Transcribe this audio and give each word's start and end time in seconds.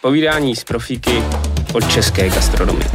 Povídání 0.00 0.56
z 0.56 0.64
profíky 0.64 1.22
o 1.74 1.80
české 1.80 2.28
gastronomii. 2.28 2.88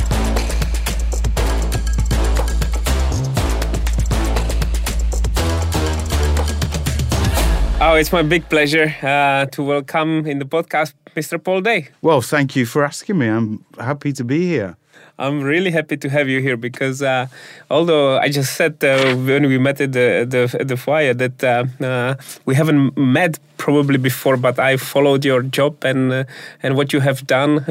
Oh, 7.81 7.99
it's 7.99 8.11
my 8.11 8.23
big 8.23 8.45
pleasure 8.45 8.85
uh, 8.85 9.45
to 9.55 9.63
welcome 9.63 10.31
in 10.31 10.39
the 10.39 10.45
podcast 10.45 10.93
Mr. 11.15 11.37
Paul 11.37 11.61
Day. 11.61 11.87
Well, 12.01 12.21
thank 12.21 12.55
you 12.55 12.65
for 12.65 12.83
asking 12.85 13.17
me. 13.17 13.27
I'm 13.27 13.59
happy 13.79 14.13
to 14.13 14.23
be 14.23 14.37
here. 14.37 14.75
I'm 15.17 15.41
really 15.41 15.71
happy 15.71 15.95
to 15.97 16.09
have 16.09 16.27
you 16.27 16.41
here 16.41 16.57
because 16.57 17.01
uh, 17.01 17.27
although 17.69 18.17
I 18.17 18.27
just 18.29 18.55
said 18.55 18.83
uh, 18.83 19.15
when 19.15 19.47
we 19.47 19.57
met 19.57 19.79
at 19.79 19.93
the 19.93 20.25
the, 20.27 20.63
the 20.63 20.75
that 21.13 21.43
uh, 21.43 21.85
uh 21.85 22.15
we 22.45 22.55
haven't 22.55 22.97
met 22.97 23.39
probably 23.57 23.97
before, 23.97 24.37
but 24.37 24.59
I 24.59 24.77
followed 24.77 25.23
your 25.23 25.41
job 25.41 25.85
and 25.85 26.11
uh, 26.11 26.23
and 26.61 26.75
what 26.75 26.91
you 26.91 26.99
have 26.99 27.25
done. 27.27 27.63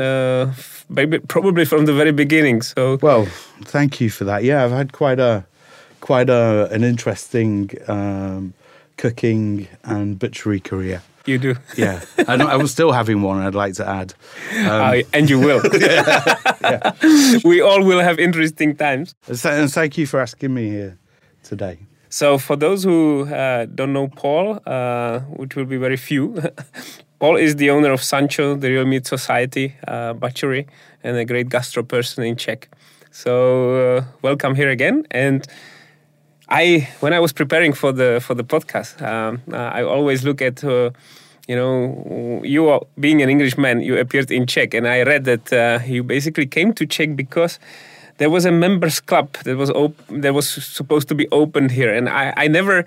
Maybe, 0.88 1.16
uh, 1.16 1.20
probably 1.28 1.64
from 1.64 1.84
the 1.86 1.92
very 1.92 2.12
beginning. 2.12 2.62
So 2.62 2.98
well, 3.02 3.26
thank 3.64 4.00
you 4.00 4.10
for 4.10 4.24
that. 4.24 4.44
Yeah, 4.44 4.64
I've 4.64 4.72
had 4.72 4.92
quite 4.92 5.20
a 5.20 5.44
quite 6.00 6.30
a 6.30 6.68
an 6.72 6.82
interesting 6.82 7.70
um, 7.88 8.54
cooking 8.96 9.68
and 9.82 10.18
butchery 10.18 10.60
career. 10.60 11.02
You 11.26 11.38
do. 11.38 11.54
Yeah, 11.76 12.04
I, 12.28 12.34
I 12.34 12.56
was 12.56 12.70
still 12.70 12.92
having 12.92 13.22
one. 13.22 13.40
I'd 13.40 13.54
like 13.54 13.74
to 13.74 13.88
add, 13.88 14.14
um, 14.58 14.66
uh, 14.66 15.02
and 15.12 15.30
you 15.30 15.40
will. 15.40 15.62
yeah, 15.72 16.34
yeah. 16.60 16.92
We 17.44 17.62
all 17.62 17.82
will 17.82 18.00
have 18.00 18.18
interesting 18.18 18.76
times. 18.76 19.14
And 19.26 19.72
thank 19.72 19.96
you 19.96 20.06
for 20.06 20.20
asking 20.20 20.52
me 20.52 20.68
here 20.68 20.98
today. 21.42 21.78
So, 22.10 22.38
for 22.38 22.56
those 22.56 22.84
who 22.84 23.26
uh, 23.26 23.66
don't 23.74 23.92
know 23.92 24.08
Paul, 24.08 24.60
uh, 24.66 25.20
which 25.20 25.56
will 25.56 25.64
be 25.64 25.78
very 25.78 25.96
few, 25.96 26.40
Paul 27.18 27.36
is 27.36 27.56
the 27.56 27.70
owner 27.70 27.90
of 27.90 28.00
Sansho, 28.00 28.60
the 28.60 28.70
Real 28.70 28.84
Meat 28.84 29.06
Society 29.06 29.74
uh, 29.88 30.12
butchery, 30.12 30.66
and 31.02 31.16
a 31.16 31.24
great 31.24 31.48
gastro 31.48 31.82
person 31.82 32.22
in 32.24 32.36
Czech. 32.36 32.68
So, 33.10 33.96
uh, 33.96 34.04
welcome 34.20 34.54
here 34.54 34.68
again. 34.68 35.06
And 35.10 35.46
I 36.50 36.88
when 37.00 37.14
I 37.14 37.20
was 37.20 37.32
preparing 37.32 37.72
for 37.72 37.92
the 37.92 38.20
for 38.20 38.34
the 38.34 38.44
podcast, 38.44 39.00
um, 39.00 39.40
uh, 39.50 39.56
I 39.56 39.82
always 39.82 40.22
look 40.22 40.42
at. 40.42 40.62
Uh, 40.62 40.90
you 41.48 41.56
know, 41.56 42.40
you 42.42 42.68
are, 42.68 42.80
being 42.98 43.22
an 43.22 43.28
Englishman, 43.28 43.80
you 43.80 43.98
appeared 43.98 44.30
in 44.30 44.46
Czech, 44.46 44.74
and 44.74 44.88
I 44.88 45.02
read 45.02 45.24
that 45.24 45.52
uh, 45.52 45.84
you 45.84 46.02
basically 46.02 46.46
came 46.46 46.72
to 46.74 46.86
Czech 46.86 47.16
because 47.16 47.58
there 48.18 48.30
was 48.30 48.44
a 48.44 48.52
members 48.52 49.00
club 49.00 49.32
that 49.44 49.56
was 49.56 49.70
op- 49.70 50.06
that 50.08 50.34
was 50.34 50.48
supposed 50.48 51.08
to 51.08 51.14
be 51.14 51.28
opened 51.30 51.70
here, 51.70 51.92
and 51.92 52.08
I, 52.08 52.32
I 52.36 52.48
never 52.48 52.84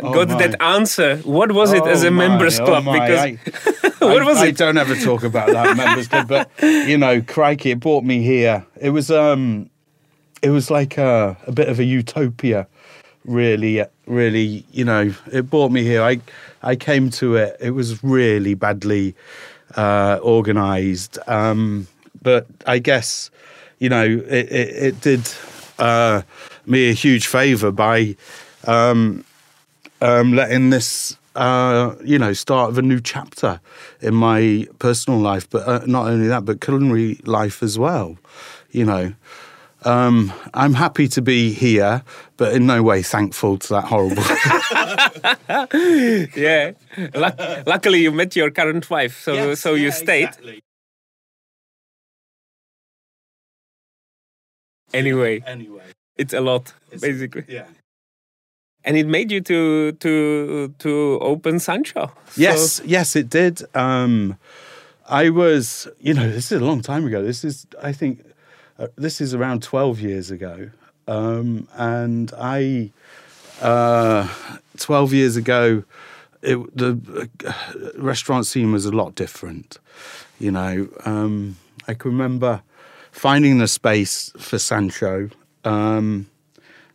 oh 0.00 0.12
got 0.12 0.28
my. 0.28 0.46
that 0.46 0.60
answer. 0.60 1.18
What 1.18 1.52
was 1.52 1.72
it 1.72 1.86
as 1.86 2.02
a 2.02 2.08
oh 2.08 2.10
my, 2.10 2.28
members 2.28 2.58
oh 2.58 2.64
club? 2.64 2.88
Oh 2.88 2.92
because 2.92 3.20
I, 3.20 3.32
what 4.06 4.22
I, 4.22 4.24
was 4.24 4.42
it? 4.42 4.46
I 4.46 4.50
don't 4.50 4.78
ever 4.78 4.96
talk 4.96 5.22
about 5.22 5.48
that 5.52 5.76
members 5.76 6.08
club, 6.08 6.28
but 6.28 6.50
you 6.62 6.98
know, 6.98 7.20
crikey, 7.22 7.72
it 7.72 7.80
brought 7.80 8.04
me 8.04 8.22
here. 8.22 8.66
It 8.80 8.90
was 8.90 9.10
um, 9.10 9.70
it 10.42 10.50
was 10.50 10.70
like 10.70 10.98
a, 10.98 11.36
a 11.46 11.52
bit 11.52 11.68
of 11.68 11.78
a 11.78 11.84
utopia 11.84 12.66
really, 13.24 13.84
really, 14.06 14.64
you 14.72 14.84
know, 14.84 15.12
it 15.32 15.50
brought 15.50 15.70
me 15.70 15.82
here. 15.82 16.02
I, 16.02 16.20
I 16.62 16.76
came 16.76 17.10
to 17.10 17.36
it. 17.36 17.56
It 17.60 17.70
was 17.70 18.02
really 18.02 18.54
badly 18.54 19.14
uh, 19.76 20.18
organised, 20.22 21.18
um, 21.28 21.86
but 22.22 22.46
I 22.66 22.78
guess, 22.78 23.30
you 23.78 23.88
know, 23.88 24.04
it, 24.04 24.52
it, 24.52 24.76
it 24.82 25.00
did 25.00 25.28
uh, 25.78 26.22
me 26.66 26.90
a 26.90 26.92
huge 26.92 27.26
favour 27.26 27.70
by 27.70 28.16
um, 28.66 29.24
um, 30.00 30.32
letting 30.32 30.70
this, 30.70 31.16
uh, 31.36 31.94
you 32.04 32.18
know, 32.18 32.32
start 32.32 32.70
of 32.70 32.78
a 32.78 32.82
new 32.82 33.00
chapter 33.00 33.60
in 34.00 34.14
my 34.14 34.66
personal 34.78 35.20
life. 35.20 35.48
But 35.48 35.68
uh, 35.68 35.82
not 35.86 36.08
only 36.08 36.26
that, 36.28 36.44
but 36.44 36.60
culinary 36.60 37.20
life 37.24 37.62
as 37.62 37.78
well. 37.78 38.18
You 38.72 38.84
know. 38.84 39.12
Um, 39.84 40.32
I'm 40.52 40.74
happy 40.74 41.08
to 41.08 41.22
be 41.22 41.52
here, 41.52 42.02
but 42.36 42.54
in 42.54 42.66
no 42.66 42.82
way 42.82 43.02
thankful 43.02 43.58
to 43.58 43.68
that 43.74 43.84
horrible. 43.84 44.22
yeah. 46.36 46.72
L- 47.14 47.62
luckily, 47.66 48.00
you 48.00 48.12
met 48.12 48.36
your 48.36 48.50
current 48.50 48.88
wife, 48.90 49.22
so 49.22 49.32
yes, 49.32 49.60
so 49.60 49.74
you 49.74 49.86
yeah, 49.86 49.90
stayed. 49.90 50.28
Exactly. 50.28 50.60
Anyway, 54.92 55.42
anyway, 55.46 55.84
it's 56.16 56.34
a 56.34 56.40
lot, 56.40 56.74
it's, 56.90 57.00
basically. 57.00 57.44
Yeah. 57.48 57.66
And 58.84 58.96
it 58.96 59.06
made 59.06 59.30
you 59.30 59.40
to 59.42 59.92
to 59.92 60.74
to 60.78 61.18
open 61.20 61.56
Sansho. 61.56 62.10
Yes, 62.36 62.80
yes, 62.84 63.14
it 63.14 63.28
did. 63.28 63.62
Um, 63.74 64.36
I 65.06 65.30
was, 65.30 65.86
you 66.00 66.14
know, 66.14 66.30
this 66.30 66.52
is 66.52 66.60
a 66.60 66.64
long 66.64 66.80
time 66.80 67.06
ago. 67.06 67.22
This 67.22 67.44
is, 67.44 67.66
I 67.82 67.92
think, 67.92 68.22
uh, 68.80 68.88
this 68.96 69.20
is 69.20 69.34
around 69.34 69.62
12 69.62 70.00
years 70.00 70.30
ago. 70.30 70.70
Um, 71.06 71.68
and 71.74 72.32
I, 72.38 72.92
uh, 73.60 74.28
12 74.78 75.12
years 75.12 75.36
ago, 75.36 75.84
it, 76.42 76.76
the 76.76 77.28
uh, 77.46 77.52
restaurant 77.96 78.46
scene 78.46 78.72
was 78.72 78.86
a 78.86 78.90
lot 78.90 79.14
different. 79.14 79.78
You 80.38 80.50
know, 80.52 80.88
um, 81.04 81.56
I 81.86 81.94
can 81.94 82.10
remember 82.12 82.62
finding 83.12 83.58
the 83.58 83.68
space 83.68 84.32
for 84.38 84.56
Sansho. 84.56 85.30
Um, 85.64 86.30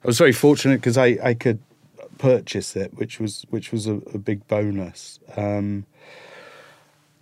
I 0.04 0.08
was 0.08 0.18
very 0.18 0.32
fortunate 0.32 0.78
because 0.78 0.98
I, 0.98 1.18
I 1.24 1.34
could 1.36 1.60
purchase 2.18 2.76
it, 2.76 2.94
which 2.96 3.20
was 3.20 3.46
which 3.50 3.72
was 3.72 3.86
a, 3.86 3.96
a 4.14 4.18
big 4.18 4.48
bonus. 4.48 5.20
Um, 5.36 5.86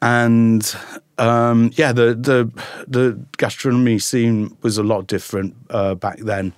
and 0.03 0.75
um, 1.18 1.72
yeah, 1.75 1.94
the 1.94 2.14
the 2.14 2.52
the 2.88 3.18
gastronomy 3.38 4.00
scene 4.00 4.56
was 4.62 4.78
a 4.78 4.84
lot 4.84 5.08
different 5.08 5.56
uh, 5.69 5.96
back 5.96 6.18
then, 6.19 6.52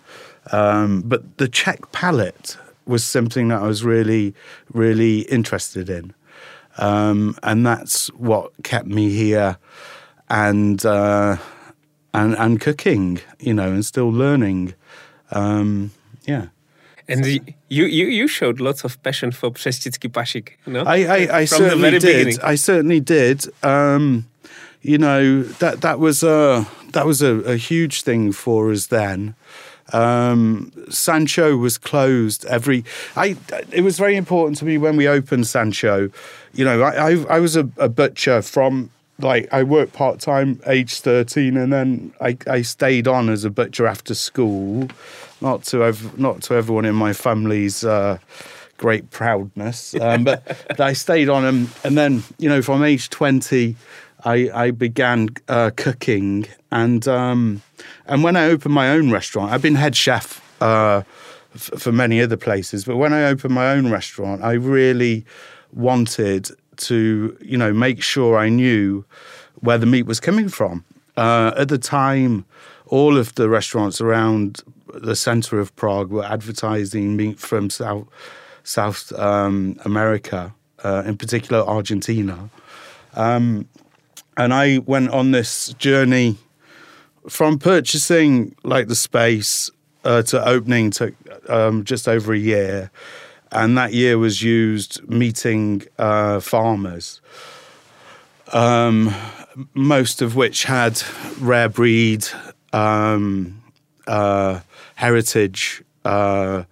um, 0.51 1.03
but 1.05 1.37
the 1.37 1.47
Czech 1.47 1.91
palate 1.91 2.57
was 2.87 3.05
something 3.05 3.49
that 3.49 3.61
I 3.61 3.67
was 3.67 3.83
really 3.83 4.33
really 4.73 5.19
interested 5.21 5.91
in, 5.91 6.13
um, 6.79 7.37
and 7.43 7.63
that's 7.63 8.07
what 8.13 8.51
kept 8.63 8.87
me 8.87 9.11
here, 9.11 9.57
and 10.27 10.83
uh, 10.83 11.37
and 12.15 12.35
and 12.35 12.59
cooking, 12.59 13.19
you 13.39 13.53
know, 13.53 13.71
and 13.71 13.85
still 13.85 14.09
learning, 14.09 14.73
um, 15.31 15.91
yeah. 16.25 16.47
And 17.07 17.25
so, 17.25 17.31
you, 17.69 17.85
you 17.85 18.07
you 18.07 18.27
showed 18.27 18.59
lots 18.59 18.83
of 18.83 19.01
passion 19.03 19.31
for 19.31 19.51
Přeštický 19.51 20.09
pašik, 20.09 20.57
no? 20.67 20.83
I, 20.87 21.05
I, 21.05 21.41
I 21.41 21.45
certainly 21.45 21.91
did. 21.91 22.01
Beginning. 22.01 22.39
I 22.43 22.55
certainly 22.55 22.99
did. 22.99 23.45
Um, 23.63 24.25
you 24.81 24.97
know 24.97 25.43
that 25.59 25.81
that 25.81 25.99
was 25.99 26.23
a 26.23 26.65
that 26.93 27.05
was 27.05 27.21
a, 27.21 27.41
a 27.45 27.57
huge 27.57 28.01
thing 28.01 28.31
for 28.31 28.71
us 28.71 28.87
then. 28.87 29.35
Um, 29.93 30.71
Sansho 30.89 31.59
was 31.59 31.77
closed 31.77 32.45
every. 32.45 32.83
I. 33.15 33.35
It 33.71 33.81
was 33.81 33.97
very 33.99 34.15
important 34.15 34.57
to 34.59 34.65
me 34.65 34.77
when 34.77 34.97
we 34.97 35.07
opened 35.07 35.45
Sansho. 35.45 36.11
You 36.53 36.65
know, 36.65 36.81
I 36.81 37.11
I, 37.11 37.37
I 37.37 37.39
was 37.39 37.55
a, 37.55 37.69
a 37.77 37.89
butcher 37.89 38.41
from 38.41 38.89
like 39.19 39.47
I 39.53 39.63
worked 39.63 39.93
part 39.93 40.19
time, 40.19 40.59
age 40.67 40.99
thirteen, 40.99 41.57
and 41.57 41.71
then 41.71 42.13
I, 42.19 42.37
I 42.47 42.61
stayed 42.61 43.07
on 43.07 43.29
as 43.29 43.45
a 43.45 43.49
butcher 43.49 43.87
after 43.87 44.13
school. 44.13 44.89
Not 45.41 45.63
to 45.65 45.83
ev- 45.83 46.17
not 46.17 46.41
to 46.43 46.55
everyone 46.55 46.85
in 46.85 46.95
my 46.95 47.13
family's 47.13 47.83
uh, 47.83 48.17
great 48.77 49.09
proudness, 49.11 49.95
um, 49.95 50.23
but, 50.23 50.45
but 50.67 50.79
I 50.79 50.93
stayed 50.93 51.29
on, 51.29 51.45
and, 51.45 51.69
and 51.83 51.97
then 51.97 52.23
you 52.37 52.49
know 52.49 52.61
from 52.61 52.83
age 52.83 53.09
twenty, 53.09 53.75
I 54.23 54.49
I 54.53 54.71
began 54.71 55.29
uh, 55.47 55.71
cooking, 55.75 56.45
and 56.71 57.07
um, 57.07 57.61
and 58.05 58.23
when 58.23 58.35
I 58.35 58.45
opened 58.45 58.73
my 58.73 58.89
own 58.89 59.11
restaurant, 59.11 59.51
I've 59.51 59.61
been 59.61 59.75
head 59.75 59.95
chef. 59.95 60.41
Uh, 60.61 61.03
for 61.55 61.93
many 61.93 62.21
other 62.21 62.35
places, 62.35 62.83
but 62.83 62.97
when 62.97 63.13
I 63.13 63.23
opened 63.23 63.53
my 63.53 63.71
own 63.71 63.89
restaurant, 63.89 64.43
I 64.43 64.53
really 64.53 65.25
wanted 65.71 66.49
to 66.77 67.37
you 67.41 67.57
know 67.57 67.73
make 67.73 68.01
sure 68.01 68.37
I 68.37 68.49
knew 68.49 69.05
where 69.61 69.77
the 69.77 69.85
meat 69.85 70.05
was 70.05 70.19
coming 70.19 70.49
from. 70.49 70.83
Uh, 71.17 71.53
at 71.55 71.69
the 71.69 71.77
time, 71.77 72.45
all 72.87 73.17
of 73.17 73.35
the 73.35 73.49
restaurants 73.49 74.01
around 74.01 74.61
the 74.93 75.15
center 75.15 75.59
of 75.59 75.75
Prague 75.75 76.11
were 76.11 76.25
advertising 76.25 77.15
meat 77.15 77.39
from 77.39 77.69
South 77.69 78.07
South 78.63 79.11
um, 79.13 79.77
America, 79.85 80.53
uh, 80.83 81.03
in 81.05 81.17
particular 81.17 81.63
Argentina. 81.65 82.49
Um, 83.13 83.67
and 84.37 84.53
I 84.53 84.79
went 84.79 85.11
on 85.11 85.31
this 85.31 85.69
journey 85.73 86.37
from 87.29 87.57
purchasing 87.57 88.55
like 88.63 88.87
the 88.87 88.95
space 88.95 89.69
uh, 90.03 90.21
to 90.23 90.47
opening 90.47 90.91
took 90.91 91.13
um, 91.49 91.83
just 91.83 92.07
over 92.07 92.33
a 92.33 92.37
year 92.37 92.91
and 93.55 93.77
that 93.77 93.93
year 93.93 94.17
was 94.17 94.41
used 94.43 95.07
meeting 95.09 95.83
uh, 95.97 96.41
farmers, 96.41 97.21
um, 98.51 99.15
most 99.73 100.21
of 100.21 100.35
which 100.35 100.65
had 100.65 101.01
rare 101.39 101.69
breed, 101.69 102.27
um, 102.73 103.63
uh, 104.07 104.59
heritage 104.95 105.81
uh, 106.03 106.63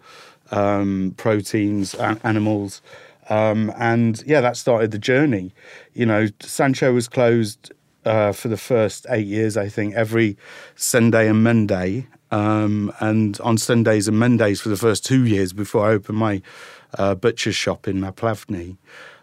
um, 0.52 1.14
proteins, 1.16 1.96
animals. 1.96 2.82
Um, 3.30 3.72
and 3.78 4.22
yeah, 4.28 4.42
that 4.42 4.58
started 4.58 4.92
the 4.92 5.00
journey. 5.00 5.54
You 5.94 6.06
know, 6.06 6.28
Sansho 6.40 6.94
was 6.94 7.08
closed 7.08 7.72
uh, 8.04 8.34
for 8.34 8.50
the 8.50 8.58
first 8.58 9.06
eight 9.10 9.26
years, 9.26 9.56
I 9.56 9.70
think, 9.70 9.96
every 9.96 10.38
Sunday 10.76 11.30
and 11.30 11.42
Monday. 11.44 12.08
Um, 12.34 12.92
and 13.00 13.40
on 13.42 13.60
Sundays 13.60 14.08
and 14.08 14.18
Mondays 14.18 14.60
for 14.60 14.70
the 14.70 14.76
first 14.76 15.06
two 15.06 15.24
years 15.24 15.54
before 15.54 15.86
I 15.86 15.94
opened 15.94 16.18
my 16.18 16.42
uh, 16.98 17.14
butcher's 17.14 17.56
shop 17.56 17.88
in 17.88 18.02
Náplavní, 18.02 18.78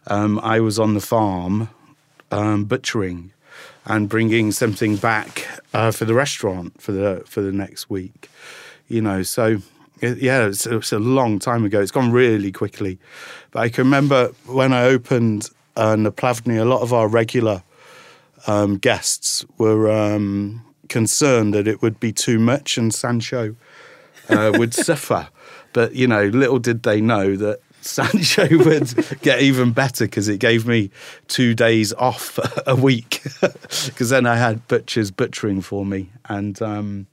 um, 0.07 0.39
I 0.45 0.61
was 0.61 0.79
on 0.79 0.95
the 0.95 1.01
farm 1.01 1.71
um, 2.31 2.67
butchering 2.67 3.33
and 3.85 4.09
bringing 4.09 4.53
something 4.53 4.95
back 4.95 5.49
uh, 5.75 5.91
for 5.91 6.05
the 6.05 6.15
restaurant 6.15 6.81
for 6.81 6.93
the 6.93 7.25
for 7.27 7.41
the 7.41 7.51
next 7.51 7.91
week. 7.91 8.31
You 8.87 9.03
know, 9.03 9.25
so 9.25 9.57
yeah, 10.01 10.47
it's, 10.47 10.65
it's, 10.67 10.93
a 10.93 11.01
long 11.01 11.41
time 11.41 11.65
ago. 11.65 11.81
It's 11.81 11.91
gone 11.91 12.12
really 12.12 12.53
quickly, 12.53 13.01
but 13.51 13.59
I 13.61 13.71
can 13.71 13.87
remember 13.87 14.29
when 14.47 14.73
I 14.73 14.85
opened 14.85 15.51
uh, 15.75 15.97
Náplavní, 15.97 16.61
a 16.61 16.65
lot 16.65 16.83
of 16.83 16.93
our 16.93 17.09
regular 17.09 17.65
um, 18.47 18.79
guests 18.79 19.45
were 19.59 19.91
um, 19.91 20.65
concerned 20.91 21.55
that 21.55 21.67
it 21.67 21.81
would 21.81 21.99
be 21.99 22.13
too 22.13 22.39
much 22.39 22.77
and 22.77 22.93
Sansho 22.93 23.57
uh, 24.29 24.53
would 24.59 24.75
suffer. 24.75 25.29
But 25.73 25.95
you 25.95 26.07
know, 26.07 26.27
little 26.27 26.59
did 26.59 26.83
they 26.83 27.01
know 27.01 27.37
that 27.37 27.61
Sansho 27.83 28.65
would 28.67 29.21
get 29.23 29.41
even 29.41 29.73
better 29.73 30.05
because 30.05 30.29
it 30.29 30.39
gave 30.39 30.67
me 30.67 30.91
two 31.29 31.55
days 31.55 31.95
off 31.95 32.39
a 32.67 32.77
week 32.77 33.23
because 33.87 34.11
then 34.11 34.27
I 34.27 34.37
had 34.37 34.69
butchers 34.69 35.11
butchering 35.11 35.63
for 35.63 35.87
me 35.87 36.11
and. 36.29 36.61
Um, 36.61 37.07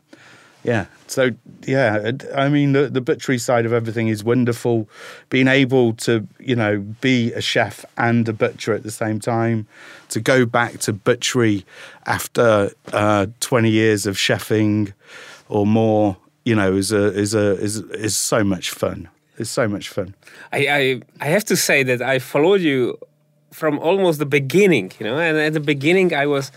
yeah. 0.68 0.86
So 1.08 1.32
yeah, 1.66 2.12
I 2.36 2.50
mean 2.50 2.74
the, 2.74 2.90
the 2.90 3.00
butchery 3.00 3.38
side 3.38 3.66
of 3.66 3.72
everything 3.72 4.10
is 4.10 4.24
wonderful. 4.24 4.90
Being 5.30 5.48
able 5.48 5.94
to 5.94 6.28
you 6.40 6.56
know 6.56 6.80
be 7.00 7.32
a 7.34 7.42
chef 7.42 7.86
and 7.98 8.28
a 8.28 8.34
butcher 8.34 8.74
at 8.74 8.84
the 8.84 8.92
same 8.92 9.20
time, 9.20 9.66
to 10.10 10.20
go 10.20 10.46
back 10.46 10.80
to 10.80 10.92
butchery 10.92 11.66
after 12.06 12.72
uh, 12.92 13.28
twenty 13.40 13.72
years 13.72 14.06
of 14.06 14.18
chefing 14.18 14.94
or 15.48 15.66
more, 15.66 16.18
you 16.44 16.54
know, 16.54 16.76
is 16.76 16.92
a 16.92 17.18
is 17.18 17.34
a 17.34 17.58
is 17.60 17.78
is 17.78 18.18
so 18.18 18.44
much 18.44 18.70
fun. 18.70 19.08
It's 19.38 19.50
so 19.50 19.68
much 19.68 19.88
fun. 19.88 20.16
I, 20.52 20.68
I 20.68 21.02
I 21.22 21.26
have 21.28 21.46
to 21.46 21.56
say 21.56 21.84
that 21.84 22.02
I 22.02 22.20
followed 22.20 22.60
you 22.60 22.98
from 23.54 23.80
almost 23.80 24.20
the 24.20 24.26
beginning, 24.26 24.92
you 25.00 25.06
know, 25.06 25.18
and 25.18 25.38
at 25.38 25.54
the 25.54 25.62
beginning 25.62 26.14
I 26.14 26.26
was 26.26 26.52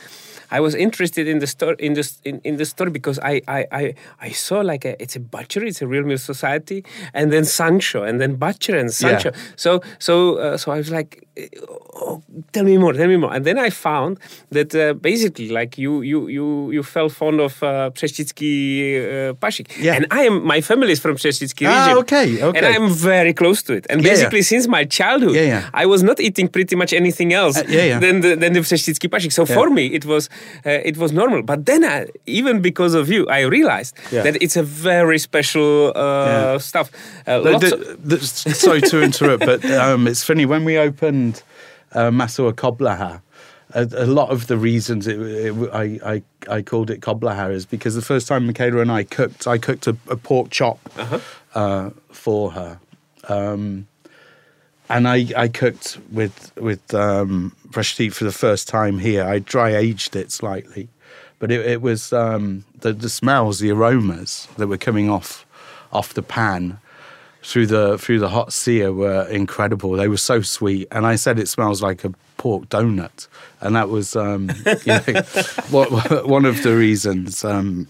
I 0.51 0.61
was 0.61 0.75
interested 0.75 1.29
in 1.29 1.39
the 1.39 1.47
story 1.47 1.77
in 1.79 1.95
the 1.95 2.11
in, 2.25 2.41
in 2.45 2.57
the 2.57 2.65
story 2.65 2.91
because 2.91 3.19
I, 3.19 3.41
I 3.49 3.67
I 3.73 3.95
I 4.21 4.31
saw 4.31 4.61
like 4.61 4.85
a, 4.85 5.01
it's 5.03 5.17
a 5.17 5.21
butcher, 5.21 5.65
it's 5.65 5.83
a 5.83 5.87
real 5.87 6.03
meat 6.03 6.21
society, 6.21 6.85
and 7.15 7.33
then 7.33 7.45
Sansho, 7.45 8.09
and 8.09 8.21
then 8.21 8.37
butcher 8.37 8.77
and 8.77 8.91
Sansho. 8.91 9.33
Yeah. 9.33 9.41
So 9.57 9.81
so 9.99 10.37
uh, 10.37 10.57
so 10.57 10.73
I 10.73 10.79
was 10.79 10.91
like, 10.91 11.27
oh, 11.95 12.23
tell 12.53 12.65
me 12.65 12.79
more, 12.79 12.93
tell 12.93 13.09
me 13.09 13.17
more. 13.17 13.33
And 13.33 13.45
then 13.45 13.59
I 13.59 13.71
found 13.71 14.19
that 14.51 14.75
uh, 14.75 14.95
basically, 14.95 15.49
like 15.49 15.79
you 15.79 16.03
you 16.03 16.29
you 16.29 16.71
you 16.71 16.83
fell 16.83 17.09
fond 17.09 17.41
of 17.41 17.63
uh, 17.63 17.91
Přeštický 17.91 18.53
uh, 18.97 19.35
Pasik, 19.35 19.69
yeah. 19.79 19.97
and 19.97 20.07
I 20.11 20.27
am 20.27 20.45
my 20.45 20.61
family 20.61 20.93
is 20.93 21.01
from 21.01 21.17
Přeštický 21.17 21.67
ah, 21.67 21.87
region. 21.87 21.99
okay, 21.99 22.43
okay, 22.43 22.59
and 22.59 22.67
I'm 22.67 22.91
very 22.91 23.35
close 23.35 23.63
to 23.63 23.73
it. 23.75 23.87
And 23.91 24.03
yeah, 24.03 24.11
basically, 24.11 24.41
yeah. 24.41 24.53
since 24.53 24.69
my 24.69 24.85
childhood, 24.85 25.35
yeah, 25.35 25.47
yeah. 25.47 25.71
I 25.75 25.87
was 25.87 26.03
not 26.03 26.21
eating 26.21 26.49
pretty 26.49 26.77
much 26.77 26.93
anything 26.93 27.33
else 27.33 27.59
uh, 27.59 27.65
yeah, 27.69 27.85
yeah. 27.85 28.01
than 28.01 28.21
the 28.21 28.37
than 28.37 28.53
the 28.53 28.61
Přeštický 28.61 29.09
Pasik. 29.09 29.33
So 29.33 29.47
for 29.47 29.71
me, 29.71 29.87
it 29.87 30.05
was 30.05 30.29
uh, 30.67 30.81
it 30.85 30.97
was 30.97 31.13
normal. 31.13 31.43
But 31.43 31.67
then, 31.67 31.85
I, 31.85 32.07
even 32.27 32.61
because 32.61 32.95
of 32.95 33.09
you, 33.09 33.27
I 33.29 33.43
realized 33.43 33.97
that 34.11 34.37
it's 34.43 34.57
a 34.57 34.63
very 34.63 35.19
special 35.19 35.93
uh, 35.95 36.59
stuff. 36.59 36.91
Uh, 37.27 37.41
the, 37.41 37.59
the, 37.59 38.17
the, 38.17 38.19
sorry 38.55 38.81
to 38.81 39.03
interrupt, 39.03 39.45
but 39.45 39.65
um, 39.65 40.07
it's 40.07 40.25
funny 40.25 40.47
when 40.47 40.65
we 40.65 40.79
opened 40.79 41.30
uh, 41.93 42.11
Maso 42.11 42.47
a 42.47 42.53
Kobliha. 42.53 43.23
A, 43.73 43.89
a, 43.99 44.07
lot 44.07 44.31
of 44.31 44.49
the 44.49 44.57
reasons 44.57 45.07
it, 45.07 45.21
it, 45.21 45.71
I, 45.73 46.01
I, 46.05 46.23
I 46.51 46.63
called 46.63 46.91
it 46.91 47.01
Koblaha 47.01 47.53
is 47.53 47.67
because 47.67 47.95
the 47.95 48.03
first 48.03 48.27
time 48.27 48.47
Michaela 48.47 48.81
and 48.81 48.91
I 48.91 49.05
cooked, 49.05 49.47
I 49.47 49.59
cooked 49.59 49.87
a, 49.87 49.97
a 50.09 50.17
pork 50.17 50.51
chop 50.51 50.81
uh-huh. 50.97 51.19
uh, 51.55 51.91
for 52.11 52.51
her. 52.51 52.81
Um, 53.29 53.87
and 54.89 55.07
I, 55.07 55.27
I 55.37 55.47
cooked 55.47 55.99
with 56.11 56.53
with 56.57 56.93
um, 56.95 57.55
fresh 57.71 57.97
tea 57.97 58.09
for 58.09 58.25
the 58.25 58.33
first 58.33 58.67
time 58.67 58.99
here. 58.99 59.25
I 59.25 59.39
dry 59.39 59.71
aged 59.77 60.17
it 60.17 60.33
slightly, 60.33 60.89
but 61.39 61.53
it, 61.53 61.65
it 61.65 61.81
was 61.81 62.13
um, 62.13 62.65
the 62.81 62.93
the 62.93 63.09
smells, 63.09 63.61
the 63.61 63.71
aromas 63.71 64.49
that 64.57 64.67
were 64.67 64.77
coming 64.77 65.09
off 65.09 65.47
off 65.93 66.13
the 66.13 66.23
pan 66.23 66.79
through 67.43 67.67
the 67.67 67.99
through 67.99 68.19
the 68.19 68.29
hot 68.29 68.53
sear 68.53 68.93
were 68.93 69.27
incredible. 69.29 69.93
They 69.93 70.09
were 70.09 70.17
so 70.17 70.43
sweet, 70.43 70.89
and 70.91 71.07
I 71.07 71.17
said 71.17 71.39
it 71.39 71.49
smells 71.49 71.83
like 71.83 72.05
a 72.05 72.13
pork 72.37 72.69
donut, 72.69 73.29
and 73.61 73.77
that 73.77 73.89
was 73.89 74.17
um, 74.17 74.51
you 74.85 74.87
know, 74.87 75.23
one 76.27 76.45
of 76.45 76.63
the 76.63 76.75
reasons. 76.77 77.45
Um, 77.45 77.89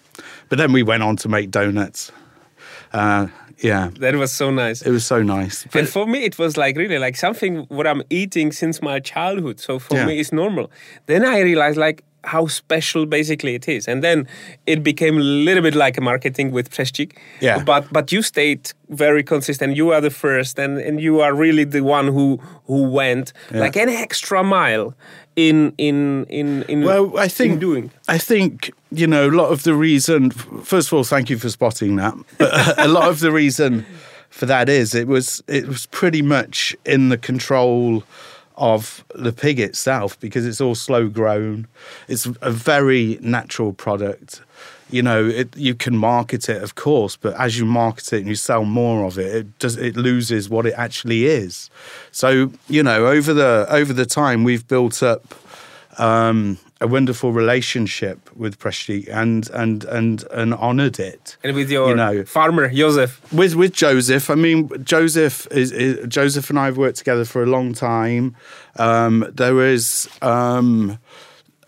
but 0.48 0.58
then 0.58 0.72
we 0.72 0.82
went 0.82 1.02
on 1.02 1.16
to 1.16 1.28
make 1.28 1.50
donuts. 1.50 2.12
Uh, 2.92 3.28
yeah. 3.62 3.90
That 3.98 4.14
was 4.14 4.32
so 4.32 4.50
nice. 4.50 4.82
It 4.82 4.90
was 4.90 5.04
so 5.04 5.22
nice. 5.22 5.64
But 5.64 5.80
and 5.80 5.88
for 5.88 6.06
me, 6.06 6.24
it 6.24 6.38
was 6.38 6.56
like 6.56 6.76
really 6.76 6.98
like 6.98 7.16
something 7.16 7.66
what 7.68 7.86
I'm 7.86 8.02
eating 8.10 8.52
since 8.52 8.80
my 8.82 9.00
childhood. 9.00 9.60
So 9.60 9.78
for 9.78 9.94
yeah. 9.94 10.06
me, 10.06 10.18
it's 10.18 10.32
normal. 10.32 10.70
Then 11.06 11.24
I 11.24 11.40
realized 11.40 11.76
like 11.76 12.02
how 12.24 12.46
special 12.46 13.06
basically 13.06 13.54
it 13.54 13.68
is. 13.68 13.88
And 13.88 14.02
then 14.02 14.26
it 14.66 14.82
became 14.82 15.16
a 15.16 15.22
little 15.22 15.62
bit 15.62 15.74
like 15.74 15.96
a 15.98 16.00
marketing 16.00 16.50
with 16.50 16.70
Przeszczyk. 16.70 17.16
Yeah. 17.40 17.64
But 17.64 17.92
but 17.92 18.12
you 18.12 18.22
stayed 18.22 18.72
very 18.88 19.22
consistent. 19.22 19.76
You 19.76 19.92
are 19.92 20.00
the 20.00 20.10
first 20.10 20.58
and, 20.58 20.78
and 20.78 21.00
you 21.00 21.20
are 21.20 21.34
really 21.34 21.64
the 21.64 21.82
one 21.82 22.08
who 22.08 22.40
who 22.66 22.90
went 22.90 23.32
yeah. 23.50 23.60
like 23.60 23.76
an 23.76 23.88
extra 23.88 24.42
mile 24.42 24.94
in 25.36 25.72
in 25.78 26.24
in 26.26 26.64
in 26.64 26.82
well 26.82 27.16
i 27.16 27.28
think 27.28 27.60
doing 27.60 27.90
i 28.08 28.18
think 28.18 28.72
you 28.90 29.06
know 29.06 29.28
a 29.28 29.30
lot 29.30 29.50
of 29.52 29.62
the 29.62 29.72
reason 29.72 30.30
first 30.30 30.88
of 30.88 30.92
all 30.92 31.04
thank 31.04 31.30
you 31.30 31.38
for 31.38 31.48
spotting 31.48 31.96
that 31.96 32.14
but 32.38 32.78
a 32.78 32.88
lot 32.88 33.08
of 33.08 33.20
the 33.20 33.30
reason 33.30 33.86
for 34.28 34.46
that 34.46 34.68
is 34.68 34.94
it 34.94 35.06
was 35.06 35.42
it 35.46 35.66
was 35.66 35.86
pretty 35.86 36.22
much 36.22 36.76
in 36.84 37.10
the 37.10 37.18
control 37.18 38.02
of 38.60 39.04
the 39.14 39.32
pig 39.32 39.58
itself 39.58 40.20
because 40.20 40.46
it's 40.46 40.60
all 40.60 40.76
slow 40.76 41.08
grown 41.08 41.66
it's 42.06 42.26
a 42.40 42.50
very 42.50 43.18
natural 43.20 43.72
product 43.72 44.42
you 44.90 45.02
know, 45.02 45.24
it, 45.24 45.56
you 45.56 45.74
can 45.74 45.96
market 45.96 46.48
it, 46.48 46.62
of 46.62 46.74
course, 46.74 47.16
but 47.16 47.38
as 47.38 47.58
you 47.58 47.64
market 47.64 48.12
it 48.12 48.18
and 48.18 48.28
you 48.28 48.34
sell 48.34 48.64
more 48.64 49.04
of 49.04 49.18
it, 49.18 49.34
it 49.34 49.58
does 49.58 49.76
it 49.76 49.96
loses 49.96 50.50
what 50.50 50.66
it 50.66 50.74
actually 50.76 51.26
is. 51.26 51.70
So 52.10 52.52
you 52.68 52.82
know, 52.82 53.06
over 53.06 53.32
the 53.32 53.66
over 53.70 53.92
the 53.92 54.06
time, 54.06 54.42
we've 54.42 54.66
built 54.66 55.02
up 55.02 55.34
um, 55.98 56.58
a 56.80 56.86
wonderful 56.86 57.32
relationship 57.32 58.34
with 58.34 58.58
Presti 58.58 59.06
and 59.08 59.48
and 59.50 59.84
and 59.84 60.24
and 60.32 60.54
honoured 60.54 60.98
it. 60.98 61.36
And 61.44 61.54
with 61.54 61.70
your 61.70 61.90
you 61.90 61.96
know, 61.96 62.24
farmer 62.24 62.70
Joseph. 62.70 63.20
With 63.32 63.54
with 63.54 63.72
Joseph, 63.72 64.30
I 64.30 64.34
mean 64.34 64.70
Joseph 64.84 65.46
is, 65.50 65.72
is 65.72 66.06
Joseph 66.08 66.48
and 66.50 66.58
I 66.58 66.66
have 66.66 66.78
worked 66.78 66.96
together 66.96 67.24
for 67.24 67.42
a 67.42 67.46
long 67.46 67.74
time. 67.74 68.36
Um, 68.76 69.30
there 69.32 69.60
is. 69.66 70.08
Um, 70.22 70.98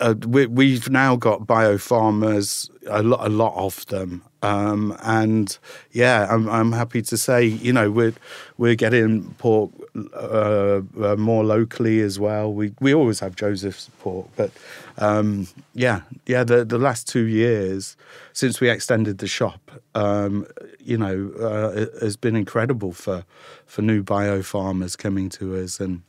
uh, 0.03 0.15
we, 0.27 0.73
have 0.73 0.89
now 0.89 1.15
got 1.15 1.47
bio 1.47 1.77
farmers, 1.77 2.69
a 2.87 3.01
lot, 3.01 3.25
a 3.25 3.29
lot 3.29 3.53
of 3.55 3.85
them, 3.85 4.21
um, 4.41 4.97
and 5.01 5.57
yeah, 5.93 6.27
I'm, 6.29 6.49
I'm 6.49 6.73
happy 6.73 7.01
to 7.03 7.17
say, 7.17 7.45
you 7.45 7.71
know, 7.71 7.89
we're 7.89 8.13
we're 8.57 8.75
getting 8.75 9.33
pork 9.35 9.71
uh, 10.13 10.81
uh, 11.01 11.15
more 11.17 11.45
locally 11.45 12.01
as 12.01 12.19
well. 12.19 12.51
We 12.53 12.73
we 12.81 12.93
always 12.93 13.21
have 13.21 13.37
Joseph's 13.37 13.89
pork, 13.99 14.27
but 14.35 14.51
um, 14.97 15.47
yeah, 15.73 16.01
yeah, 16.25 16.43
the 16.43 16.65
the 16.65 16.77
last 16.77 17.07
two 17.07 17.25
years 17.25 17.95
since 18.33 18.59
we 18.59 18.69
extended 18.69 19.19
the 19.19 19.27
shop, 19.27 19.71
um, 19.95 20.45
you 20.83 20.97
know, 20.97 21.31
uh, 21.39 22.01
has 22.01 22.17
been 22.17 22.35
incredible 22.35 22.91
for 22.91 23.23
for 23.65 23.81
new 23.81 24.03
bio 24.03 24.41
farmers 24.41 24.97
coming 24.97 25.29
to 25.29 25.55
us 25.55 25.79
and 25.79 26.01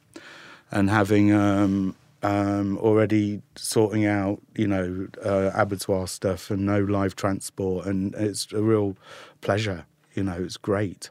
and 0.72 0.90
having 0.90 1.32
um, 1.32 1.94
um, 2.24 2.78
already 2.78 3.42
sorting 3.54 4.06
out, 4.06 4.40
you 4.56 4.66
know, 4.66 5.06
uh, 5.22 5.50
abattoir 5.54 6.06
stuff 6.06 6.50
and 6.50 6.64
no 6.64 6.80
live 6.80 7.14
transport, 7.14 7.86
and 7.86 8.14
it's 8.14 8.50
a 8.52 8.62
real 8.62 8.96
pleasure. 9.42 9.84
You 10.14 10.24
know, 10.24 10.38
it's 10.40 10.56
great. 10.56 11.10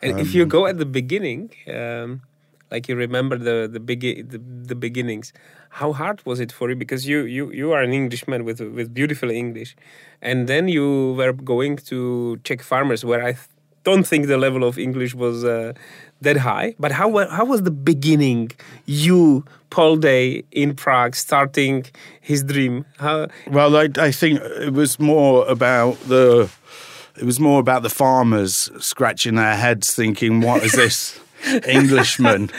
And 0.00 0.14
um, 0.14 0.18
if 0.18 0.34
you 0.34 0.46
go 0.46 0.66
at 0.66 0.78
the 0.78 0.86
beginning, 0.86 1.50
um, 1.68 2.22
like 2.70 2.88
you 2.88 2.96
remember 2.96 3.36
the 3.36 3.68
the, 3.70 3.80
big, 3.80 4.00
the 4.30 4.38
the 4.38 4.74
beginnings, 4.74 5.34
how 5.80 5.92
hard 5.92 6.24
was 6.24 6.40
it 6.40 6.50
for 6.50 6.70
you? 6.70 6.76
Because 6.76 7.06
you 7.06 7.20
you 7.36 7.52
you 7.52 7.72
are 7.72 7.82
an 7.82 7.92
Englishman 7.92 8.44
with 8.44 8.60
with 8.60 8.94
beautiful 8.94 9.30
English, 9.30 9.76
and 10.22 10.48
then 10.48 10.68
you 10.68 11.12
were 11.18 11.34
going 11.34 11.76
to 11.90 12.38
Czech 12.44 12.62
farmers, 12.62 13.04
where 13.04 13.22
I 13.22 13.36
don't 13.84 14.06
think 14.06 14.26
the 14.26 14.38
level 14.38 14.64
of 14.64 14.78
English 14.78 15.14
was 15.14 15.44
uh, 15.44 15.74
that 16.20 16.36
high. 16.36 16.74
But 16.78 16.92
how 16.92 17.26
how 17.28 17.44
was 17.44 17.62
the 17.62 17.70
beginning? 17.70 18.50
You, 18.86 19.44
Paul 19.70 19.96
Day, 19.96 20.44
in 20.52 20.74
Prague, 20.74 21.14
starting 21.14 21.86
his 22.20 22.42
dream. 22.42 22.84
How? 22.98 23.28
Well, 23.46 23.76
I, 23.76 23.88
I 23.96 24.10
think 24.10 24.40
it 24.40 24.72
was 24.72 24.98
more 24.98 25.46
about 25.48 25.98
the. 26.08 26.50
It 27.16 27.24
was 27.24 27.40
more 27.40 27.60
about 27.60 27.82
the 27.82 27.90
farmers 27.90 28.70
scratching 28.78 29.34
their 29.34 29.56
heads, 29.56 29.94
thinking, 29.94 30.40
"What 30.40 30.62
is 30.62 30.72
this 30.72 31.20
Englishman 31.68 32.50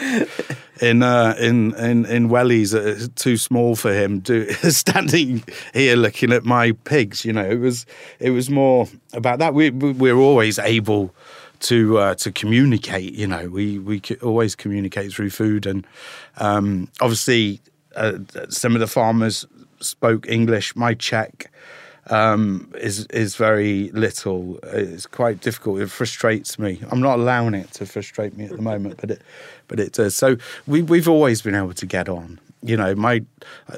in 0.82 1.02
uh, 1.02 1.34
in 1.38 1.74
in 1.76 2.04
in 2.06 2.28
wellies 2.28 2.74
uh, 2.74 3.08
too 3.14 3.36
small 3.36 3.76
for 3.76 3.92
him. 3.92 4.18
Do, 4.18 4.50
standing 4.70 5.44
here 5.72 5.96
looking 5.96 6.32
at 6.32 6.44
my 6.44 6.72
pigs, 6.72 7.24
you 7.24 7.32
know, 7.32 7.48
it 7.48 7.60
was 7.60 7.86
it 8.18 8.30
was 8.30 8.50
more 8.50 8.88
about 9.12 9.38
that. 9.38 9.54
We 9.54 9.70
we're 9.70 10.16
always 10.16 10.58
able 10.58 11.14
to 11.62 11.98
uh, 11.98 12.14
to 12.16 12.32
communicate. 12.32 13.14
You 13.14 13.26
know, 13.26 13.48
we 13.48 13.78
we 13.78 14.00
always 14.22 14.54
communicate 14.54 15.12
through 15.12 15.30
food, 15.30 15.66
and 15.66 15.86
um, 16.38 16.88
obviously 17.00 17.60
uh, 17.96 18.18
some 18.48 18.74
of 18.74 18.80
the 18.80 18.86
farmers 18.86 19.46
spoke 19.80 20.28
English. 20.28 20.76
My 20.76 20.94
Czech 20.94 21.50
um, 22.10 22.72
is 22.78 23.06
is 23.06 23.36
very 23.36 23.90
little. 23.92 24.58
It's 24.64 25.06
quite 25.06 25.40
difficult. 25.40 25.80
It 25.80 25.90
frustrates 25.90 26.58
me. 26.58 26.80
I'm 26.90 27.00
not 27.00 27.18
allowing 27.18 27.54
it 27.54 27.72
to 27.74 27.86
frustrate 27.86 28.36
me 28.36 28.44
at 28.44 28.50
the 28.50 28.62
moment, 28.62 28.98
but 29.00 29.10
it 29.10 29.22
but 29.68 29.78
it 29.80 29.92
does. 29.92 30.14
So 30.14 30.36
we 30.66 30.82
we've 30.82 31.08
always 31.08 31.42
been 31.42 31.54
able 31.54 31.74
to 31.74 31.86
get 31.86 32.08
on. 32.08 32.40
You 32.64 32.76
know, 32.76 32.94
my 32.94 33.24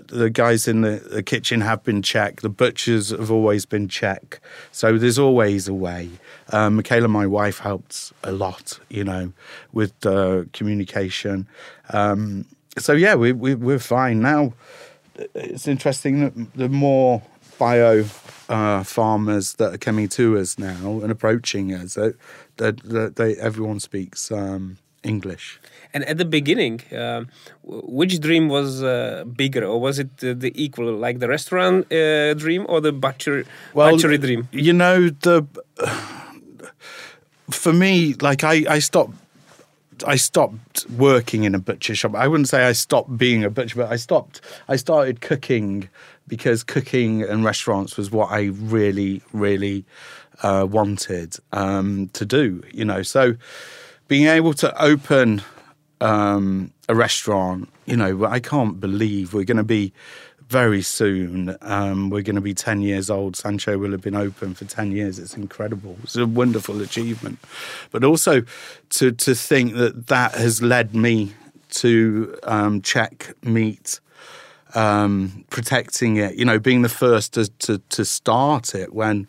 the 0.07 0.29
guys 0.29 0.69
in 0.69 0.83
the, 0.83 1.03
the 1.11 1.23
kitchen 1.23 1.63
have 1.63 1.83
been 1.85 2.03
Czech. 2.03 2.43
The 2.43 2.51
butchers 2.51 3.11
have 3.11 3.31
always 3.31 3.65
been 3.67 3.89
Czech. 3.89 4.41
So 4.73 4.99
there's 4.99 5.19
always 5.19 5.69
a 5.69 5.75
way. 5.75 6.11
Um, 6.53 6.77
Michaela, 6.77 7.09
my 7.09 7.27
wife, 7.27 7.59
helped 7.59 8.13
a 8.23 8.33
lot. 8.33 8.79
You 8.89 9.05
know, 9.05 9.33
with 9.73 10.07
uh, 10.07 10.45
communication. 10.53 11.49
Um, 11.93 12.47
so 12.79 12.93
yeah, 12.93 13.15
we, 13.15 13.33
we 13.33 13.55
we're 13.55 13.79
fine 13.79 14.21
now. 14.21 14.53
It's 15.35 15.69
interesting 15.69 16.21
that 16.21 16.55
the 16.55 16.69
more 16.69 17.23
bio 17.59 18.05
uh, 18.49 18.83
farmers 18.83 19.55
that 19.55 19.75
are 19.75 19.79
coming 19.79 20.09
to 20.09 20.39
us 20.39 20.59
now 20.59 21.01
and 21.03 21.11
approaching 21.11 21.73
us. 21.73 21.95
That, 21.95 22.17
that, 22.57 23.17
they, 23.17 23.37
everyone 23.37 23.81
speaks 23.81 24.31
um, 24.31 24.79
English. 25.03 25.61
And 25.93 26.05
at 26.05 26.19
the 26.19 26.25
beginning, 26.25 26.81
uh, 26.93 27.25
which 27.63 28.21
dream 28.21 28.49
was 28.49 28.83
uh, 28.83 29.25
bigger, 29.37 29.65
or 29.65 29.81
was 29.81 29.99
it 29.99 30.17
the 30.19 30.53
equal, 30.55 30.93
like 30.95 31.21
the 31.21 31.29
restaurant 31.29 31.93
uh, 31.93 32.35
dream 32.35 32.67
or 32.69 32.81
the 32.81 32.93
butcher, 32.93 33.45
well, 33.75 33.93
butchery 33.93 34.19
dream? 34.19 34.49
You 34.51 34.73
know, 34.73 35.09
the 35.09 35.47
for 37.55 37.73
me, 37.73 38.15
like 38.15 38.45
I, 38.45 38.65
I 38.69 38.79
stopped 38.79 39.15
I 40.07 40.17
stopped 40.17 40.87
working 40.91 41.45
in 41.45 41.55
a 41.55 41.59
butcher 41.59 41.95
shop. 41.95 42.15
I 42.15 42.27
wouldn't 42.27 42.49
say 42.49 42.65
I 42.65 42.73
stopped 42.73 43.17
being 43.17 43.45
a 43.45 43.51
butcher, 43.51 43.77
but 43.77 43.93
I 43.93 43.97
stopped. 43.97 44.41
I 44.69 44.77
started 44.77 45.21
cooking 45.21 45.89
because 46.27 46.65
cooking 46.65 47.23
and 47.23 47.45
restaurants 47.45 47.97
was 47.97 48.11
what 48.11 48.31
I 48.31 48.45
really, 48.45 49.23
really 49.33 49.85
uh, 50.43 50.67
wanted 50.69 51.37
um, 51.53 52.09
to 52.15 52.25
do. 52.25 52.63
You 52.73 52.85
know, 52.85 53.03
so 53.03 53.37
being 54.09 54.27
able 54.27 54.55
to 54.55 54.83
open 54.83 55.43
um, 56.01 56.73
a 56.89 56.95
restaurant, 56.95 57.69
you 57.87 57.97
know, 57.97 58.25
I 58.25 58.41
can't 58.41 58.81
believe 58.81 59.35
we're 59.35 59.45
going 59.45 59.59
to 59.59 59.63
be 59.65 59.93
very 60.55 60.83
soon. 60.83 61.57
Um, 61.63 62.11
we're 62.11 62.23
going 62.23 62.37
to 62.37 62.41
be 62.41 62.55
10 62.55 62.81
years 62.81 63.11
old. 63.11 63.35
Sansho 63.35 63.77
will 63.77 63.91
have 63.91 64.03
been 64.03 64.15
open 64.15 64.55
for 64.55 64.65
10 64.65 64.93
years. 64.93 65.19
It's 65.19 65.37
incredible. 65.37 65.97
It's 66.05 66.15
a 66.15 66.27
wonderful 66.27 66.81
achievement. 66.81 67.41
But 67.91 68.05
also 68.05 68.45
to, 68.91 69.11
to 69.11 69.35
think 69.35 69.75
that 69.75 70.07
that 70.07 70.37
has 70.37 70.63
led 70.63 70.95
me 70.95 71.33
to 71.71 72.39
um, 72.45 72.83
Czech 72.83 73.35
meat 73.43 73.99
um, 74.77 75.45
protecting 75.51 76.19
it, 76.19 76.37
you 76.37 76.45
know, 76.45 76.61
being 76.61 76.83
the 76.83 76.89
first 76.89 77.35
to, 77.35 77.49
to, 77.67 77.79
to 77.89 78.05
start 78.05 78.77
it 78.77 78.95
when 78.95 79.27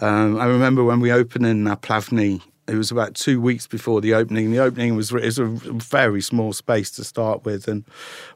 um, 0.00 0.38
I 0.38 0.46
remember 0.46 0.84
when 0.84 1.00
we 1.00 1.12
opened 1.12 1.44
in 1.44 1.64
Plavny, 1.64 2.40
it 2.68 2.74
was 2.74 2.90
about 2.90 3.14
two 3.14 3.40
weeks 3.40 3.66
before 3.66 4.00
the 4.00 4.14
opening. 4.14 4.50
The 4.50 4.58
opening 4.58 4.96
was, 4.96 5.12
was 5.12 5.38
a 5.38 5.46
very 5.46 6.20
small 6.20 6.52
space 6.52 6.90
to 6.92 7.04
start 7.04 7.44
with, 7.44 7.68
and 7.68 7.84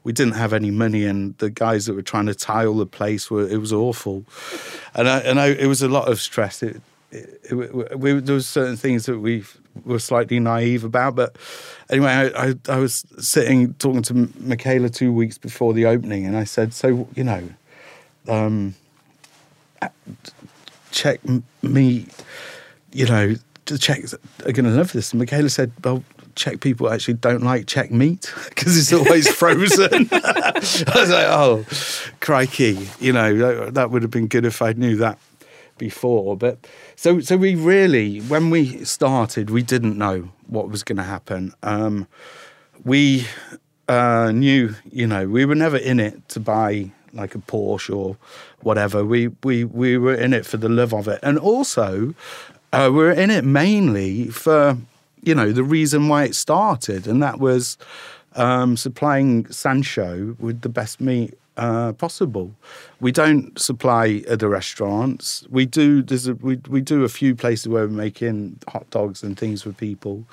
we 0.03 0.13
didn't 0.13 0.35
have 0.35 0.53
any 0.53 0.71
money. 0.71 1.05
And 1.05 1.37
the 1.39 1.49
guys 1.49 1.85
that 1.85 1.93
were 1.93 2.01
trying 2.01 2.27
to 2.27 2.35
tile 2.35 2.73
the 2.75 2.85
place 2.85 3.29
were 3.29 3.47
it 3.47 3.57
was 3.57 3.73
awful, 3.73 4.23
and 4.95 5.09
I, 5.09 5.19
and 5.19 5.39
I, 5.39 5.47
it 5.47 5.67
was 5.67 5.81
a 5.81 5.89
lot 5.89 6.07
of 6.07 6.21
stress. 6.21 6.63
It, 6.63 6.81
it, 7.11 7.41
it, 7.51 7.99
we, 7.99 8.13
there 8.19 8.35
was 8.35 8.47
certain 8.47 8.77
things 8.77 9.05
that 9.05 9.19
we 9.19 9.43
were 9.83 9.99
slightly 9.99 10.39
naive 10.39 10.85
about. 10.85 11.15
But 11.15 11.35
anyway, 11.89 12.31
I, 12.33 12.47
I, 12.47 12.53
I, 12.69 12.77
was 12.77 13.05
sitting 13.19 13.73
talking 13.75 14.01
to 14.03 14.29
Michaela 14.39 14.89
two 14.89 15.11
weeks 15.11 15.37
before 15.37 15.73
the 15.73 15.85
opening, 15.87 16.25
and 16.25 16.37
I 16.37 16.45
said, 16.45 16.73
"So 16.73 17.09
you 17.15 17.25
know, 17.25 17.49
um, 18.29 18.75
Czech 20.91 21.19
me, 21.61 22.05
you 22.93 23.05
know, 23.05 23.35
the 23.65 23.77
Czechs 23.77 24.13
are 24.13 24.51
going 24.51 24.65
to 24.65 24.71
love 24.71 24.91
this." 24.93 25.11
And 25.11 25.19
Michaela 25.19 25.49
said, 25.49 25.71
"Well." 25.83 26.03
Czech 26.33 26.61
people 26.61 26.89
actually 26.89 27.15
don't 27.15 27.43
like 27.43 27.65
Czech 27.67 27.91
meat 27.91 28.33
because 28.49 28.77
it's 28.77 28.93
always 28.93 29.27
frozen. 29.35 30.07
I 30.13 30.53
was 30.95 31.09
like, 31.09 31.27
oh, 31.27 31.65
crikey. 32.21 32.87
You 33.01 33.11
know, 33.11 33.35
that, 33.35 33.73
that 33.73 33.91
would 33.91 34.01
have 34.01 34.11
been 34.11 34.27
good 34.27 34.45
if 34.45 34.61
I 34.61 34.71
knew 34.71 34.95
that 34.95 35.19
before. 35.77 36.37
But 36.37 36.65
so 36.95 37.19
so 37.19 37.35
we 37.35 37.55
really, 37.55 38.19
when 38.21 38.49
we 38.49 38.85
started, 38.85 39.49
we 39.49 39.63
didn't 39.63 39.97
know 39.97 40.29
what 40.47 40.69
was 40.69 40.83
going 40.83 40.97
to 40.97 41.03
happen. 41.03 41.53
Um, 41.63 42.07
we 42.85 43.27
uh, 43.87 44.31
knew, 44.31 44.75
you 44.91 45.07
know, 45.07 45.27
we 45.27 45.43
were 45.43 45.55
never 45.55 45.77
in 45.77 45.99
it 45.99 46.29
to 46.29 46.39
buy 46.39 46.91
like 47.13 47.35
a 47.35 47.39
Porsche 47.39 47.95
or 47.95 48.17
whatever. 48.61 49.03
We 49.03 49.29
we 49.43 49.65
we 49.65 49.97
were 49.97 50.15
in 50.15 50.33
it 50.33 50.45
for 50.45 50.57
the 50.57 50.69
love 50.69 50.93
of 50.93 51.07
it, 51.07 51.19
and 51.23 51.37
also 51.37 52.13
uh, 52.73 52.89
we 52.91 52.97
we're 52.97 53.11
in 53.11 53.29
it 53.29 53.43
mainly 53.43 54.27
for 54.27 54.77
you 55.23 55.35
know 55.35 55.51
the 55.51 55.63
reason 55.63 56.07
why 56.07 56.23
it 56.23 56.35
started, 56.35 57.07
and 57.07 57.21
that 57.21 57.39
was 57.39 57.77
um, 58.35 58.77
supplying 58.77 59.43
Sansho 59.45 60.39
with 60.39 60.61
the 60.61 60.69
best 60.69 61.01
meat 61.01 61.37
uh, 61.57 61.93
possible. 61.93 62.55
We 62.99 63.11
don't 63.11 63.59
supply 63.59 64.23
other 64.29 64.47
restaurants. 64.49 65.45
We 65.49 65.65
do. 65.65 66.01
There's 66.01 66.27
a, 66.27 66.35
we 66.35 66.55
we 66.69 66.81
do 66.81 67.03
a 67.03 67.09
few 67.09 67.35
places 67.35 67.67
where 67.67 67.87
we're 67.87 67.93
making 67.93 68.59
hot 68.67 68.89
dogs 68.89 69.21
and 69.21 69.37
things 69.37 69.63
for 69.63 69.73
people, 69.73 70.23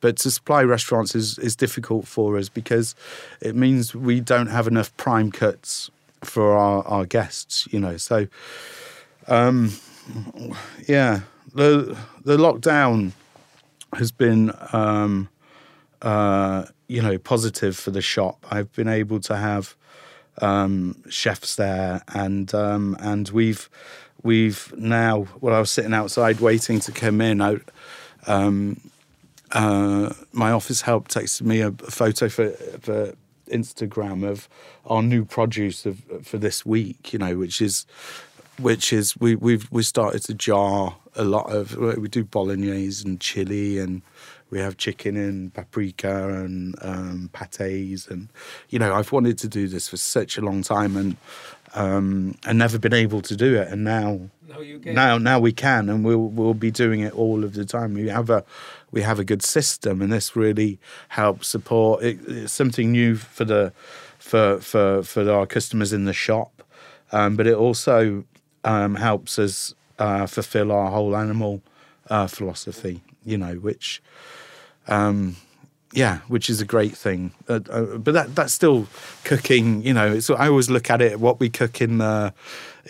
but 0.00 0.16
to 0.18 0.30
supply 0.30 0.62
restaurants 0.62 1.14
is 1.14 1.38
is 1.38 1.56
difficult 1.56 2.06
for 2.06 2.36
us 2.36 2.48
because 2.48 2.94
it 3.40 3.56
means 3.56 3.94
we 3.94 4.20
don't 4.20 4.48
have 4.48 4.66
enough 4.66 4.96
prime 4.96 5.32
cuts 5.32 5.90
for 6.22 6.56
our, 6.56 6.84
our 6.86 7.06
guests. 7.06 7.66
You 7.70 7.80
know, 7.80 7.96
so 7.96 8.26
um, 9.28 9.72
yeah, 10.86 11.20
the 11.56 11.96
the 12.24 12.36
lockdown 12.36 13.12
has 13.94 14.12
been. 14.12 14.52
Um, 14.72 15.28
uh, 16.02 16.66
you 16.88 17.02
know, 17.02 17.18
positive 17.18 17.76
for 17.76 17.90
the 17.90 18.00
shop. 18.00 18.46
I've 18.50 18.72
been 18.72 18.88
able 18.88 19.20
to 19.20 19.36
have 19.36 19.74
um, 20.40 21.02
chefs 21.08 21.56
there, 21.56 22.02
and 22.14 22.54
um, 22.54 22.96
and 23.00 23.28
we've 23.30 23.68
we've 24.22 24.72
now. 24.76 25.26
Well, 25.40 25.54
I 25.54 25.58
was 25.58 25.70
sitting 25.70 25.94
outside 25.94 26.40
waiting 26.40 26.80
to 26.80 26.92
come 26.92 27.20
in. 27.20 27.40
I, 27.40 27.56
um, 28.26 28.80
uh, 29.52 30.12
my 30.32 30.50
office 30.50 30.82
help 30.82 31.08
texted 31.08 31.42
me 31.42 31.60
a, 31.60 31.70
photo 31.70 32.28
for, 32.28 32.50
for 32.50 33.14
Instagram 33.48 34.28
of 34.28 34.48
our 34.86 35.02
new 35.02 35.24
produce 35.24 35.86
of, 35.86 36.02
for 36.22 36.38
this 36.38 36.66
week. 36.66 37.12
You 37.12 37.18
know, 37.18 37.36
which 37.36 37.60
is 37.60 37.86
which 38.58 38.92
is 38.92 39.16
we 39.18 39.36
we've 39.36 39.68
we 39.70 39.82
started 39.82 40.22
to 40.24 40.34
jar 40.34 40.96
a 41.14 41.24
lot 41.24 41.50
of 41.50 41.76
we 41.76 42.08
do 42.08 42.24
bolognese 42.24 43.04
and 43.06 43.20
chili 43.20 43.78
and 43.78 44.02
we 44.50 44.60
have 44.60 44.76
chicken 44.76 45.16
and 45.16 45.52
paprika 45.52 46.28
and 46.28 46.76
um, 46.82 47.30
pates, 47.32 48.06
and 48.06 48.28
you 48.68 48.78
know 48.78 48.94
I've 48.94 49.12
wanted 49.12 49.38
to 49.38 49.48
do 49.48 49.66
this 49.68 49.88
for 49.88 49.96
such 49.96 50.38
a 50.38 50.40
long 50.40 50.62
time 50.62 50.96
and 50.96 51.16
um, 51.74 52.36
and 52.46 52.58
never 52.58 52.78
been 52.78 52.94
able 52.94 53.22
to 53.22 53.36
do 53.36 53.56
it, 53.56 53.68
and 53.68 53.84
now 53.84 54.20
now 54.84 55.18
now 55.18 55.40
we 55.40 55.52
can, 55.52 55.88
and 55.88 56.04
we'll 56.04 56.28
we'll 56.28 56.54
be 56.54 56.70
doing 56.70 57.00
it 57.00 57.12
all 57.14 57.44
of 57.44 57.54
the 57.54 57.64
time. 57.64 57.94
We 57.94 58.08
have 58.08 58.30
a 58.30 58.44
we 58.92 59.02
have 59.02 59.18
a 59.18 59.24
good 59.24 59.42
system, 59.42 60.00
and 60.00 60.12
this 60.12 60.36
really 60.36 60.78
helps 61.08 61.48
support. 61.48 62.04
It, 62.04 62.18
it's 62.26 62.52
something 62.52 62.92
new 62.92 63.16
for 63.16 63.44
the 63.44 63.72
for 64.18 64.60
for 64.60 65.02
for 65.02 65.28
our 65.28 65.46
customers 65.46 65.92
in 65.92 66.04
the 66.04 66.12
shop, 66.12 66.62
um, 67.10 67.36
but 67.36 67.48
it 67.48 67.54
also 67.54 68.24
um, 68.66 68.96
helps 68.96 69.38
us 69.38 69.74
uh, 69.98 70.26
fulfill 70.26 70.70
our 70.70 70.90
whole 70.90 71.16
animal 71.16 71.62
uh, 72.10 72.26
philosophy. 72.26 73.00
You 73.24 73.38
know, 73.38 73.54
which 73.54 74.02
um, 74.88 75.36
yeah, 75.92 76.18
which 76.28 76.50
is 76.50 76.60
a 76.60 76.64
great 76.66 76.94
thing. 76.94 77.32
Uh, 77.48 77.60
uh, 77.70 77.96
but 77.96 78.12
that 78.12 78.34
that's 78.34 78.52
still 78.52 78.86
cooking. 79.24 79.82
You 79.82 79.94
know, 79.94 80.12
it's, 80.12 80.28
I 80.28 80.48
always 80.48 80.68
look 80.68 80.90
at 80.90 81.00
it. 81.00 81.18
What 81.18 81.40
we 81.40 81.48
cook 81.48 81.80
in 81.80 81.98
the 81.98 82.34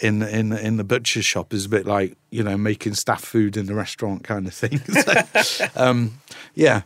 in 0.03 0.23
in 0.23 0.53
in 0.53 0.77
the 0.77 0.85
butcher 0.85 1.23
shop 1.23 1.55
is 1.55 1.67
a 1.67 1.69
bit 1.69 1.87
like 1.87 2.17
you 2.31 2.43
know 2.43 2.57
making 2.57 2.95
staff 2.95 3.23
food 3.23 3.57
in 3.57 3.67
the 3.67 3.75
restaurant 3.75 4.25
kind 4.25 4.47
of 4.47 4.55
thing. 4.55 4.79
so, 5.43 5.67
um, 5.77 6.19
yeah, 6.55 6.83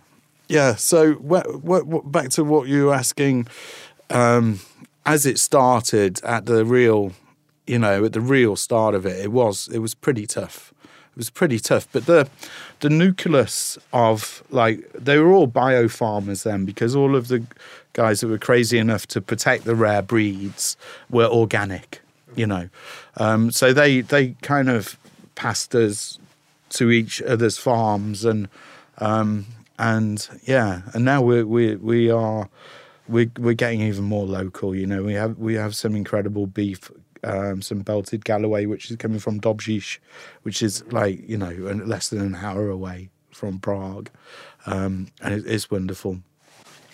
yeah. 0.48 0.74
So 0.74 1.14
what, 1.14 1.62
what, 1.62 1.86
what, 1.86 2.12
back 2.12 2.28
to 2.30 2.44
what 2.44 2.68
you 2.68 2.86
were 2.86 2.94
asking. 2.94 3.48
Um, 4.10 4.60
as 5.06 5.24
it 5.24 5.38
started 5.38 6.22
at 6.24 6.44
the 6.46 6.64
real, 6.64 7.12
you 7.70 7.78
know, 7.78 8.04
at 8.04 8.12
the 8.12 8.20
real 8.20 8.56
start 8.56 8.94
of 8.94 9.06
it, 9.06 9.24
it 9.24 9.32
was 9.32 9.68
it 9.68 9.78
was 9.78 9.94
pretty 9.94 10.26
tough 10.26 10.74
it 11.12 11.16
was 11.16 11.30
pretty 11.30 11.58
tough. 11.58 11.88
But 11.92 12.06
the 12.06 12.28
the 12.80 12.90
nucleus 12.90 13.78
of 13.92 14.42
like 14.50 14.90
they 14.92 15.18
were 15.18 15.32
all 15.32 15.46
bio 15.46 15.88
farmers 15.88 16.44
then 16.44 16.64
because 16.64 16.94
all 16.94 17.16
of 17.16 17.28
the 17.28 17.44
guys 17.92 18.20
that 18.20 18.28
were 18.28 18.38
crazy 18.38 18.78
enough 18.78 19.06
to 19.08 19.20
protect 19.20 19.64
the 19.64 19.74
rare 19.74 20.02
breeds 20.02 20.76
were 21.08 21.26
organic, 21.26 22.00
you 22.36 22.46
know. 22.46 22.68
Um, 23.16 23.50
so 23.50 23.72
they 23.72 24.02
they 24.02 24.36
kind 24.42 24.68
of 24.68 24.96
passed 25.34 25.74
us 25.74 26.18
to 26.70 26.90
each 26.90 27.20
other's 27.22 27.58
farms 27.58 28.24
and 28.24 28.48
um, 28.98 29.46
and 29.78 30.28
yeah, 30.44 30.82
and 30.94 31.04
now 31.04 31.22
we 31.22 31.42
we 31.42 31.74
we 31.76 32.10
are 32.10 32.48
we 33.08 33.30
we're 33.38 33.54
getting 33.54 33.80
even 33.80 34.04
more 34.04 34.26
local. 34.26 34.76
You 34.76 34.86
know, 34.86 35.02
we 35.02 35.14
have 35.14 35.38
we 35.38 35.54
have 35.54 35.74
some 35.74 35.96
incredible 35.96 36.46
beef 36.46 36.90
um, 37.24 37.62
some 37.62 37.80
belted 37.80 38.24
Galloway, 38.24 38.66
which 38.66 38.90
is 38.90 38.96
coming 38.96 39.20
from 39.20 39.40
Dobříš, 39.40 39.98
which 40.42 40.62
is 40.62 40.84
like 40.92 41.28
you 41.28 41.36
know 41.36 41.52
less 41.86 42.08
than 42.08 42.20
an 42.20 42.34
hour 42.34 42.68
away 42.68 43.10
from 43.30 43.58
Prague, 43.58 44.10
um, 44.66 45.06
and 45.22 45.34
it 45.34 45.46
is 45.46 45.70
wonderful. 45.70 46.18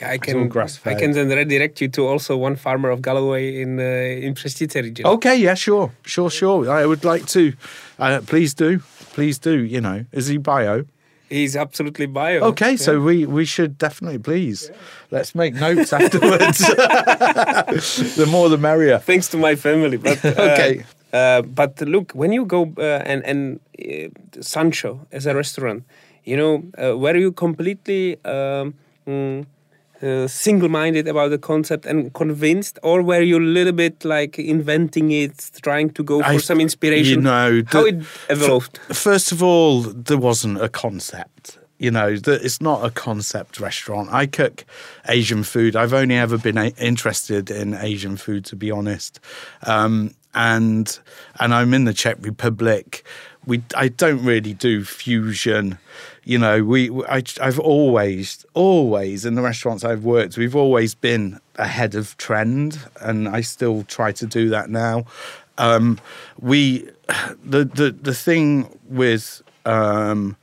Yeah, 0.01 0.11
I 0.11 0.19
can 0.19 0.53
I 0.85 0.95
can 0.95 1.13
then 1.13 1.29
redirect 1.29 1.81
you 1.81 1.89
to 1.89 2.07
also 2.07 2.37
one 2.37 2.57
farmer 2.57 2.91
of 2.91 3.01
Galloway 3.01 3.63
in 3.63 3.79
uh, 3.79 4.27
in 4.27 4.35
Přeštice 4.35 4.83
region. 4.83 5.07
Okay, 5.07 5.37
yeah, 5.37 5.55
sure, 5.55 5.91
sure, 6.05 6.31
sure. 6.31 6.71
I 6.71 6.85
would 6.85 7.05
like 7.05 7.27
to. 7.27 7.53
Uh, 7.99 8.21
please 8.27 8.55
do, 8.55 8.81
please 9.15 9.39
do. 9.39 9.65
You 9.65 9.81
know, 9.81 10.05
is 10.13 10.27
he 10.27 10.39
bio? 10.39 10.85
He's 11.29 11.57
absolutely 11.57 12.07
bio. 12.07 12.41
Okay, 12.53 12.73
yeah. 12.73 12.77
so 12.77 13.01
we 13.01 13.27
we 13.27 13.45
should 13.45 13.79
definitely 13.79 14.19
please 14.19 14.71
yeah. 14.71 14.79
let's 15.11 15.35
make 15.35 15.55
notes 15.55 15.93
afterwards. 15.93 16.59
the 18.17 18.29
more 18.31 18.49
the 18.49 18.59
merrier. 18.59 18.99
Thanks 18.99 19.29
to 19.29 19.37
my 19.37 19.57
family. 19.57 19.97
But, 19.97 20.25
uh, 20.25 20.29
okay. 20.29 20.85
Uh, 21.13 21.43
but 21.43 21.81
look, 21.81 22.13
when 22.13 22.33
you 22.33 22.45
go 22.45 22.73
uh, 22.79 23.03
and 23.05 23.25
and 23.25 23.61
uh, 23.79 24.09
Sansho 24.41 25.07
as 25.11 25.27
a 25.27 25.35
restaurant, 25.35 25.85
you 26.25 26.37
know, 26.37 26.63
uh, 26.79 26.97
were 26.97 27.17
you 27.17 27.33
completely 27.33 28.17
um, 28.25 28.75
mm, 29.07 29.47
uh, 30.03 30.27
single-minded 30.27 31.09
about 31.09 31.31
the 31.31 31.39
concept 31.39 31.87
and 31.87 32.13
convinced, 32.13 32.79
or 32.83 33.03
were 33.03 33.23
you 33.23 33.39
a 33.39 33.41
little 33.41 33.73
bit 33.73 34.05
like 34.05 34.39
inventing 34.39 35.11
it, 35.11 35.51
trying 35.63 35.91
to 35.91 36.03
go 36.03 36.21
for 36.21 36.29
I, 36.29 36.37
some 36.39 36.61
inspiration? 36.61 37.19
You 37.19 37.21
know, 37.23 37.63
how 37.67 37.85
it 37.85 38.05
evolved. 38.29 38.79
First 38.93 39.33
of 39.33 39.43
all, 39.43 39.83
there 39.83 40.19
wasn't 40.19 40.61
a 40.63 40.69
concept. 40.69 41.59
You 41.79 41.91
know, 41.91 42.17
the, 42.17 42.43
it's 42.43 42.63
not 42.63 42.85
a 42.85 42.91
concept 42.91 43.61
restaurant. 43.61 44.09
I 44.11 44.27
cook 44.27 44.65
Asian 45.09 45.43
food. 45.43 45.77
I've 45.77 45.93
only 45.93 46.17
ever 46.17 46.39
been 46.39 46.57
a- 46.57 46.73
interested 46.79 47.51
in 47.51 47.75
Asian 47.75 48.17
food, 48.17 48.47
to 48.47 48.57
be 48.57 48.71
honest. 48.71 49.21
Um, 49.67 50.15
and 50.35 50.99
and 51.41 51.55
I'm 51.55 51.75
in 51.75 51.85
the 51.85 51.95
Czech 51.95 52.17
Republic. 52.21 53.05
We 53.47 53.63
I 53.75 53.89
don't 53.89 54.25
really 54.25 54.53
do 54.53 54.85
fusion 54.85 55.79
you 56.27 56.39
know, 56.39 56.65
we 56.65 56.91
I, 57.05 57.23
I've 57.41 57.61
always, 57.61 58.45
always 58.53 59.25
in 59.25 59.37
the 59.37 59.43
restaurants 59.43 59.85
I've 59.85 60.03
worked, 60.03 60.37
we've 60.37 60.57
always 60.57 60.93
been 60.93 61.39
ahead 61.55 61.95
of 61.95 62.17
trend, 62.17 62.81
and 63.01 63.29
I 63.29 63.43
still 63.43 63.85
try 63.85 64.11
to 64.13 64.27
do 64.27 64.49
that 64.51 64.69
now. 64.69 65.05
Um, 65.57 66.01
we, 66.41 66.91
the 67.45 67.65
the 67.65 67.93
the 67.93 68.13
thing 68.13 68.77
with 68.89 69.41
um, 69.65 70.37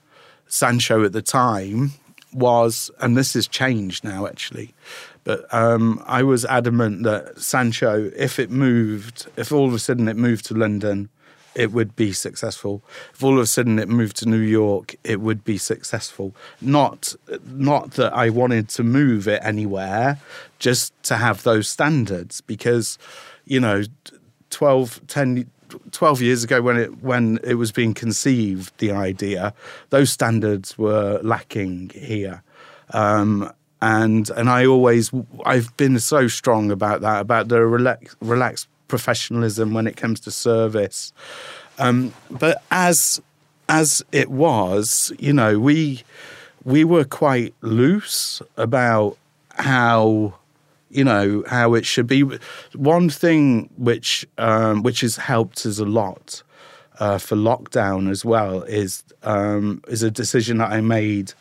Sansho 0.48 1.06
at 1.06 1.12
the 1.12 1.22
time 1.22 1.92
was, 2.32 2.90
and 3.02 3.18
this 3.18 3.34
has 3.34 3.46
changed 3.46 4.06
now 4.06 4.26
actually, 4.26 4.74
but 5.26 5.54
um, 5.54 6.02
I 6.08 6.24
was 6.24 6.46
adamant 6.46 7.04
that 7.04 7.36
Sansho, 7.36 8.10
if 8.16 8.40
it 8.40 8.50
moved, 8.50 9.28
if 9.36 9.52
all 9.52 9.68
of 9.68 9.74
a 9.74 9.80
sudden 9.80 10.08
it 10.08 10.16
moved 10.16 10.46
to 10.46 10.54
London 10.54 11.10
it 11.56 11.72
would 11.72 11.96
be 11.96 12.14
successful. 12.14 12.82
If 13.14 13.24
all 13.24 13.34
of 13.34 13.40
a 13.40 13.46
sudden 13.46 13.80
it 13.80 13.90
moved 13.90 14.18
to 14.18 14.28
New 14.28 14.38
York, 14.38 14.96
it 15.04 15.22
would 15.22 15.44
be 15.44 15.58
successful. 15.58 16.36
Not 16.62 17.16
not 17.46 17.92
that 17.92 18.14
I 18.14 18.30
wanted 18.30 18.70
to 18.70 18.84
move 18.84 19.28
it 19.28 19.42
anywhere, 19.44 20.20
just 20.60 20.94
to 21.04 21.18
have 21.18 21.44
those 21.44 21.68
standards 21.68 22.42
because, 22.42 22.98
you 23.46 23.60
know, 23.60 23.84
12, 24.50 25.08
10, 25.08 25.50
12 25.92 26.22
years 26.22 26.44
ago 26.44 26.62
when 26.62 26.78
it 26.78 27.04
when 27.04 27.40
it 27.44 27.56
was 27.56 27.72
being 27.72 27.94
conceived, 27.94 28.72
the 28.78 28.92
idea, 28.92 29.54
those 29.90 30.12
standards 30.12 30.78
were 30.78 31.20
lacking 31.24 31.92
here. 31.94 32.44
Um, 32.92 33.52
and 33.82 34.30
and 34.30 34.50
I 34.50 34.66
always 34.66 35.12
I've 35.46 35.76
been 35.76 36.00
so 36.00 36.30
strong 36.30 36.72
about 36.72 37.02
that 37.02 37.20
about 37.20 37.50
the 37.50 37.66
relax, 37.66 38.16
relaxed 38.22 38.70
professionalism 38.94 39.74
when 39.74 39.88
it 39.88 39.98
comes 39.98 40.20
to 40.20 40.30
service. 40.30 41.14
Um, 41.80 42.14
but 42.30 42.62
as 42.70 43.20
as 43.68 44.06
it 44.12 44.30
was, 44.30 45.12
you 45.18 45.34
know, 45.34 45.58
we 45.58 46.04
we 46.64 46.84
were 46.84 47.04
quite 47.06 47.56
loose 47.62 48.40
about 48.56 49.18
how 49.56 50.36
you 50.92 51.04
know 51.04 51.44
how 51.48 51.74
it 51.74 51.88
should 51.88 52.06
be. 52.06 52.22
One 52.76 53.10
thing 53.10 53.68
which 53.78 54.28
um, 54.38 54.84
which 54.84 55.02
has 55.02 55.16
helped 55.18 55.66
us 55.66 55.80
a 55.80 55.86
lot 55.86 56.44
uh, 57.00 57.18
for 57.18 57.36
lockdown 57.36 58.12
as 58.12 58.24
well 58.24 58.62
is 58.62 59.04
um, 59.24 59.82
is 59.88 60.04
a 60.04 60.12
decision 60.12 60.60
that 60.60 60.72
I 60.72 60.82
made 60.82 61.34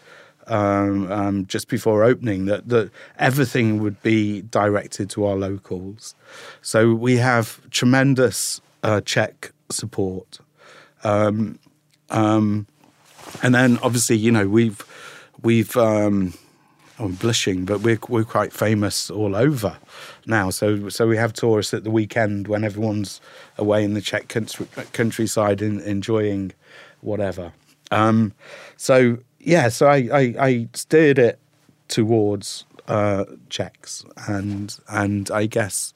um, 0.47 1.11
um, 1.11 1.47
just 1.47 1.69
before 1.69 2.05
opening 2.05 2.47
that, 2.47 2.69
that 2.69 2.91
everything 3.19 3.81
would 3.83 4.03
be 4.03 4.43
directed 4.43 5.11
to 5.11 5.25
our 5.25 5.37
locals. 5.37 6.15
So 6.61 6.95
we 6.95 7.17
have 7.17 7.61
tremendous 7.71 8.61
uh, 8.83 9.01
Czech 9.03 9.53
support. 9.71 10.39
Um, 11.05 11.59
um 12.11 12.67
and 13.43 13.55
then 13.55 13.79
obviously, 13.83 14.17
you 14.17 14.31
know, 14.31 14.47
we've, 14.49 14.85
we've, 15.43 15.77
um, 15.77 16.35
I'm 16.99 17.15
blushing, 17.15 17.65
but 17.65 17.81
we're, 17.81 17.99
we're 18.09 18.25
quite 18.25 18.53
famous 18.53 19.11
all 19.11 19.35
over 19.35 19.79
now. 20.27 20.51
So, 20.51 20.89
so 20.89 21.07
we 21.07 21.17
have 21.17 21.33
tourists 21.33 21.73
at 21.73 21.85
the 21.85 21.91
weekend 21.91 22.49
when 22.49 22.65
everyone's 22.65 23.21
away 23.57 23.85
in 23.85 23.95
the 23.95 24.01
Czech 24.01 24.29
country, 24.29 24.67
countryside 24.93 25.63
in, 25.63 25.81
enjoying 25.81 26.53
whatever. 27.01 27.53
Um, 27.91 28.33
so 28.77 29.19
yeah, 29.43 29.69
so 29.69 29.87
I, 29.89 30.09
I, 30.13 30.35
I 30.39 30.69
steered 30.73 31.19
it 31.19 31.39
towards 31.89 32.65
uh, 32.89 33.25
Czechs, 33.49 34.05
and 34.29 34.77
and 34.89 35.31
I 35.31 35.47
guess 35.47 35.95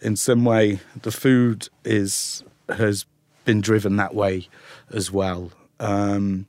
in 0.00 0.16
some 0.16 0.44
way 0.44 0.80
the 1.02 1.12
food 1.12 1.68
is 1.84 2.42
has 2.68 3.06
been 3.44 3.60
driven 3.60 3.96
that 3.96 4.14
way 4.14 4.48
as 4.90 5.10
well. 5.10 5.50
Um, 5.80 6.46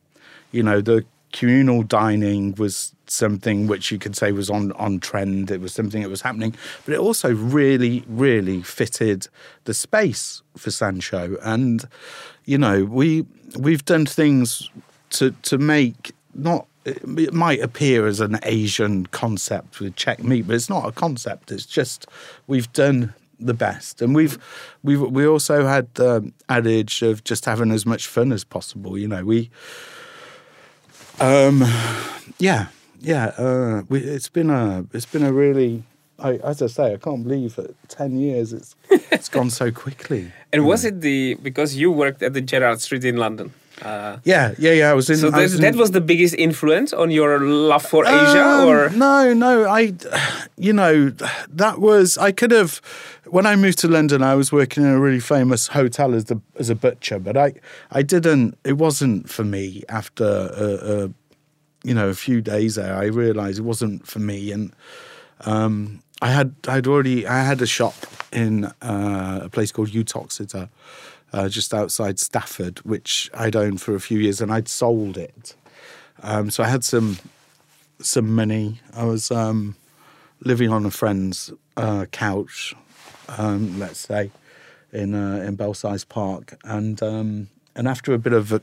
you 0.52 0.63
know, 0.63 0.82
the 0.82 1.06
communal 1.32 1.84
dining 1.84 2.56
was 2.56 2.95
something 3.08 3.67
which 3.67 3.91
you 3.91 3.97
could 3.99 4.15
say 4.15 4.32
was 4.32 4.49
on 4.49 4.71
on 4.73 4.99
trend. 4.99 5.52
It 5.52 5.62
was 5.62 5.73
something 5.73 6.02
that 6.02 6.10
was 6.10 6.21
happening, 6.21 6.56
but 6.86 6.93
it 6.93 6.99
also 6.99 7.34
really, 7.34 8.04
really 8.08 8.62
fitted 8.62 9.28
the 9.65 9.73
space 9.73 10.41
for 10.58 10.69
Sansho. 10.69 11.38
And 11.43 11.88
you 12.45 12.58
know, 12.58 12.86
we 12.86 13.25
we've 13.58 13.84
done 13.84 14.06
things 14.06 14.69
to 15.12 15.32
to 15.43 15.58
make 15.58 16.13
not 16.39 16.65
it 16.86 17.34
might 17.34 17.62
appear 17.62 18.08
as 18.08 18.19
an 18.19 18.39
Asian 18.43 19.06
concept 19.08 19.80
with 19.80 19.95
Czech 19.95 20.23
meat, 20.23 20.47
but 20.47 20.56
it's 20.56 20.69
not 20.69 20.88
a 20.88 20.91
concept. 20.91 21.52
It's 21.52 21.65
just 21.65 22.08
we've 22.47 22.71
done 22.73 23.13
the 23.39 23.54
best, 23.54 24.02
and 24.02 24.15
we've 24.15 24.38
we've 24.84 25.02
we 25.02 25.25
also 25.25 25.65
had 25.65 25.93
the 25.95 26.32
adage 26.47 27.02
of 27.02 27.23
just 27.23 27.45
having 27.45 27.71
as 27.71 27.86
much 27.86 28.08
fun 28.08 28.32
as 28.32 28.43
possible. 28.43 28.97
You 28.97 29.08
know, 29.08 29.23
we, 29.23 29.49
um, 31.19 31.63
yeah, 32.38 32.67
yeah. 32.99 33.28
Uh, 33.38 33.84
we, 33.89 33.99
it's 33.99 34.30
been 34.30 34.49
a 34.49 34.86
it's 34.93 35.06
been 35.06 35.23
a 35.23 35.34
really. 35.34 35.84
I, 36.21 36.34
as 36.43 36.62
I 36.62 36.67
say, 36.67 36.93
I 36.93 36.97
can't 36.97 37.23
believe 37.23 37.56
that 37.56 37.73
ten 37.88 38.19
years 38.19 38.52
it's 38.52 38.75
it's 38.89 39.30
gone 39.30 39.49
so 39.49 39.71
quickly. 39.71 40.32
And 40.52 40.65
was 40.65 40.84
it 40.84 41.02
the 41.02 41.36
because 41.36 41.75
you 41.75 41.91
worked 41.91 42.23
at 42.23 42.34
the 42.34 42.41
Gerrard 42.41 42.82
Street 42.82 43.06
in 43.06 43.17
London? 43.17 43.54
Uh, 43.82 44.18
yeah, 44.24 44.54
yeah, 44.58 44.72
yeah. 44.72 44.92
I 44.92 44.94
was 44.94 45.10
in. 45.10 45.18
So 45.18 45.32
was 45.32 45.56
in, 45.56 45.62
that 45.62 45.76
was 45.76 45.92
the 45.92 46.02
biggest 46.02 46.36
influence 46.36 46.94
on 46.94 47.12
your 47.12 47.39
love 47.39 47.84
for 47.86 48.06
um, 48.06 48.13
Asia, 48.13 48.65
or 48.65 48.89
no, 48.89 49.34
no. 49.34 49.68
I, 49.68 49.94
you 50.58 50.74
know, 50.74 51.10
that 51.50 51.80
was 51.80 52.18
I 52.18 52.32
could 52.32 52.52
have. 52.52 52.82
When 53.26 53.46
I 53.46 53.56
moved 53.56 53.78
to 53.80 53.88
London, 53.88 54.24
I 54.24 54.36
was 54.36 54.52
working 54.52 54.84
in 54.84 54.89
a 54.89 55.00
really 55.00 55.20
famous 55.20 55.68
hotel 55.68 56.13
as 56.13 56.26
the 56.26 56.42
as 56.58 56.70
a 56.70 56.76
butcher, 56.76 57.20
but 57.20 57.38
I 57.38 57.54
I 57.92 58.02
didn't. 58.02 58.58
It 58.63 58.74
wasn't 58.74 59.30
for 59.30 59.44
me. 59.44 59.84
After 59.89 60.26
a, 60.26 61.04
a 61.04 61.10
you 61.84 61.94
know 61.94 62.10
a 62.10 62.15
few 62.15 62.42
days 62.42 62.76
there, 62.76 62.96
I 62.96 63.06
realised 63.06 63.60
it 63.60 63.63
wasn't 63.63 64.08
for 64.08 64.20
me, 64.20 64.52
and 64.52 64.74
um, 65.42 66.02
I 66.22 66.32
had 66.32 66.54
I'd 66.68 66.88
already 66.88 67.26
I 67.28 67.44
had 67.44 67.62
a 67.62 67.68
shop 67.68 67.96
in 68.32 68.65
uh, 68.82 69.42
a 69.44 69.50
place 69.50 69.72
called 69.72 69.89
Uttoxeter 69.89 70.70
uh, 71.34 71.50
just 71.50 71.74
outside 71.74 72.20
Stafford, 72.20 72.80
which 72.80 73.30
I'd 73.34 73.56
owned 73.56 73.82
for 73.82 73.96
a 73.96 74.00
few 74.00 74.20
years, 74.20 74.42
and 74.42 74.52
I'd 74.52 74.68
sold 74.68 75.18
it. 75.18 75.56
Um, 76.22 76.50
so 76.50 76.63
I 76.63 76.68
had 76.68 76.84
some 76.84 77.18
some 78.02 78.34
money. 78.34 78.80
I 78.94 79.04
was 79.06 79.32
um, 79.32 79.76
living 80.42 80.70
on 80.72 80.86
a 80.86 80.92
friend's 80.92 81.52
uh, 81.76 82.06
couch, 82.12 82.74
um, 83.38 83.80
let's 83.80 84.00
say, 84.00 84.32
in 84.92 85.13
uh, 85.13 85.44
in 85.46 85.56
Belsize 85.56 86.04
Park, 86.04 86.58
and 86.63 87.02
um, 87.04 87.50
and 87.76 87.88
after 87.88 88.13
a 88.13 88.20
bit 88.20 88.34
of 88.34 88.62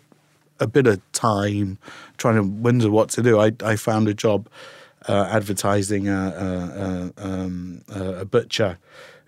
a 0.59 0.67
bit 0.67 0.87
of 0.87 1.01
time 1.13 1.79
trying 2.17 2.37
to 2.37 2.43
wonder 2.43 2.91
what 2.91 3.11
to 3.11 3.23
do, 3.23 3.41
I, 3.41 3.53
I 3.63 3.77
found 3.77 4.09
a 4.09 4.15
job 4.15 4.49
uh, 5.09 5.29
advertising 5.31 6.09
a, 6.09 7.13
a, 7.17 7.23
a, 7.23 7.27
um, 7.27 7.83
a 7.89 8.25
butcher 8.25 8.79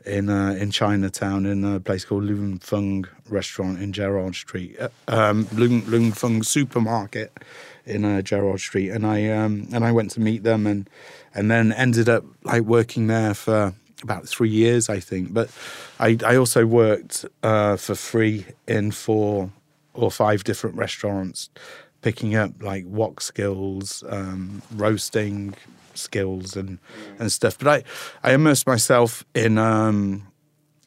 in 0.09 0.29
uh, 0.29 0.57
in 0.59 0.71
Chinatown 0.71 1.47
in 1.47 1.65
a 1.65 1.81
place 1.81 2.05
called 2.05 2.25
Loon 2.25 2.59
Fung 2.59 3.07
Restaurant 3.29 3.81
in 3.81 3.93
Gerrard 3.93 4.35
Street, 4.35 4.77
uh, 4.81 4.89
um, 5.09 5.47
Lung, 5.53 5.85
Loon 5.87 6.13
Fung 6.13 6.43
Supermarket 6.43 7.33
in 7.85 8.05
uh, 8.05 8.23
Gerrard 8.23 8.61
Street, 8.61 8.91
and 8.91 9.07
I 9.07 9.29
um, 9.29 9.69
and 9.73 9.85
I 9.85 9.93
went 9.93 10.11
to 10.13 10.21
meet 10.21 10.43
them 10.43 10.67
and 10.67 10.89
and 11.35 11.51
then 11.51 11.73
ended 11.73 12.09
up 12.09 12.25
like 12.43 12.63
working 12.63 13.07
there 13.07 13.35
for 13.35 13.75
about 14.03 14.29
three 14.29 14.51
years, 14.51 14.89
I 14.89 15.01
think. 15.01 15.33
But 15.33 15.51
I 16.01 16.17
I 16.25 16.37
also 16.37 16.67
worked 16.67 17.25
uh, 17.43 17.77
for 17.77 17.95
free 17.95 18.47
in 18.67 18.91
four 18.91 19.51
or 19.95 20.11
five 20.11 20.45
different 20.45 20.77
restaurants, 20.77 21.51
picking 22.03 22.35
up 22.35 22.63
like 22.63 22.85
wok 22.87 23.21
skills, 23.21 24.05
um, 24.09 24.63
roasting, 24.75 25.55
skills 25.99 26.57
and 26.57 26.79
and 27.19 27.31
stuff. 27.31 27.59
But 27.59 27.69
I 27.69 28.31
I 28.31 28.35
immersed 28.35 28.67
myself 28.67 29.25
in 29.35 29.59
um, 29.59 30.27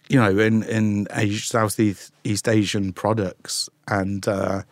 you 0.10 0.20
know 0.20 0.38
in 0.40 0.64
in 0.64 1.08
Asia, 1.12 1.46
Southeast 1.46 2.14
East 2.24 2.48
Asian 2.48 2.94
products 2.94 3.70
and 3.88 4.28
uh, 4.28 4.64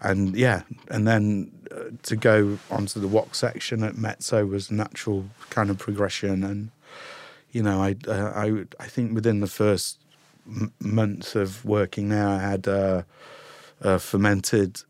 and 0.00 0.36
yeah, 0.36 0.62
and 0.88 1.06
then 1.06 1.52
uh, 1.70 1.90
to 2.04 2.16
go 2.16 2.58
onto 2.70 3.00
the 3.00 3.08
wok 3.08 3.34
section 3.34 3.82
at 3.82 3.96
Mezzo 3.96 4.46
was 4.46 4.70
natural 4.70 5.26
kind 5.50 5.70
of 5.70 5.78
progression 5.78 6.44
and. 6.44 6.70
You 7.54 7.62
know, 7.62 7.82
I 7.82 7.96
uh, 8.08 8.32
I 8.34 8.64
I 8.80 8.88
think 8.88 9.14
within 9.14 9.40
the 9.40 9.46
first 9.46 9.98
m- 10.46 10.72
month 10.80 11.36
of 11.36 11.62
working 11.66 12.08
there, 12.08 12.26
I 12.26 12.38
had 12.38 12.66
uh, 12.66 13.02
fermented 13.98 14.82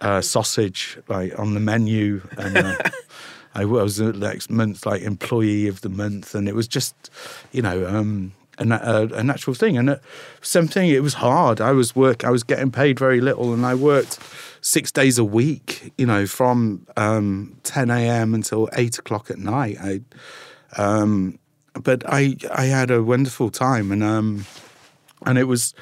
uh, 0.00 0.20
sausage 0.20 0.98
like 1.08 1.38
on 1.38 1.54
the 1.54 1.60
menu, 1.60 2.22
and 2.36 2.56
uh, 2.56 2.76
I 3.54 3.64
was 3.64 3.96
the 3.96 4.12
next 4.12 4.50
month 4.50 4.86
like 4.86 5.02
employee 5.02 5.66
of 5.66 5.80
the 5.80 5.88
month, 5.88 6.34
and 6.34 6.48
it 6.48 6.54
was 6.54 6.68
just, 6.68 7.10
you 7.52 7.62
know, 7.62 7.86
um, 7.86 8.32
a, 8.58 9.08
a, 9.14 9.24
natural 9.24 9.54
thing. 9.54 9.76
And 9.76 9.90
at 9.90 10.02
something, 10.42 10.88
it 10.88 11.02
was 11.02 11.14
hard. 11.14 11.60
I 11.60 11.72
was 11.72 11.96
work. 11.96 12.24
I 12.24 12.30
was 12.30 12.42
getting 12.42 12.70
paid 12.70 12.98
very 12.98 13.20
little, 13.20 13.52
and 13.52 13.64
I 13.64 13.74
worked 13.74 14.18
six 14.60 14.92
days 14.92 15.18
a 15.18 15.24
week. 15.24 15.92
You 15.96 16.06
know, 16.06 16.26
from 16.26 16.86
um, 16.96 17.56
10 17.64 17.90
a.m. 17.90 18.34
until 18.34 18.68
eight 18.74 18.98
o'clock 18.98 19.30
at 19.30 19.38
night. 19.38 19.78
I, 19.80 20.00
um, 20.76 21.38
but 21.72 22.04
I 22.06 22.36
I 22.54 22.66
had 22.66 22.90
a 22.90 23.02
wonderful 23.02 23.50
time, 23.50 23.90
and 23.90 24.02
um, 24.02 24.46
and 25.26 25.38
it 25.38 25.44
was 25.44 25.74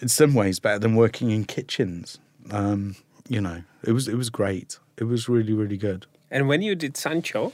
in 0.00 0.08
some 0.08 0.34
ways 0.34 0.58
better 0.58 0.78
than 0.78 0.94
working 0.94 1.30
in 1.30 1.44
kitchens. 1.44 2.18
Um, 2.50 2.96
you 3.28 3.40
know, 3.40 3.62
it 3.84 3.92
was 3.92 4.08
it 4.08 4.16
was 4.16 4.30
great. 4.30 4.78
It 4.96 5.04
was 5.04 5.28
really 5.28 5.52
really 5.52 5.76
good. 5.76 6.06
And 6.30 6.48
when 6.48 6.62
you 6.62 6.74
did 6.74 6.94
Sansho, 6.94 7.52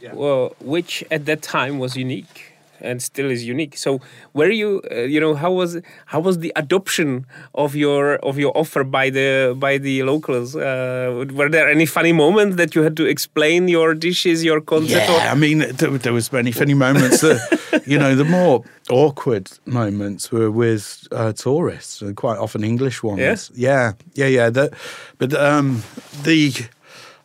yeah. 0.00 0.12
well, 0.14 0.54
which 0.60 1.04
at 1.10 1.26
that 1.26 1.42
time 1.42 1.78
was 1.78 1.96
unique 1.96 2.58
and 2.80 3.02
still 3.02 3.30
is 3.30 3.44
unique. 3.44 3.76
So, 3.76 4.00
where 4.32 4.50
you, 4.50 4.82
uh, 4.90 5.00
you 5.00 5.20
know, 5.20 5.34
how 5.34 5.52
was 5.52 5.80
how 6.06 6.20
was 6.20 6.38
the 6.38 6.52
adoption 6.56 7.26
of 7.54 7.74
your 7.74 8.16
of 8.16 8.38
your 8.38 8.56
offer 8.56 8.84
by 8.84 9.10
the 9.10 9.56
by 9.58 9.78
the 9.78 10.02
locals? 10.02 10.56
Uh, 10.56 11.26
were 11.32 11.48
there 11.48 11.68
any 11.68 11.86
funny 11.86 12.12
moments 12.12 12.56
that 12.56 12.74
you 12.74 12.82
had 12.82 12.96
to 12.96 13.04
explain 13.04 13.68
your 13.68 13.94
dishes, 13.94 14.44
your 14.44 14.60
concept? 14.60 15.08
Yeah, 15.08 15.14
or? 15.14 15.20
I 15.20 15.34
mean, 15.34 15.58
there, 15.58 15.90
there, 15.90 16.12
was 16.12 16.32
many 16.32 16.52
funny 16.52 16.74
moments. 16.74 17.20
That, 17.20 17.82
you 17.86 17.98
know, 17.98 18.14
the 18.14 18.24
more 18.24 18.64
awkward 18.90 19.50
moments 19.66 20.30
were 20.30 20.50
with 20.50 21.06
uh, 21.12 21.32
tourists, 21.32 22.02
quite 22.16 22.38
often 22.38 22.64
English 22.64 23.02
ones. 23.02 23.50
Yeah, 23.54 23.92
yeah, 24.14 24.26
yeah. 24.26 24.26
yeah 24.26 24.50
that, 24.50 24.74
but 25.18 25.34
um, 25.34 25.82
the, 26.22 26.52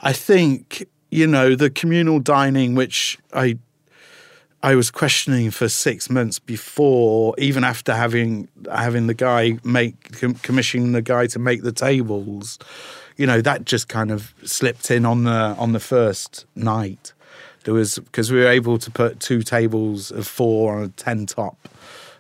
I 0.02 0.14
think 0.14 0.88
you 1.14 1.28
know, 1.28 1.54
the 1.56 1.70
communal 1.70 2.20
dining, 2.20 2.74
which 2.74 3.20
I 3.34 3.58
I 4.64 4.76
was 4.76 4.90
questioning 4.90 5.52
for 5.52 5.70
six 5.70 6.10
months 6.10 6.40
before, 6.40 7.36
even 7.38 7.64
after 7.64 7.94
having 7.94 8.48
having 8.72 9.08
the 9.08 9.14
guy 9.14 9.60
make 9.64 9.96
commissioning 10.42 10.94
the 10.94 11.02
guy 11.02 11.28
to 11.28 11.40
make 11.40 11.62
the 11.62 11.72
tables, 11.72 12.58
you 13.18 13.28
know, 13.28 13.42
that 13.42 13.66
just 13.66 13.90
kind 13.90 14.10
of 14.10 14.34
slipped 14.44 14.90
in 14.90 15.06
on 15.06 15.26
the 15.26 15.56
on 15.60 15.74
the 15.74 15.80
first 15.80 16.46
night. 16.56 17.14
There 17.64 17.74
was 17.74 18.00
because 18.00 18.32
we 18.32 18.40
were 18.40 18.48
able 18.48 18.80
to 18.80 18.90
put 18.90 19.20
two 19.20 19.44
tables 19.44 20.12
of 20.12 20.26
four 20.28 20.78
on 20.78 20.84
a 20.86 20.90
ten 20.90 21.26
top 21.28 21.70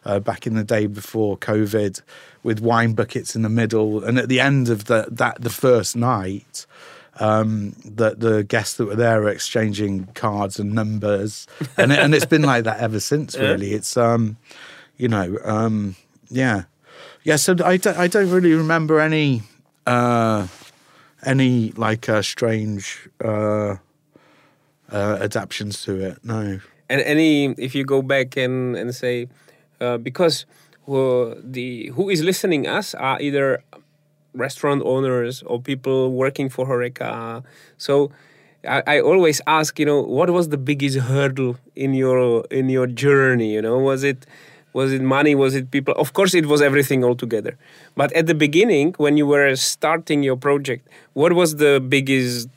uh, 0.06 0.20
back 0.20 0.46
in 0.46 0.54
the 0.54 0.64
day 0.64 0.86
before 0.86 1.36
COVID, 1.38 2.02
with 2.44 2.60
wine 2.60 2.94
buckets 2.94 3.36
in 3.36 3.42
the 3.42 3.50
middle, 3.50 4.04
and 4.04 4.20
at 4.20 4.30
the 4.30 4.40
end 4.40 4.70
of 4.70 4.86
the 4.86 5.08
that 5.10 5.42
the 5.42 5.50
first 5.50 5.96
night 5.96 6.68
um, 7.20 7.76
that 7.86 8.20
the 8.20 8.44
guests 8.44 8.78
that 8.78 8.86
were 8.86 8.96
there 8.96 9.24
are 9.24 9.30
exchanging 9.30 10.08
cards 10.14 10.60
and 10.60 10.74
numbers, 10.74 11.48
and 11.78 11.92
it, 11.92 12.00
and 12.00 12.16
it's 12.16 12.26
been 12.26 12.42
like 12.42 12.64
that 12.64 12.80
ever 12.80 13.00
since. 13.00 13.38
Really, 13.44 13.72
yeah. 13.72 13.78
it's 13.78 13.98
um, 13.98 14.38
you 14.98 15.08
know, 15.08 15.38
um, 15.44 15.96
yeah, 16.30 16.64
yeah. 17.24 17.36
So 17.36 17.56
I 17.64 17.78
don't, 17.78 17.98
I 17.98 18.08
don't 18.08 18.30
really 18.30 18.54
remember 18.54 19.00
any 19.00 19.44
uh, 19.86 20.48
any 21.26 21.72
like 21.72 22.10
uh, 22.10 22.22
strange 22.22 23.10
uh, 23.24 23.78
uh, 24.92 25.18
adaptations 25.22 25.84
to 25.84 26.00
it. 26.00 26.24
No. 26.24 26.60
And 26.90 27.02
any, 27.02 27.46
if 27.58 27.74
you 27.76 27.86
go 27.86 28.02
back 28.02 28.38
and 28.38 28.76
and 28.76 28.94
say, 28.94 29.28
uh, 29.80 29.98
because 29.98 30.46
well, 30.86 31.36
the 31.42 31.88
who 31.96 32.10
is 32.10 32.24
listening 32.24 32.68
us 32.68 32.94
are 32.96 33.22
either 33.22 33.64
restaurant 34.34 34.82
owners 34.86 35.44
or 35.44 35.62
people 35.62 36.12
working 36.12 36.50
for 36.50 36.66
Horeca. 36.66 37.44
So 37.78 38.12
I, 38.68 38.84
I, 38.88 39.00
always 39.02 39.42
ask, 39.48 39.78
you 39.80 39.86
know, 39.86 40.02
what 40.02 40.30
was 40.30 40.50
the 40.50 40.58
biggest 40.58 40.98
hurdle 40.98 41.58
in 41.76 41.94
your 41.94 42.46
in 42.50 42.70
your 42.70 42.88
journey? 42.88 43.54
You 43.54 43.62
know, 43.62 43.78
was 43.78 44.04
it 44.04 44.26
was 44.74 44.92
it 44.92 45.02
money? 45.02 45.36
Was 45.36 45.56
it 45.56 45.72
people? 45.72 45.94
Of 45.96 46.14
course, 46.14 46.34
it 46.34 46.46
was 46.48 46.62
everything 46.62 47.04
all 47.04 47.16
together. 47.16 47.58
But 47.96 48.12
at 48.14 48.28
the 48.28 48.36
beginning, 48.36 48.96
when 48.98 49.18
you 49.18 49.28
were 49.28 49.56
starting 49.56 50.24
your 50.24 50.38
project, 50.38 50.88
what 51.14 51.34
was 51.34 51.58
the 51.58 51.80
biggest 51.80 52.50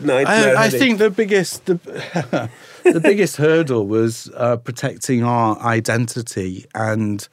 nightmare? 0.00 0.56
I, 0.56 0.64
I 0.64 0.70
think 0.70 0.98
the 0.98 1.10
biggest 1.10 1.64
the, 1.66 1.74
the 2.84 3.00
biggest 3.00 3.36
hurdle 3.36 3.86
was 3.86 4.30
uh, 4.36 4.56
protecting 4.56 5.24
our 5.24 5.58
identity 5.60 6.66
and 6.74 7.26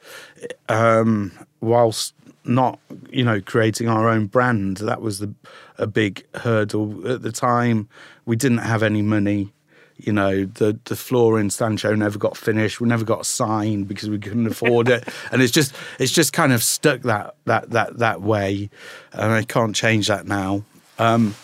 um, 0.68 1.32
whilst 1.60 2.14
not 2.44 2.78
you 3.10 3.24
know 3.24 3.40
creating 3.40 3.88
our 3.88 4.08
own 4.08 4.26
brand. 4.26 4.78
That 4.78 5.00
was 5.00 5.18
the, 5.18 5.34
a 5.78 5.86
big 5.86 6.24
hurdle. 6.36 7.06
At 7.08 7.22
the 7.22 7.32
time 7.32 7.88
we 8.24 8.36
didn't 8.36 8.58
have 8.58 8.82
any 8.82 9.02
money. 9.02 9.52
You 9.96 10.12
know 10.12 10.44
the 10.44 10.78
the 10.84 10.96
floor 10.96 11.38
in 11.38 11.48
Sansho 11.48 11.96
never 11.96 12.18
got 12.18 12.36
finished. 12.36 12.80
We 12.80 12.88
never 12.88 13.04
got 13.04 13.26
signed 13.26 13.86
because 13.86 14.10
we 14.10 14.18
couldn't 14.18 14.46
afford 14.46 14.88
it. 14.88 15.08
And 15.30 15.40
it's 15.42 15.52
just 15.52 15.74
it's 15.98 16.12
just 16.12 16.32
kind 16.32 16.52
of 16.52 16.62
stuck 16.62 17.02
that 17.02 17.36
that 17.44 17.70
that 17.70 17.98
that 17.98 18.22
way. 18.22 18.70
And 19.12 19.32
I 19.32 19.42
can't 19.44 19.76
change 19.76 20.08
that 20.08 20.26
now. 20.26 20.64
Um, 20.98 21.34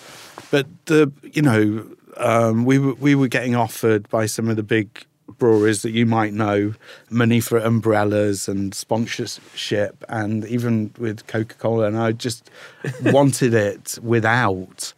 but 0.51 0.67
the 0.87 1.13
you 1.23 1.43
know 1.43 1.87
um, 2.17 2.65
we 2.65 2.79
were 2.79 2.95
we 2.95 3.15
were 3.15 3.29
getting 3.29 3.55
offered 3.55 4.09
by 4.09 4.27
some 4.27 4.49
of 4.49 4.57
the 4.57 4.63
big 4.63 5.07
breweries 5.37 5.83
that 5.83 5.91
you 5.91 6.07
might 6.07 6.33
know 6.33 6.75
money 7.11 7.41
for 7.41 7.59
umbrellas 7.59 8.49
and 8.49 8.75
sponsorship 8.75 10.05
and 10.09 10.45
even 10.47 10.93
with 10.99 11.27
coca-cola 11.27 11.87
and 11.87 11.99
i 11.99 12.13
just 12.13 12.51
wanted 13.03 13.55
it 13.55 13.99
without. 14.03 14.93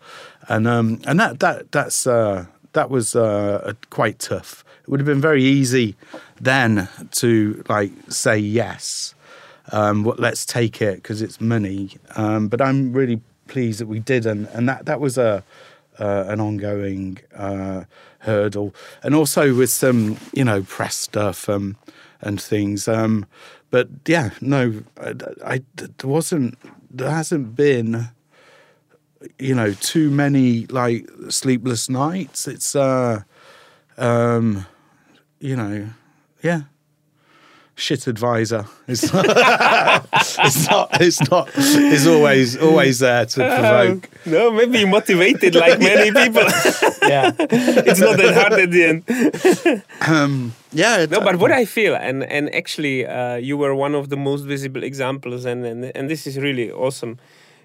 And 0.49 0.66
um 0.66 1.01
and 1.07 1.19
that 1.21 1.40
that 1.40 1.73
that's 1.73 2.07
uh 2.07 2.47
that 2.73 2.90
was 2.90 3.14
uh 3.14 3.73
quite 3.90 4.19
tough. 4.19 4.64
It 4.83 4.88
would 4.88 5.01
have 5.01 5.07
been 5.07 5.21
very 5.21 5.45
easy 5.45 5.97
then 6.40 6.88
to 7.12 7.62
like 7.69 7.93
say 8.09 8.38
yes 8.38 9.14
um 9.73 10.05
well, 10.05 10.16
let's 10.19 10.45
take 10.47 10.81
it 10.83 10.97
because 10.97 11.23
it's 11.23 11.40
money. 11.40 11.97
Um 12.16 12.49
but 12.49 12.61
i'm 12.61 12.93
really 12.93 13.21
pleased 13.49 13.81
that 13.81 13.87
we 13.87 13.99
did 13.99 14.27
and 14.27 14.47
and 14.49 14.69
that 14.69 14.87
that 14.87 15.01
was 15.01 15.19
a 15.19 15.45
uh, 15.99 16.25
an 16.29 16.40
ongoing 16.40 17.19
uh, 17.37 17.85
hurdle, 18.21 18.75
and 19.03 19.15
also 19.15 19.55
with 19.55 19.71
some 19.71 20.17
you 20.33 20.45
know 20.45 20.63
press 20.63 20.97
stuff 20.97 21.49
um, 21.49 21.77
and 22.21 22.41
things. 22.41 22.89
Um, 22.89 23.27
but 23.71 23.89
yeah, 24.07 24.31
no, 24.41 24.83
I, 25.01 25.15
I, 25.45 25.61
wasn't, 26.03 26.59
there 26.91 27.11
hasn't 27.11 27.55
been, 27.55 28.09
you 29.39 29.55
know, 29.55 29.73
too 29.75 30.11
many 30.11 30.67
like 30.67 31.09
sleepless 31.29 31.89
nights. 31.89 32.49
It's, 32.49 32.75
uh, 32.75 33.23
um, 33.97 34.67
you 35.39 35.55
know, 35.55 35.91
yeah 36.43 36.63
shit 37.81 38.07
advisor. 38.07 38.66
It's 38.87 39.12
not, 39.12 39.27
it's 39.27 40.71
not. 40.71 41.01
It's 41.01 41.31
not. 41.31 41.51
It's 41.57 42.07
always 42.07 42.57
always 42.57 42.99
there 42.99 43.27
to 43.27 43.45
uh, 43.45 43.61
provoke. 43.61 44.05
Uh, 44.05 44.31
no, 44.31 44.51
maybe 44.51 44.85
motivated 44.85 45.55
like 45.55 45.79
many 45.90 46.12
people. 46.12 46.43
yeah, 47.09 47.33
it's 47.40 48.01
not 48.01 48.16
that 48.19 48.35
hard 48.35 48.53
at 48.64 48.71
the 48.71 48.85
end. 48.85 49.83
Um, 50.07 50.55
yeah. 50.73 51.07
No, 51.07 51.21
but 51.21 51.37
what 51.37 51.53
I 51.53 51.64
feel, 51.64 51.95
and 51.95 52.23
and 52.25 52.55
actually, 52.55 53.07
uh, 53.07 53.37
you 53.37 53.57
were 53.57 53.75
one 53.75 53.95
of 53.95 54.09
the 54.09 54.16
most 54.16 54.43
visible 54.43 54.83
examples, 54.83 55.45
and 55.45 55.64
and 55.64 55.85
and 55.97 56.11
this 56.11 56.27
is 56.27 56.37
really 56.38 56.71
awesome. 56.71 57.19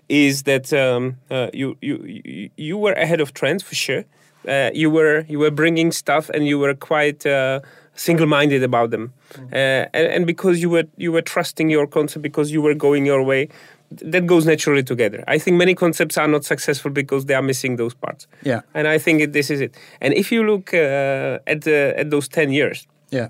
is 0.07 0.43
that 0.43 0.71
um, 0.73 1.17
uh, 1.31 1.49
you, 1.53 1.77
you 1.81 2.49
you 2.55 2.77
were 2.77 2.93
ahead 2.93 3.21
of 3.21 3.33
trends 3.33 3.63
for 3.63 3.75
sure. 3.75 4.05
Uh, 4.47 4.69
you 4.73 4.89
were 4.89 5.25
you 5.27 5.39
were 5.39 5.51
bringing 5.51 5.91
stuff 5.91 6.29
and 6.29 6.45
you 6.47 6.59
were 6.59 6.75
quite 6.75 7.25
uh, 7.25 7.59
single-minded 7.95 8.63
about 8.63 8.91
them, 8.91 9.13
mm. 9.33 9.53
uh, 9.53 9.87
and, 9.93 10.07
and, 10.07 10.27
because 10.27 10.61
you 10.61 10.69
were 10.69 10.85
you 10.97 11.11
were 11.11 11.21
trusting 11.21 11.69
your 11.69 11.87
concept 11.87 12.21
because 12.21 12.51
you 12.51 12.61
were 12.61 12.73
going 12.73 13.05
your 13.05 13.23
way. 13.23 13.49
That 13.91 14.25
goes 14.25 14.45
naturally 14.45 14.83
together. 14.83 15.23
I 15.27 15.37
think 15.37 15.57
many 15.57 15.75
concepts 15.75 16.17
are 16.17 16.27
not 16.27 16.43
successful 16.43 16.91
because 16.91 17.25
they 17.25 17.35
are 17.35 17.43
missing 17.43 17.75
those 17.75 17.93
parts. 17.93 18.27
Yeah, 18.41 18.61
and 18.73 18.87
I 18.87 18.97
think 18.97 19.21
it, 19.21 19.31
this 19.33 19.49
is 19.49 19.61
it. 19.61 19.75
And 20.01 20.13
if 20.13 20.31
you 20.31 20.43
look 20.43 20.73
uh, 20.73 21.39
at 21.47 21.67
at 21.67 22.09
those 22.09 22.27
ten 22.27 22.51
years, 22.51 22.87
yeah 23.11 23.29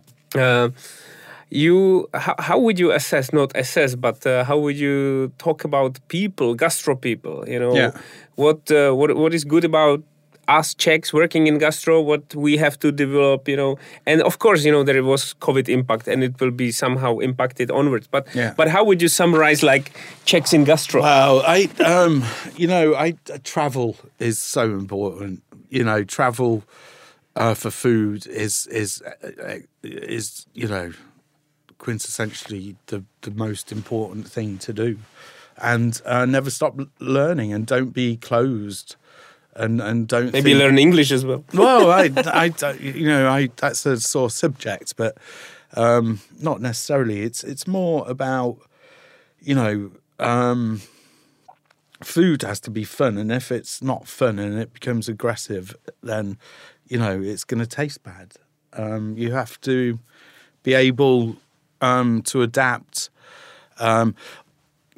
you 1.49 2.09
how, 2.13 2.35
how 2.39 2.59
would 2.59 2.79
you 2.79 2.91
assess 2.91 3.31
not 3.31 3.51
assess 3.55 3.95
but 3.95 4.25
uh, 4.25 4.43
how 4.43 4.57
would 4.57 4.77
you 4.77 5.31
talk 5.37 5.63
about 5.63 5.99
people 6.07 6.55
gastro 6.55 6.95
people 6.95 7.43
you 7.47 7.59
know 7.59 7.73
yeah. 7.75 7.91
what 8.35 8.69
uh, 8.71 8.91
what 8.91 9.15
what 9.15 9.33
is 9.33 9.43
good 9.43 9.63
about 9.63 10.01
us 10.47 10.73
Czechs 10.73 11.13
working 11.13 11.47
in 11.47 11.57
gastro, 11.57 12.01
what 12.01 12.35
we 12.35 12.57
have 12.57 12.77
to 12.79 12.91
develop, 12.91 13.47
you 13.47 13.55
know, 13.55 13.77
and 14.05 14.21
of 14.21 14.39
course, 14.39 14.63
you 14.63 14.71
know, 14.71 14.83
there 14.83 15.03
was 15.03 15.33
COVID 15.41 15.69
impact, 15.69 16.07
and 16.07 16.23
it 16.23 16.39
will 16.39 16.51
be 16.51 16.71
somehow 16.71 17.19
impacted 17.19 17.71
onwards. 17.71 18.07
But 18.07 18.27
yeah. 18.35 18.53
but 18.55 18.67
how 18.67 18.83
would 18.83 19.01
you 19.01 19.07
summarize 19.07 19.63
like 19.63 19.91
Czechs 20.25 20.53
in 20.53 20.63
gastro? 20.63 21.01
Well, 21.01 21.43
I 21.45 21.69
um, 21.83 22.23
you 22.55 22.67
know, 22.67 22.95
I 22.95 23.15
travel 23.43 23.97
is 24.19 24.39
so 24.39 24.63
important. 24.63 25.43
You 25.69 25.83
know, 25.83 26.03
travel 26.03 26.63
uh, 27.35 27.53
for 27.53 27.71
food 27.71 28.27
is 28.27 28.67
is 28.67 29.01
uh, 29.01 29.59
is 29.83 30.45
you 30.53 30.67
know 30.67 30.91
quintessentially 31.79 32.75
the, 32.87 33.03
the 33.21 33.31
most 33.31 33.71
important 33.71 34.27
thing 34.27 34.57
to 34.59 34.73
do. 34.73 34.97
And 35.57 36.01
uh, 36.05 36.25
never 36.25 36.49
stop 36.49 36.77
learning 36.99 37.53
and 37.53 37.65
don't 37.65 37.91
be 37.91 38.17
closed. 38.17 38.95
And, 39.57 39.79
and 39.79 40.07
don't 40.07 40.33
maybe 40.33 40.51
think, 40.51 40.59
learn 40.59 40.77
English 40.77 41.11
as 41.11 41.25
well. 41.25 41.45
well, 41.53 41.89
I, 41.91 42.11
I, 42.61 42.73
you 42.73 43.07
know, 43.07 43.29
I 43.29 43.49
that's 43.55 43.85
a 43.85 43.99
sore 43.99 44.29
subject, 44.29 44.97
but 44.97 45.17
um, 45.75 46.21
not 46.39 46.61
necessarily. 46.61 47.21
It's 47.21 47.43
it's 47.43 47.67
more 47.67 48.09
about 48.09 48.57
you 49.39 49.55
know 49.55 49.91
um, 50.19 50.81
food 52.03 52.41
has 52.41 52.59
to 52.61 52.71
be 52.71 52.83
fun, 52.83 53.17
and 53.17 53.31
if 53.31 53.51
it's 53.51 53.81
not 53.81 54.07
fun 54.07 54.39
and 54.39 54.59
it 54.59 54.73
becomes 54.73 55.07
aggressive, 55.07 55.75
then 56.01 56.37
you 56.87 56.97
know 56.97 57.21
it's 57.21 57.43
going 57.43 57.59
to 57.59 57.67
taste 57.67 58.03
bad. 58.03 58.33
Um, 58.73 59.17
you 59.17 59.31
have 59.31 59.59
to 59.61 59.99
be 60.63 60.73
able 60.73 61.37
um, 61.81 62.21
to 62.23 62.41
adapt. 62.41 63.09
Um, 63.79 64.15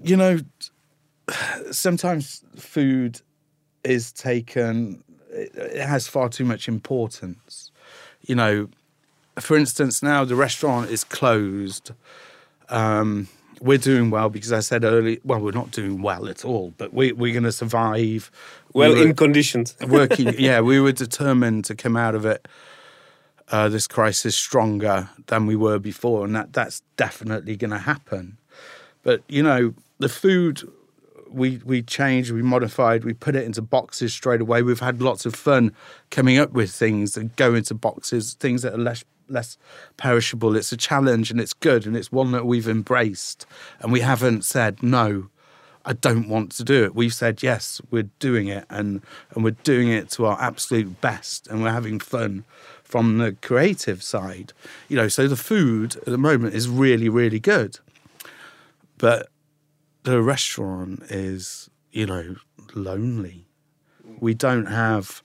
you 0.02 0.16
know, 0.16 0.40
sometimes 1.72 2.44
food 2.56 3.22
is 3.88 4.12
taken, 4.12 5.04
it 5.32 5.86
has 5.86 6.08
far 6.08 6.30
too 6.30 6.46
much 6.46 6.68
importance. 6.68 7.72
You 8.22 8.36
know, 8.36 8.70
for 9.40 9.58
instance, 9.58 10.04
now 10.04 10.26
the 10.26 10.36
restaurant 10.36 10.90
is 10.90 11.04
closed. 11.04 11.92
Um, 12.70 13.28
we're 13.62 13.78
doing 13.78 14.10
well 14.10 14.30
because 14.30 14.52
I 14.52 14.60
said 14.60 14.84
earlier, 14.84 15.18
well, 15.24 15.40
we're 15.40 15.52
not 15.52 15.72
doing 15.72 16.02
well 16.02 16.28
at 16.28 16.46
all, 16.46 16.74
but 16.78 16.94
we, 16.94 17.12
we're 17.12 17.34
going 17.34 17.44
to 17.44 17.52
survive. 17.52 18.30
Well, 18.74 18.94
we 18.94 19.02
in 19.02 19.16
conditions. 19.16 19.76
working, 19.88 20.36
yeah, 20.38 20.62
we 20.62 20.80
were 20.80 20.92
determined 20.92 21.66
to 21.66 21.76
come 21.76 21.96
out 21.96 22.14
of 22.14 22.26
it 22.26 22.48
uh, 23.50 23.70
this 23.70 23.88
crisis 23.88 24.36
stronger 24.36 25.10
than 25.28 25.46
we 25.46 25.56
were 25.56 25.80
before, 25.80 26.26
and 26.26 26.36
that 26.36 26.54
that's 26.54 26.82
definitely 26.98 27.56
going 27.56 27.72
to 27.72 27.80
happen. 27.80 28.38
But 29.04 29.24
you 29.28 29.42
know, 29.42 29.74
the 30.00 30.10
food 30.10 30.70
we 31.30 31.62
we 31.66 31.82
changed, 31.82 32.32
we 32.32 32.42
modified, 32.42 33.04
we 33.04 33.14
put 33.14 33.36
it 33.36 33.46
into 33.46 33.62
boxes 33.62 34.14
straight 34.14 34.42
away. 34.42 34.62
We've 34.62 34.80
had 34.80 35.02
lots 35.02 35.26
of 35.26 35.36
fun 35.36 35.74
coming 36.10 36.38
up 36.38 36.52
with 36.52 36.72
things 36.72 37.14
that 37.14 37.36
go 37.36 37.54
into 37.54 37.74
boxes, 37.74 38.34
things 38.34 38.62
that 38.62 38.74
are 38.74 38.78
less 38.78 39.04
less 39.30 39.58
perishable. 39.98 40.56
It's 40.56 40.72
a 40.72 40.78
challenge 40.78 41.32
and 41.32 41.40
it's 41.40 41.54
good 41.54 41.86
and 41.86 41.96
it's 41.98 42.12
one 42.12 42.32
that 42.32 42.46
we've 42.46 42.68
embraced 42.68 43.46
and 43.80 43.92
we 43.92 44.02
haven't 44.02 44.46
said 44.46 44.82
no. 44.82 45.30
I 45.86 45.94
don't 45.94 46.28
want 46.28 46.52
to 46.54 46.66
do 46.66 46.84
it. 46.84 46.96
We've 46.96 47.14
said 47.14 47.42
yes, 47.42 47.82
we're 47.92 48.10
doing 48.20 48.48
it 48.48 48.66
and 48.70 49.02
and 49.32 49.44
we're 49.44 49.52
doing 49.64 49.90
it 49.90 50.10
to 50.12 50.26
our 50.26 50.40
absolute 50.42 51.00
best 51.02 51.48
and 51.48 51.64
we're 51.64 51.72
having 51.72 52.00
fun 52.00 52.44
from 52.84 53.18
the 53.18 53.34
creative 53.42 54.02
side. 54.02 54.54
You 54.88 54.96
know, 54.96 55.08
so 55.08 55.28
the 55.28 55.36
food 55.36 55.98
at 55.98 56.06
the 56.06 56.18
moment 56.18 56.56
is 56.56 56.70
really, 56.70 57.10
really 57.10 57.40
good. 57.40 57.80
But 58.98 59.30
the 60.08 60.22
restaurant 60.22 61.04
is, 61.10 61.70
you 61.92 62.06
know, 62.06 62.38
lonely. 62.74 63.46
We 64.22 64.34
don't 64.34 64.68
have 64.68 65.22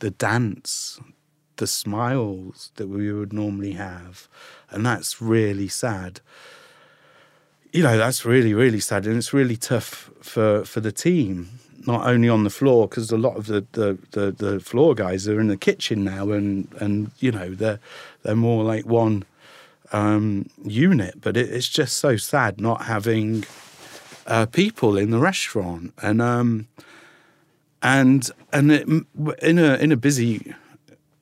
the 0.00 0.10
dance, 0.10 0.98
the 1.54 1.68
smiles 1.68 2.72
that 2.74 2.88
we 2.88 3.12
would 3.12 3.32
normally 3.32 3.74
have. 3.74 4.28
And 4.70 4.84
that's 4.84 5.22
really 5.22 5.68
sad. 5.68 6.20
You 7.70 7.84
know, 7.84 7.96
that's 7.96 8.24
really, 8.24 8.54
really 8.54 8.80
sad. 8.80 9.06
And 9.06 9.16
it's 9.16 9.32
really 9.32 9.56
tough 9.56 10.10
for, 10.20 10.64
for 10.64 10.80
the 10.80 10.92
team 10.92 11.60
not 11.86 12.04
only 12.08 12.28
on 12.28 12.42
the 12.42 12.50
floor 12.50 12.88
because 12.88 13.12
a 13.12 13.18
lot 13.18 13.36
of 13.36 13.46
the, 13.46 13.64
the, 13.72 13.98
the, 14.12 14.32
the, 14.32 14.58
floor 14.58 14.94
guys 14.94 15.28
are 15.28 15.38
in 15.38 15.48
the 15.48 15.56
kitchen 15.56 16.02
now 16.02 16.30
and, 16.30 16.66
and 16.80 17.10
you 17.18 17.30
know 17.30 17.50
they're 17.50 17.78
they're 18.22 18.34
more 18.34 18.64
like 18.64 18.86
one 18.86 19.22
um, 19.92 20.48
unit 20.64 21.20
but 21.20 21.36
it, 21.36 21.50
it's 21.50 21.68
just 21.68 21.98
so 21.98 22.16
sad 22.16 22.58
not 22.58 22.86
having 22.86 23.44
uh, 24.26 24.46
people 24.46 24.96
in 24.96 25.10
the 25.10 25.18
restaurant 25.18 25.92
and 26.02 26.20
um, 26.20 26.66
and 27.82 28.30
and 28.52 28.72
it, 28.72 28.88
in 29.42 29.58
a 29.58 29.74
in 29.76 29.92
a 29.92 29.96
busy 29.96 30.54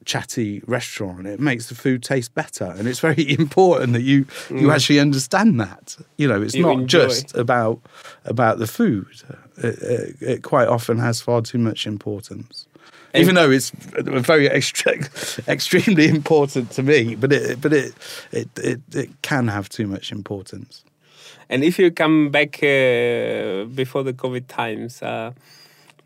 chatty 0.05 0.61
restaurant 0.67 1.29
it 1.29 1.39
makes 1.39 1.69
the 1.69 1.77
food 1.77 2.03
taste 2.03 2.35
better 2.35 2.65
and 2.65 2.89
it's 2.89 2.99
very 2.99 3.31
important 3.39 3.93
that 3.93 4.03
you 4.03 4.27
you 4.51 4.67
mm. 4.67 4.75
actually 4.75 4.99
understand 4.99 5.61
that 5.61 5.97
you 6.17 6.27
know 6.27 6.43
it's 6.43 6.55
you 6.55 6.63
not 6.63 6.73
enjoy. 6.73 7.07
just 7.07 7.37
about 7.37 7.81
about 8.25 8.59
the 8.59 8.67
food 8.67 9.23
it, 9.59 9.79
it, 9.83 10.17
it, 10.21 10.43
quite 10.43 10.69
often 10.69 10.99
has 10.99 11.21
far 11.21 11.43
too 11.43 11.59
much 11.59 11.87
importance. 11.87 12.67
And 13.15 13.23
Even 13.23 13.35
though 13.35 13.51
it's 13.51 13.71
very 13.71 14.49
extra, 14.49 14.95
extremely 15.49 16.09
important 16.09 16.71
to 16.73 16.83
me, 16.83 17.15
but 17.15 17.33
it 17.33 17.61
but 17.61 17.73
it, 17.73 17.95
it 18.33 18.49
it 18.57 18.81
it 18.95 19.11
can 19.23 19.49
have 19.49 19.69
too 19.69 19.87
much 19.87 20.11
importance. 20.11 20.83
And 21.49 21.65
if 21.65 21.79
you 21.79 21.91
come 21.91 22.31
back 22.31 22.63
uh, 22.63 23.65
before 23.75 24.03
the 24.03 24.13
COVID 24.13 24.47
times, 24.49 25.03
uh, 25.03 25.33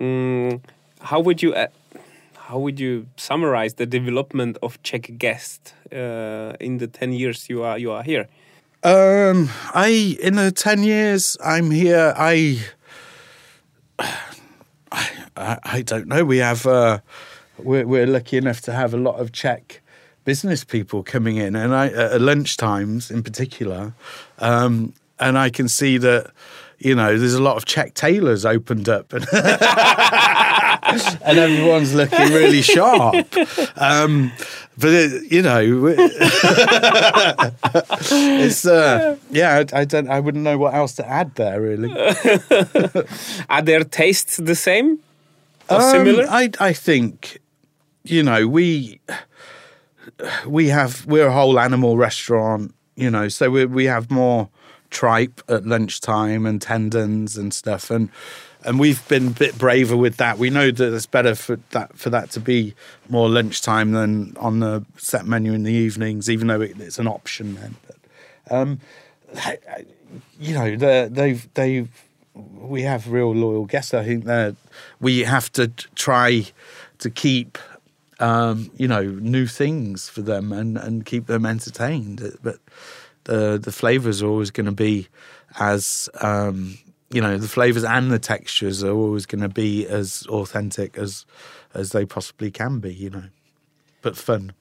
mm, 0.01 0.61
how 1.01 1.21
would 1.21 1.43
you 1.43 1.55
uh, 1.55 1.69
how 2.35 2.59
would 2.59 2.79
you 2.79 3.07
summarize 3.17 3.75
the 3.75 3.87
development 3.87 4.57
of 4.63 4.83
Czech 4.83 5.19
Guest 5.19 5.75
in 5.91 6.79
the 6.79 6.89
ten 6.93 7.13
years 7.13 7.49
you 7.49 7.63
are 7.63 7.79
you 7.79 7.93
are 7.93 8.03
here? 8.03 8.29
Um, 8.83 9.49
I 9.75 10.17
in 10.23 10.37
the 10.37 10.53
ten 10.53 10.83
years 10.83 11.37
I'm 11.45 11.71
here, 11.71 12.15
I 12.17 12.61
I, 15.37 15.59
I, 15.65 15.83
don't 15.83 16.07
know. 16.07 16.25
We 16.25 16.39
have 16.39 16.67
uh, 16.67 17.01
we're, 17.59 17.87
we're 17.87 18.07
lucky 18.07 18.37
enough 18.37 18.61
to 18.63 18.73
have 18.73 18.95
a 18.95 18.97
lot 18.97 19.21
of 19.21 19.33
Czech 19.33 19.83
business 20.25 20.65
people 20.65 21.03
coming 21.03 21.37
in, 21.37 21.57
and 21.57 21.75
I 21.75 21.89
at 21.89 22.21
lunch 22.21 22.57
times 22.57 23.11
in 23.11 23.23
particular, 23.23 23.95
um, 24.39 24.93
and 25.19 25.39
I 25.39 25.51
can 25.51 25.69
see 25.69 25.99
that 25.99 26.31
you 26.79 26.95
know 26.95 27.19
there's 27.19 27.35
a 27.35 27.43
lot 27.43 27.57
of 27.57 27.65
Czech 27.65 27.95
tailors 27.95 28.45
opened 28.45 28.89
up, 28.89 29.13
and, 29.13 29.27
and 31.23 31.39
everyone's 31.39 31.95
looking 31.95 32.29
really 32.29 32.63
sharp. 32.63 33.27
Um, 33.77 34.33
but 34.79 34.91
it, 34.93 35.33
you 35.33 35.43
know, 35.43 35.61
it's 38.11 38.67
uh, 38.67 39.17
yeah. 39.31 39.65
I, 39.73 39.81
I, 39.81 39.85
don't. 39.85 40.09
I 40.09 40.21
wouldn't 40.21 40.45
know 40.45 40.59
what 40.59 40.75
else 40.75 40.93
to 40.97 41.09
add 41.09 41.35
there. 41.37 41.61
Really, 41.61 41.91
are 43.49 43.63
their 43.63 43.85
tastes 43.85 44.37
the 44.37 44.55
same 44.55 44.99
or 45.71 45.81
um, 45.81 45.91
similar? 45.91 46.27
I 46.29 46.51
I 46.61 46.75
think 46.75 47.39
you 48.05 48.23
know 48.23 48.47
we 48.47 49.01
we 50.47 50.69
have 50.69 51.07
we're 51.07 51.29
a 51.29 51.33
whole 51.33 51.59
animal 51.59 51.97
restaurant. 51.97 52.75
You 52.97 53.11
know, 53.11 53.29
so 53.29 53.51
we 53.51 53.65
we 53.65 53.85
have 53.87 54.11
more 54.11 54.51
tripe 54.97 55.43
at 55.49 55.67
lunchtime 55.67 56.47
and 56.47 56.63
tendons 56.63 57.37
and 57.37 57.53
stuff 57.53 57.91
and 57.91 58.09
and 58.65 58.81
we've 58.81 59.07
been 59.07 59.29
a 59.29 59.31
bit 59.31 59.57
braver 59.57 59.97
with 59.97 60.17
that. 60.17 60.39
We 60.39 60.51
know 60.51 60.73
that 60.73 60.95
it's 60.95 61.07
better 61.07 61.37
for 61.37 61.61
that 61.71 61.97
for 61.97 62.11
that 62.11 62.31
to 62.33 62.41
be 62.41 62.75
more 63.09 63.29
lunchtime 63.29 63.93
than 63.93 64.37
on 64.39 64.59
the 64.59 64.85
set 64.97 65.25
menu 65.25 65.53
in 65.53 65.63
the 65.63 65.73
evenings, 65.73 66.29
even 66.29 66.49
though 66.49 66.61
it, 66.61 66.81
it's 66.81 66.99
an 66.99 67.07
option 67.07 67.55
then. 67.55 67.77
But 67.87 68.57
um, 68.57 68.81
you 70.41 70.55
know, 70.55 71.09
they've 71.09 71.49
they've 71.55 71.89
we 72.35 72.83
have 72.83 73.11
real 73.11 73.33
loyal 73.33 73.67
guests. 73.67 73.95
I 73.95 74.05
think 74.05 74.25
that 74.25 74.57
we 75.01 75.21
have 75.21 75.51
to 75.53 75.69
try 75.95 76.47
to 76.99 77.11
keep 77.11 77.59
um, 78.19 78.71
you 78.77 78.89
know 78.89 79.03
new 79.03 79.47
things 79.47 80.09
for 80.09 80.23
them 80.23 80.53
and 80.53 80.77
and 80.77 81.07
keep 81.07 81.27
them 81.27 81.47
entertained. 81.47 82.37
But 82.43 82.59
the 83.27 83.59
the 83.63 83.73
flavors 83.73 84.23
are 84.23 84.29
always 84.29 84.51
going 84.51 84.67
to 84.67 84.73
be 84.73 85.09
as 85.59 86.09
um, 86.21 86.79
you 87.11 87.21
know 87.21 87.39
the 87.39 87.49
flavors 87.49 87.85
and 87.85 88.11
the 88.11 88.19
textures 88.19 88.83
are 88.83 88.93
always 88.93 89.27
going 89.27 89.43
to 89.43 89.49
be 89.49 89.87
as 89.87 90.27
authentic 90.29 90.99
as 90.99 91.27
as 91.75 91.91
they 91.91 92.07
possibly 92.07 92.51
can 92.51 92.81
be. 92.81 92.95
You 92.95 93.11
know, 93.11 93.25
but 94.03 94.17
fun. 94.17 94.53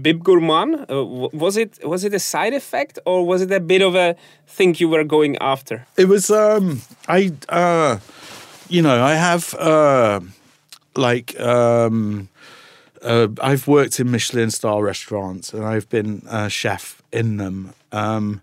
Bib 0.00 0.24
Gourmand, 0.24 0.86
uh, 0.90 1.04
was 1.04 1.58
it 1.58 1.78
was 1.86 2.04
it 2.04 2.14
a 2.14 2.18
side 2.18 2.54
effect 2.54 2.98
or 3.04 3.26
was 3.26 3.42
it 3.42 3.52
a 3.52 3.60
bit 3.60 3.82
of 3.82 3.94
a 3.94 4.16
thing 4.46 4.74
you 4.78 4.88
were 4.88 5.04
going 5.04 5.36
after? 5.38 5.86
It 5.96 6.06
was. 6.06 6.30
Um, 6.30 6.80
I, 7.08 7.32
uh, 7.50 7.98
you 8.70 8.80
know, 8.80 9.04
I 9.04 9.14
have 9.16 9.52
uh, 9.54 10.20
like 10.96 11.38
um, 11.38 12.30
uh, 13.02 13.28
I've 13.42 13.68
worked 13.68 14.00
in 14.00 14.10
Michelin 14.10 14.50
star 14.50 14.82
restaurants 14.82 15.52
and 15.52 15.62
I've 15.62 15.90
been 15.90 16.22
a 16.30 16.48
chef 16.48 17.01
in 17.12 17.36
them. 17.36 17.74
Um, 17.90 18.42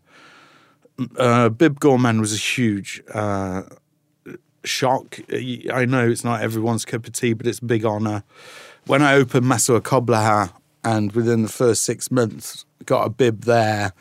uh, 1.17 1.49
Bib 1.49 1.79
Gourmand 1.79 2.19
was 2.19 2.33
a 2.33 2.37
huge 2.37 3.01
uh, 3.13 3.63
shock. 4.63 5.19
I 5.31 5.85
know 5.85 6.07
it's 6.07 6.23
not 6.23 6.41
everyone's 6.41 6.85
cup 6.85 7.07
of 7.07 7.13
tea, 7.13 7.33
but 7.33 7.47
it's 7.47 7.59
a 7.59 7.65
big 7.65 7.85
honour. 7.85 8.23
When 8.85 9.01
I 9.01 9.15
opened 9.15 9.47
Maso 9.47 9.79
Kobliha 9.79 10.51
and 10.83 11.11
within 11.11 11.43
the 11.43 11.49
first 11.49 11.83
six 11.83 12.11
months 12.11 12.65
got 12.85 13.05
a 13.05 13.09
bib 13.09 13.43
there, 13.43 13.93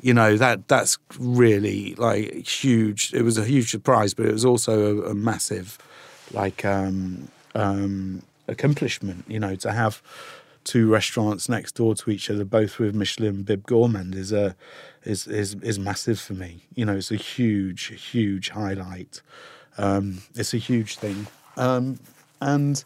you 0.00 0.12
know 0.12 0.36
that 0.36 0.66
that's 0.68 0.98
really 1.18 1.94
like 1.94 2.46
huge. 2.46 3.14
It 3.14 3.22
was 3.22 3.38
a 3.38 3.44
huge 3.44 3.70
surprise, 3.70 4.14
but 4.14 4.26
it 4.26 4.32
was 4.32 4.44
also 4.44 4.98
a, 4.98 5.10
a 5.10 5.14
massive 5.14 5.78
like 6.32 6.64
um, 6.64 7.28
um, 7.54 8.22
accomplishment. 8.48 9.24
You 9.28 9.38
know 9.38 9.54
to 9.56 9.72
have 9.72 10.02
two 10.64 10.88
restaurants 10.88 11.48
next 11.48 11.76
door 11.76 11.94
to 11.94 12.10
each 12.10 12.30
other, 12.30 12.44
both 12.44 12.78
with 12.78 12.94
Michelin 12.94 13.42
Bib 13.42 13.66
Gourmand, 13.66 14.14
is 14.14 14.32
a 14.32 14.56
is 15.04 15.26
is 15.26 15.54
is 15.62 15.78
massive 15.78 16.20
for 16.20 16.34
me. 16.34 16.66
You 16.74 16.84
know, 16.84 16.96
it's 16.96 17.10
a 17.10 17.16
huge, 17.16 17.86
huge 18.10 18.50
highlight. 18.50 19.22
Um, 19.78 20.22
it's 20.34 20.54
a 20.54 20.58
huge 20.58 20.96
thing, 20.96 21.26
um, 21.56 21.98
and 22.40 22.84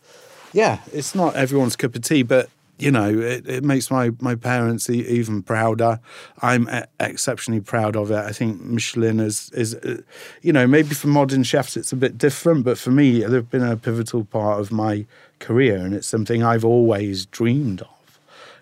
yeah, 0.52 0.80
it's 0.92 1.14
not 1.14 1.34
everyone's 1.34 1.76
cup 1.76 1.94
of 1.94 2.02
tea, 2.02 2.22
but 2.22 2.48
you 2.78 2.90
know, 2.90 3.08
it, 3.08 3.48
it 3.48 3.64
makes 3.64 3.90
my 3.90 4.10
my 4.20 4.34
parents 4.34 4.90
even 4.90 5.42
prouder. 5.42 5.98
I'm 6.42 6.68
exceptionally 7.00 7.60
proud 7.60 7.96
of 7.96 8.10
it. 8.10 8.18
I 8.18 8.32
think 8.32 8.60
Michelin 8.60 9.18
is 9.18 9.50
is, 9.50 9.74
uh, 9.76 10.02
you 10.42 10.52
know, 10.52 10.66
maybe 10.66 10.94
for 10.94 11.08
modern 11.08 11.42
chefs 11.42 11.76
it's 11.76 11.92
a 11.92 11.96
bit 11.96 12.18
different, 12.18 12.64
but 12.64 12.76
for 12.78 12.90
me, 12.90 13.22
they've 13.22 13.48
been 13.50 13.62
a 13.62 13.76
pivotal 13.76 14.24
part 14.24 14.60
of 14.60 14.70
my 14.70 15.06
career, 15.38 15.77
and 15.77 15.94
it's 15.94 16.07
something 16.07 16.42
I've 16.42 16.64
always 16.64 17.27
dreamed 17.27 17.83
of. 17.83 17.88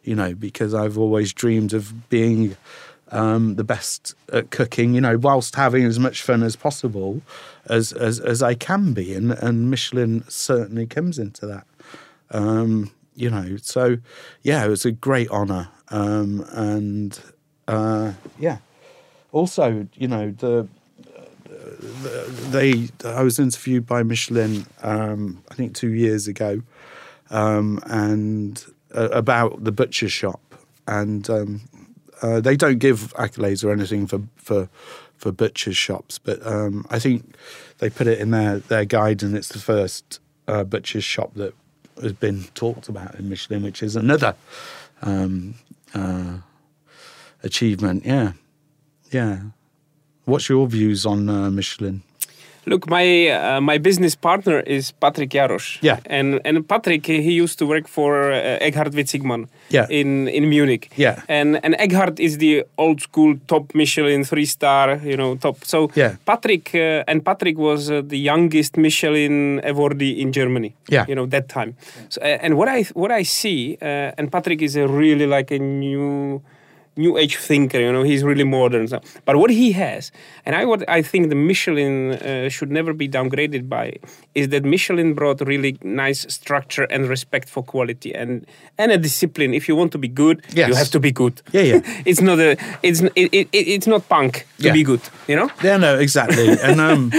You 0.03 0.15
know, 0.15 0.35
because 0.35 0.75
I've 0.75 0.99
always 0.99 1.33
dreamed 1.33 1.73
of 1.73 2.11
being 2.11 2.57
um, 3.11 3.55
the 3.55 3.65
best 3.65 4.15
at 4.33 4.51
cooking, 4.51 4.95
you 4.95 5.01
know, 5.01 5.17
whilst 5.17 5.55
having 5.55 5.85
as 5.85 5.99
much 5.99 6.23
fun 6.23 6.43
as 6.43 6.57
possible 6.57 7.23
as 7.67 7.93
as, 7.93 8.21
as 8.21 8.43
I 8.43 8.55
can 8.55 8.93
be, 8.93 9.15
and 9.15 9.33
and 9.33 9.71
Michelin 9.71 10.25
certainly 10.29 10.87
comes 10.87 11.19
into 11.19 11.47
that. 11.47 11.67
Um, 12.31 12.93
you 13.15 13.31
know, 13.31 13.57
so 13.63 13.99
yeah, 14.43 14.65
it 14.65 14.69
was 14.69 14.85
a 14.85 14.93
great 14.93 15.31
honour, 15.31 15.69
um, 15.89 16.45
and 16.51 17.19
uh, 17.69 18.13
yeah, 18.39 18.59
also 19.33 19.87
you 19.95 20.09
know 20.09 20.31
the, 20.33 20.67
the, 20.67 20.69
they 22.50 22.88
I 23.05 23.22
was 23.22 23.38
interviewed 23.38 23.87
by 23.87 24.03
Michelin 24.03 24.66
um, 24.83 25.42
I 25.50 25.55
think 25.55 25.74
two 25.74 25.92
years 25.92 26.29
ago, 26.29 26.62
um, 27.31 27.81
and 27.87 28.64
uh, 28.94 29.09
about 29.11 29.64
the 29.64 29.72
butcher 29.72 30.09
shop, 30.09 30.40
and 30.87 31.29
um, 31.31 31.61
uh, 32.22 32.40
they 32.40 32.57
don't 32.57 32.79
give 32.79 33.14
accolades 33.14 33.64
or 33.64 33.72
anything 33.72 34.07
for 34.07 34.22
for 34.37 34.68
for 35.16 35.33
butchers 35.33 35.77
shops, 35.77 36.18
but 36.18 36.44
um, 36.46 36.87
I 36.90 36.98
think 36.98 37.37
they 37.79 37.90
put 37.90 38.07
it 38.07 38.18
in 38.18 38.31
their 38.31 38.59
their 38.59 38.85
guide, 38.85 39.22
and 39.22 39.37
it's 39.37 39.48
the 39.48 39.59
first 39.59 40.20
uh, 40.46 40.64
butcher's 40.64 41.05
shop 41.05 41.35
that 41.35 41.55
has 42.00 42.12
been 42.12 42.44
talked 42.55 42.88
about 42.88 43.14
in 43.14 43.29
Michelin, 43.29 43.62
which 43.62 43.83
is 43.83 43.96
another 43.96 44.35
um, 45.03 45.55
uh, 45.94 46.38
achievement. 47.42 48.05
Yeah, 48.05 48.33
yeah. 49.11 49.40
What's 50.25 50.49
your 50.49 50.67
views 50.67 51.07
on 51.07 51.29
uh, 51.29 51.51
Michelin? 51.51 52.03
Look, 52.67 52.89
my 52.89 53.29
uh, 53.29 53.61
my 53.61 53.79
business 53.79 54.15
partner 54.15 54.61
is 54.61 54.93
Patrick 54.93 55.31
Jarosz. 55.31 55.79
Yeah. 55.83 56.01
And 56.07 56.41
and 56.45 56.67
Patrick 56.67 57.07
he 57.07 57.33
used 57.43 57.59
to 57.59 57.67
work 57.67 57.89
for 57.89 58.33
uh, 58.33 58.59
Eckart 58.61 58.95
Witzigmann. 58.95 59.49
Yeah. 59.69 59.87
In 59.91 60.29
in 60.29 60.49
Munich. 60.49 60.91
Yeah. 60.97 61.23
And 61.29 61.61
and 61.63 61.75
Eckart 61.75 62.19
is 62.19 62.39
the 62.39 62.65
old 62.79 63.03
school 63.03 63.37
top 63.49 63.75
Michelin 63.75 64.25
three 64.25 64.47
star, 64.47 64.97
you 65.05 65.17
know, 65.17 65.37
top. 65.37 65.65
So 65.65 65.91
yeah. 65.95 66.17
Patrick 66.25 66.75
uh, 66.75 67.05
and 67.07 67.23
Patrick 67.23 67.59
was 67.59 67.91
uh, 67.91 68.01
the 68.03 68.19
youngest 68.19 68.77
Michelin 68.77 69.61
awardee 69.63 70.19
in 70.19 70.33
Germany. 70.33 70.75
Yeah. 70.89 71.05
You 71.07 71.17
know 71.17 71.27
that 71.27 71.49
time. 71.49 71.77
So 72.09 72.23
uh, 72.23 72.39
and 72.41 72.57
what 72.57 72.69
I 72.69 72.85
what 72.95 73.11
I 73.11 73.25
see, 73.25 73.77
uh, 73.83 74.17
and 74.17 74.33
Patrick 74.33 74.63
is 74.63 74.77
a 74.77 74.89
really 74.89 75.27
like 75.27 75.51
a 75.51 75.59
new 75.59 76.41
new 76.97 77.17
age 77.17 77.37
thinker. 77.37 77.81
You 77.81 77.93
know, 77.93 78.03
he's 78.03 78.23
really 78.23 78.45
modern. 78.45 78.89
So. 78.89 79.01
But 79.25 79.37
what 79.37 79.51
he 79.51 79.73
has, 79.73 80.13
and 80.45 80.55
I 80.55 80.65
what 80.65 80.89
I 80.89 81.03
think 81.03 81.29
the 81.29 81.35
Michelin 81.35 82.13
uh, 82.13 82.49
should 82.49 82.71
never 82.71 82.93
be 82.93 83.09
downgraded 83.09 83.69
by, 83.69 83.95
is 84.35 84.49
that 84.49 84.65
Michelin 84.65 85.15
brought 85.15 85.41
really 85.41 85.79
nice 85.83 86.27
structure 86.33 86.85
and 86.85 87.09
respect 87.09 87.49
for 87.49 87.63
quality 87.63 88.15
and 88.15 88.47
and 88.79 88.93
a 88.93 88.99
discipline. 88.99 89.55
If 89.55 89.69
you 89.69 89.77
want 89.77 89.93
to 89.93 89.99
be 89.99 90.09
good, 90.09 90.43
yes. 90.51 90.69
you 90.69 90.75
have 90.75 90.91
to 90.91 91.01
be 91.01 91.13
good. 91.13 91.43
Yeah, 91.53 91.63
yeah. 91.63 91.81
it's 92.05 92.21
not 92.21 92.39
a 92.39 92.57
it's 92.83 93.01
it, 93.01 93.33
it, 93.33 93.49
it's 93.53 93.87
not 93.87 94.09
punk 94.09 94.47
to 94.59 94.67
yeah. 94.67 94.73
be 94.73 94.83
good. 94.83 95.03
You 95.29 95.37
know. 95.37 95.51
Yeah, 95.63 95.77
no, 95.77 95.99
exactly, 95.99 96.49
and 96.63 96.81
um. 96.81 97.13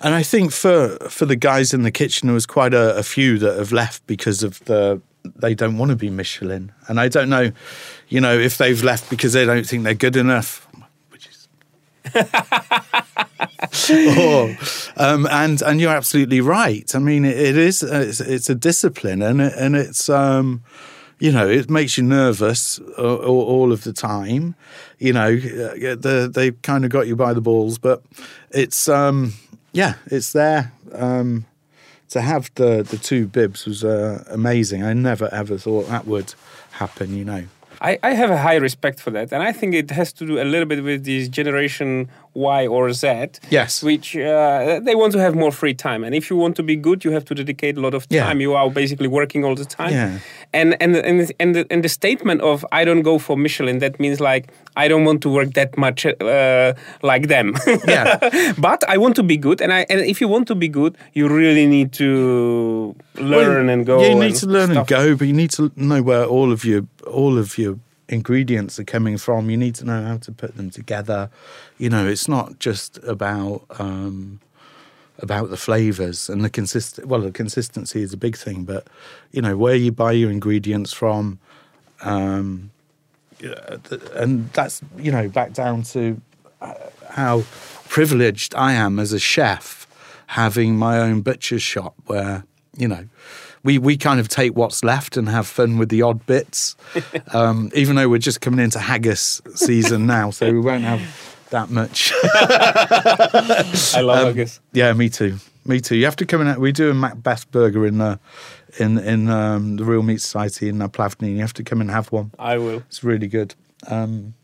And 0.00 0.12
I 0.12 0.22
think 0.22 0.52
for 0.52 0.98
for 1.08 1.24
the 1.24 1.36
guys 1.36 1.72
in 1.72 1.82
the 1.82 1.90
kitchen, 1.90 2.26
there 2.26 2.34
was 2.34 2.44
quite 2.44 2.74
a, 2.74 2.94
a 2.98 3.02
few 3.02 3.38
that 3.38 3.56
have 3.56 3.72
left 3.72 4.06
because 4.06 4.42
of 4.42 4.62
the 4.66 5.00
they 5.36 5.54
don't 5.54 5.78
want 5.78 5.90
to 5.90 5.96
be 5.96 6.10
Michelin. 6.10 6.72
And 6.88 7.00
I 7.00 7.08
don't 7.08 7.28
know, 7.28 7.50
you 8.14 8.20
know, 8.20 8.38
if 8.38 8.58
they've 8.58 8.80
left 8.84 9.10
because 9.10 9.32
they 9.32 9.44
don't 9.44 9.66
think 9.66 9.82
they're 9.82 9.92
good 9.92 10.14
enough, 10.14 10.68
which 11.08 11.26
is. 11.26 11.48
um, 14.96 15.26
and 15.32 15.60
and 15.62 15.80
you're 15.80 15.92
absolutely 15.92 16.40
right. 16.40 16.94
I 16.94 17.00
mean, 17.00 17.24
it, 17.24 17.36
it 17.36 17.56
is 17.56 17.82
it's, 17.82 18.20
it's, 18.20 18.48
a 18.48 18.54
discipline, 18.54 19.20
and 19.20 19.40
it, 19.40 19.52
and 19.56 19.74
it's 19.74 20.08
um, 20.08 20.62
you 21.18 21.32
know 21.32 21.48
it 21.48 21.68
makes 21.68 21.98
you 21.98 22.04
nervous 22.04 22.78
all, 22.96 23.18
all 23.18 23.72
of 23.72 23.82
the 23.82 23.92
time. 23.92 24.54
You 25.00 25.12
know, 25.12 25.34
the, 25.34 26.30
they 26.32 26.52
kind 26.52 26.84
of 26.84 26.92
got 26.92 27.08
you 27.08 27.16
by 27.16 27.34
the 27.34 27.40
balls, 27.40 27.78
but 27.78 28.00
it's 28.52 28.88
um, 28.88 29.32
yeah, 29.72 29.94
it's 30.06 30.32
there. 30.32 30.72
Um, 30.92 31.46
to 32.10 32.20
have 32.20 32.48
the 32.54 32.84
the 32.84 32.96
two 32.96 33.26
bibs 33.26 33.66
was 33.66 33.82
uh, 33.82 34.22
amazing. 34.30 34.84
I 34.84 34.92
never 34.92 35.28
ever 35.34 35.58
thought 35.58 35.88
that 35.88 36.06
would 36.06 36.32
happen. 36.70 37.12
You 37.16 37.24
know. 37.24 37.44
I, 37.80 37.98
I 38.02 38.10
have 38.14 38.30
a 38.30 38.36
high 38.36 38.56
respect 38.56 39.00
for 39.00 39.10
that, 39.10 39.32
and 39.32 39.42
I 39.42 39.52
think 39.52 39.74
it 39.74 39.90
has 39.90 40.12
to 40.14 40.26
do 40.26 40.40
a 40.40 40.44
little 40.44 40.66
bit 40.66 40.82
with 40.82 41.04
this 41.04 41.28
generation 41.28 42.08
Y 42.34 42.66
or 42.66 42.92
Z. 42.92 43.28
Yes. 43.50 43.82
Which 43.82 44.16
uh, 44.16 44.80
they 44.82 44.94
want 44.94 45.12
to 45.12 45.20
have 45.20 45.34
more 45.34 45.52
free 45.52 45.74
time, 45.74 46.04
and 46.04 46.14
if 46.14 46.30
you 46.30 46.36
want 46.36 46.56
to 46.56 46.62
be 46.62 46.76
good, 46.76 47.04
you 47.04 47.10
have 47.12 47.24
to 47.26 47.34
dedicate 47.34 47.76
a 47.76 47.80
lot 47.80 47.94
of 47.94 48.08
time. 48.08 48.40
Yeah. 48.40 48.44
You 48.44 48.54
are 48.54 48.70
basically 48.70 49.08
working 49.08 49.44
all 49.44 49.54
the 49.54 49.64
time. 49.64 49.92
Yeah. 49.92 50.18
And 50.54 50.80
and 50.80 50.96
and 50.96 51.32
and 51.40 51.54
the, 51.54 51.66
and 51.70 51.82
the 51.82 51.88
statement 51.88 52.40
of 52.40 52.64
I 52.70 52.84
don't 52.84 53.02
go 53.02 53.18
for 53.18 53.36
Michelin 53.36 53.80
that 53.80 53.98
means 53.98 54.20
like 54.20 54.52
I 54.76 54.88
don't 54.88 55.04
want 55.04 55.20
to 55.22 55.28
work 55.28 55.52
that 55.54 55.76
much 55.76 56.06
uh, 56.06 56.74
like 57.02 57.28
them. 57.28 57.54
Yeah. 57.86 58.52
but 58.58 58.88
I 58.88 58.96
want 58.96 59.16
to 59.16 59.22
be 59.22 59.36
good, 59.36 59.60
and 59.60 59.72
I 59.72 59.84
and 59.90 60.00
if 60.00 60.20
you 60.20 60.28
want 60.28 60.46
to 60.48 60.54
be 60.54 60.68
good, 60.68 60.96
you 61.12 61.28
really 61.28 61.66
need 61.66 61.92
to 61.94 62.94
learn 63.16 63.66
well, 63.66 63.68
and 63.68 63.86
go. 63.86 64.00
Yeah, 64.00 64.08
you 64.08 64.20
need 64.20 64.36
to 64.36 64.46
learn 64.46 64.70
stuff. 64.70 64.78
and 64.78 64.86
go, 64.88 65.16
but 65.16 65.26
you 65.26 65.34
need 65.34 65.50
to 65.52 65.72
know 65.76 66.02
where 66.02 66.24
all 66.24 66.52
of 66.52 66.64
your 66.64 66.86
all 67.06 67.36
of 67.36 67.58
your 67.58 67.78
ingredients 68.08 68.78
are 68.78 68.84
coming 68.84 69.18
from. 69.18 69.50
You 69.50 69.56
need 69.56 69.74
to 69.76 69.84
know 69.84 70.02
how 70.02 70.18
to 70.18 70.32
put 70.32 70.56
them 70.56 70.70
together. 70.70 71.30
You 71.78 71.90
know, 71.90 72.06
it's 72.06 72.28
not 72.28 72.58
just 72.58 72.98
about 73.04 73.64
um, 73.78 74.40
about 75.18 75.50
the 75.50 75.56
flavors 75.56 76.28
and 76.28 76.44
the 76.44 76.50
consist. 76.50 77.04
Well, 77.04 77.20
the 77.20 77.32
consistency 77.32 78.02
is 78.02 78.12
a 78.12 78.16
big 78.16 78.36
thing, 78.36 78.64
but 78.64 78.86
you 79.32 79.42
know 79.42 79.56
where 79.56 79.74
you 79.74 79.92
buy 79.92 80.12
your 80.12 80.30
ingredients 80.30 80.92
from, 80.92 81.38
um, 82.02 82.70
and 84.14 84.50
that's 84.52 84.80
you 84.98 85.12
know 85.12 85.28
back 85.28 85.52
down 85.52 85.82
to 85.82 86.20
uh, 86.60 86.74
how 87.10 87.44
privileged 87.88 88.54
I 88.54 88.72
am 88.72 88.98
as 88.98 89.12
a 89.12 89.18
chef 89.18 89.86
having 90.28 90.76
my 90.76 90.98
own 90.98 91.20
butcher's 91.20 91.62
shop 91.62 91.94
where 92.06 92.44
you 92.76 92.88
know 92.88 93.06
we 93.62 93.78
we 93.78 93.96
kind 93.96 94.20
of 94.20 94.28
take 94.28 94.54
what's 94.54 94.84
left 94.84 95.16
and 95.16 95.28
have 95.28 95.46
fun 95.46 95.78
with 95.78 95.88
the 95.88 96.02
odd 96.02 96.24
bits. 96.26 96.76
Um, 97.32 97.70
even 97.74 97.96
though 97.96 98.08
we're 98.08 98.18
just 98.18 98.40
coming 98.40 98.60
into 98.60 98.78
haggis 98.78 99.42
season 99.54 100.06
now, 100.06 100.30
so 100.30 100.52
we 100.52 100.60
won't 100.60 100.84
have 100.84 101.00
that 101.54 101.70
much. 101.70 102.12
I 103.96 104.00
love 104.00 104.18
um, 104.18 104.26
haggis. 104.26 104.60
Yeah, 104.72 104.92
me 104.92 105.08
too. 105.08 105.38
Me 105.64 105.80
too. 105.80 105.96
You 105.96 106.04
have 106.04 106.16
to 106.16 106.26
come 106.26 106.46
in. 106.46 106.60
We 106.60 106.72
do 106.72 106.90
a 106.90 106.94
Macbeth 106.94 107.50
burger 107.50 107.86
in 107.86 107.98
the 107.98 108.18
in 108.78 108.98
in 108.98 109.30
um, 109.30 109.76
the 109.76 109.84
Real 109.84 110.02
Meat 110.02 110.20
Society 110.20 110.68
in 110.68 110.82
uh, 110.82 110.88
Plavny. 110.88 111.34
You 111.34 111.40
have 111.40 111.54
to 111.54 111.64
come 111.64 111.80
and 111.80 111.90
have 111.90 112.12
one. 112.12 112.32
I 112.38 112.58
will. 112.58 112.82
It's 112.88 113.02
really 113.04 113.28
good. 113.28 113.54
Um, 113.86 114.34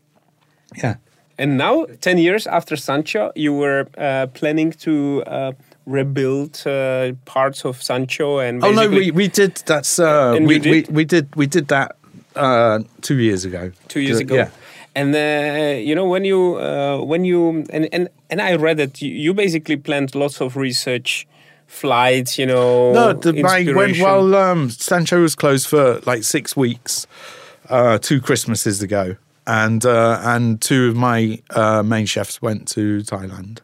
yeah. 0.75 0.95
And 1.37 1.57
now, 1.57 1.85
ten 1.99 2.17
years 2.17 2.47
after 2.47 2.75
Sansho, 2.75 3.31
you 3.35 3.53
were 3.53 3.87
uh, 3.97 4.27
planning 4.27 4.71
to 4.85 5.23
uh, 5.27 5.51
rebuild 5.85 6.63
uh, 6.65 7.13
parts 7.25 7.65
of 7.65 7.79
Sansho 7.79 8.39
and. 8.47 8.63
Oh 8.63 8.71
no, 8.71 8.89
we, 8.89 9.11
we 9.11 9.27
did. 9.27 9.55
That's 9.65 9.99
uh, 9.99 10.37
we, 10.41 10.59
did? 10.59 10.71
we 10.71 10.93
we 10.93 11.05
did 11.05 11.35
we 11.35 11.47
did 11.47 11.67
that 11.67 11.97
uh, 12.35 12.79
two 13.01 13.19
years 13.19 13.45
ago. 13.45 13.71
Two 13.87 13.99
years 13.99 14.19
ago. 14.19 14.35
Yeah. 14.35 14.49
And 14.93 15.15
uh, 15.15 15.79
you 15.79 15.95
know 15.95 16.05
when 16.05 16.25
you 16.25 16.57
uh, 16.57 16.97
when 17.03 17.23
you 17.23 17.65
and, 17.69 17.87
and 17.93 18.09
and 18.29 18.41
I 18.41 18.55
read 18.55 18.77
that 18.77 19.01
you, 19.01 19.09
you 19.09 19.33
basically 19.33 19.77
planned 19.77 20.15
lots 20.15 20.41
of 20.41 20.57
research 20.57 21.27
flights, 21.67 22.37
you 22.37 22.45
know. 22.45 22.91
No, 22.91 23.13
the, 23.13 23.41
my, 23.41 23.63
when, 23.63 23.97
well, 23.99 24.35
um, 24.35 24.67
Sansho 24.67 25.21
was 25.21 25.35
closed 25.35 25.67
for 25.67 26.01
like 26.05 26.23
six 26.23 26.57
weeks, 26.57 27.07
uh, 27.69 27.97
two 27.99 28.19
Christmases 28.19 28.81
ago, 28.81 29.15
and 29.47 29.85
uh, 29.85 30.19
and 30.23 30.61
two 30.61 30.89
of 30.89 30.97
my 30.97 31.41
uh, 31.51 31.81
main 31.83 32.05
chefs 32.05 32.41
went 32.41 32.67
to 32.69 32.99
Thailand 33.03 33.59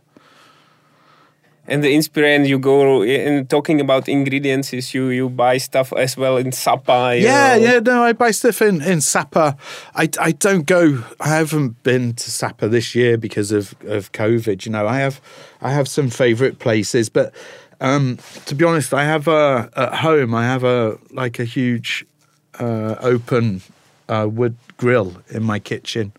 and 1.67 1.83
the 1.83 1.93
inspiration 1.93 2.45
you 2.45 2.57
go 2.57 3.03
in 3.03 3.45
talking 3.47 3.81
about 3.81 4.07
ingredients 4.07 4.73
is 4.73 4.93
you 4.93 5.09
you 5.09 5.29
buy 5.29 5.57
stuff 5.57 5.91
as 5.93 6.15
well 6.15 6.37
in 6.37 6.51
Sapa. 6.51 7.17
yeah, 7.19 7.57
know. 7.57 7.63
yeah. 7.63 7.79
No, 7.79 8.03
I 8.03 8.13
buy 8.13 8.31
stuff 8.31 8.61
in 8.61 8.81
in 8.81 9.01
Sapa. 9.01 9.57
I 9.95 10.09
I 10.19 10.31
don't 10.31 10.65
go. 10.65 11.03
I 11.19 11.27
haven't 11.27 11.83
been 11.83 12.13
to 12.13 12.31
Sapa 12.31 12.67
this 12.67 12.95
year 12.95 13.17
because 13.17 13.51
of 13.51 13.75
of 13.85 14.11
COVID. 14.11 14.65
You 14.65 14.71
know, 14.71 14.87
I 14.87 14.99
have 14.99 15.21
I 15.61 15.71
have 15.71 15.87
some 15.87 16.09
favorite 16.09 16.59
places, 16.59 17.09
but 17.09 17.33
um, 17.81 18.17
to 18.45 18.55
be 18.55 18.65
honest, 18.65 18.93
I 18.93 19.03
have 19.03 19.27
a 19.27 19.69
at 19.75 19.95
home. 19.95 20.33
I 20.33 20.45
have 20.45 20.63
a 20.63 20.97
like 21.11 21.39
a 21.39 21.45
huge 21.45 22.05
uh, 22.59 22.95
open 23.01 23.61
uh, 24.07 24.27
wood 24.29 24.55
grill 24.77 25.17
in 25.29 25.43
my 25.43 25.59
kitchen. 25.59 26.13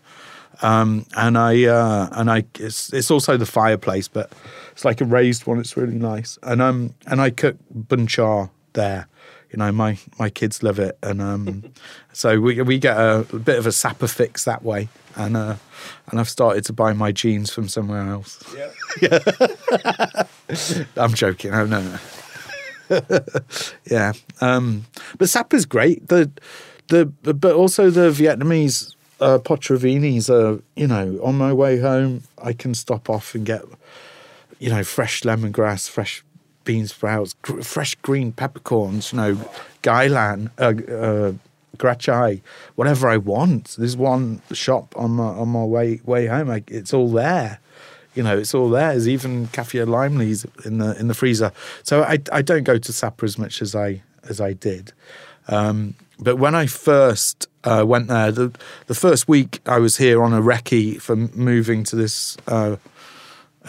Um, 0.61 1.05
and 1.15 1.37
I 1.37 1.65
uh, 1.65 2.09
and 2.11 2.29
I 2.29 2.43
it's, 2.59 2.91
it's 2.93 3.11
also 3.11 3.37
the 3.37 3.45
fireplace, 3.45 4.07
but 4.07 4.31
it's 4.71 4.85
like 4.85 5.01
a 5.01 5.05
raised 5.05 5.47
one. 5.47 5.59
It's 5.59 5.77
really 5.77 5.97
nice. 5.97 6.37
And 6.43 6.61
um 6.61 6.95
and 7.07 7.21
I 7.21 7.29
cook 7.29 7.57
bun 7.71 8.07
cha 8.07 8.49
there. 8.73 9.07
You 9.51 9.57
know, 9.57 9.71
my 9.71 9.97
my 10.19 10.29
kids 10.29 10.61
love 10.61 10.77
it, 10.77 10.97
and 11.01 11.21
um, 11.21 11.63
so 12.13 12.39
we 12.39 12.61
we 12.61 12.77
get 12.77 12.97
a, 12.97 13.25
a, 13.33 13.39
bit 13.39 13.57
of 13.57 13.65
a 13.65 13.71
Sapa 13.71 14.07
fix 14.07 14.43
that 14.43 14.63
way. 14.63 14.89
And 15.15 15.35
uh, 15.35 15.55
and 16.11 16.19
I've 16.19 16.29
started 16.29 16.65
to 16.65 16.73
buy 16.73 16.93
my 16.93 17.11
jeans 17.11 17.51
from 17.51 17.67
somewhere 17.67 18.07
else. 18.09 18.43
Yeah, 19.01 19.19
yeah. 19.81 20.23
I'm 20.97 21.13
joking. 21.13 21.53
Oh 21.53 21.65
no, 21.65 21.81
no. 21.81 22.99
yeah, 23.85 24.13
um, 24.41 24.85
but 25.17 25.29
Sapa's 25.29 25.65
great. 25.65 26.07
The 26.09 26.29
the 26.87 27.05
but 27.05 27.53
also 27.55 27.89
the 27.89 28.11
Vietnamese 28.11 28.95
uh, 29.19 29.39
are 30.29 30.59
you 30.75 30.87
know 30.87 31.19
on 31.23 31.37
my 31.37 31.53
way 31.53 31.79
home 31.79 32.23
I 32.41 32.53
can 32.53 32.73
stop 32.73 33.09
off 33.09 33.35
and 33.35 33.45
get 33.45 33.63
you 34.59 34.69
know, 34.69 34.83
fresh 34.83 35.21
lemongrass, 35.21 35.89
fresh 35.89 36.23
bean 36.65 36.85
sprouts, 36.85 37.33
gr- 37.41 37.61
fresh 37.61 37.95
green 37.95 38.31
peppercorns, 38.31 39.13
you 39.13 39.17
know, 39.17 39.35
gailan, 39.81 40.51
uh, 40.59 40.93
uh, 40.93 41.33
krachai, 41.77 42.41
whatever 42.75 43.09
I 43.09 43.17
want. 43.17 43.75
There's 43.77 43.97
one 43.97 44.41
shop 44.51 44.93
on 44.97 45.11
my 45.11 45.23
on 45.23 45.49
my 45.49 45.63
way 45.63 46.01
way 46.05 46.27
home. 46.27 46.49
I, 46.49 46.63
it's 46.67 46.93
all 46.93 47.09
there. 47.09 47.59
You 48.13 48.23
know, 48.23 48.37
it's 48.37 48.53
all 48.53 48.69
there. 48.69 48.89
There's 48.89 49.07
even 49.07 49.47
kaffir 49.47 49.87
lime 49.87 50.17
leaves 50.17 50.45
in 50.65 50.79
the 50.79 50.99
in 50.99 51.07
the 51.07 51.13
freezer. 51.13 51.53
So 51.83 52.03
I 52.03 52.19
I 52.31 52.41
don't 52.41 52.63
go 52.63 52.77
to 52.77 52.93
Sapa 52.93 53.25
as 53.25 53.37
much 53.37 53.61
as 53.61 53.73
I 53.73 54.03
as 54.27 54.41
I 54.41 54.53
did. 54.53 54.91
Um, 55.47 55.95
but 56.19 56.35
when 56.35 56.53
I 56.53 56.65
first 56.65 57.47
uh, 57.63 57.83
went 57.87 58.07
there, 58.07 58.31
the 58.31 58.51
the 58.87 58.95
first 58.95 59.27
week 59.27 59.61
I 59.65 59.79
was 59.79 59.97
here 59.97 60.21
on 60.21 60.33
a 60.33 60.41
recce 60.41 61.01
for 61.01 61.15
moving 61.15 61.83
to 61.85 61.95
this 61.95 62.37
uh, 62.47 62.75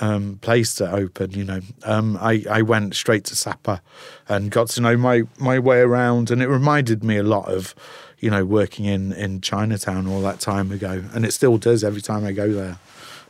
um, 0.01 0.39
place 0.43 0.75
to 0.77 0.91
open. 0.91 1.31
You 1.33 1.45
know, 1.45 1.61
um, 1.85 2.17
I 2.21 2.45
I 2.51 2.63
went 2.63 2.95
straight 2.95 3.25
to 3.27 3.37
Sapa 3.37 3.83
and 4.29 4.51
got 4.51 4.69
to 4.71 4.81
know 4.81 4.97
my 4.97 5.23
my 5.39 5.59
way 5.59 5.81
around, 5.81 6.31
and 6.31 6.43
it 6.43 6.49
reminded 6.49 7.05
me 7.05 7.17
a 7.17 7.23
lot 7.23 7.49
of 7.49 7.75
you 8.19 8.31
know 8.31 8.45
working 8.45 8.85
in 8.85 9.13
in 9.13 9.41
Chinatown 9.41 10.07
all 10.07 10.21
that 10.23 10.41
time 10.41 10.73
ago, 10.73 11.05
and 11.15 11.25
it 11.25 11.33
still 11.33 11.59
does 11.59 11.85
every 11.85 12.03
time 12.03 12.25
I 12.25 12.33
go 12.33 12.53
there. 12.53 12.79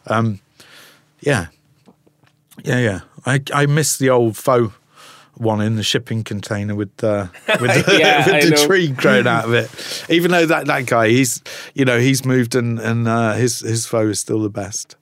Um, 0.07 0.41
yeah, 1.21 1.49
yeah, 2.65 2.79
yeah. 2.79 3.01
I 3.27 3.43
I 3.53 3.67
miss 3.67 3.99
the 3.99 4.09
old 4.09 4.37
pho 4.37 4.73
one 5.35 5.61
in 5.61 5.77
the 5.77 5.83
shipping 5.83 6.23
container 6.23 6.75
with 6.75 6.95
the 6.99 7.31
with 7.61 7.87
the, 7.87 7.99
yeah, 7.99 8.27
with 8.27 8.51
the 8.51 8.67
tree 8.67 8.89
growing 8.89 9.27
out 9.27 9.45
of 9.45 9.55
it. 9.55 10.05
Even 10.09 10.31
though 10.31 10.47
that, 10.47 10.67
that 10.67 10.87
guy, 10.87 11.09
he's 11.09 11.43
you 11.75 11.85
know 11.85 11.99
he's 11.99 12.25
moved 12.25 12.55
and 12.55 12.79
and 12.79 13.09
uh, 13.09 13.33
his 13.35 13.61
his 13.61 13.87
pho 13.87 14.09
is 14.09 14.21
still 14.21 14.41
the 14.41 14.51
best. 14.51 14.97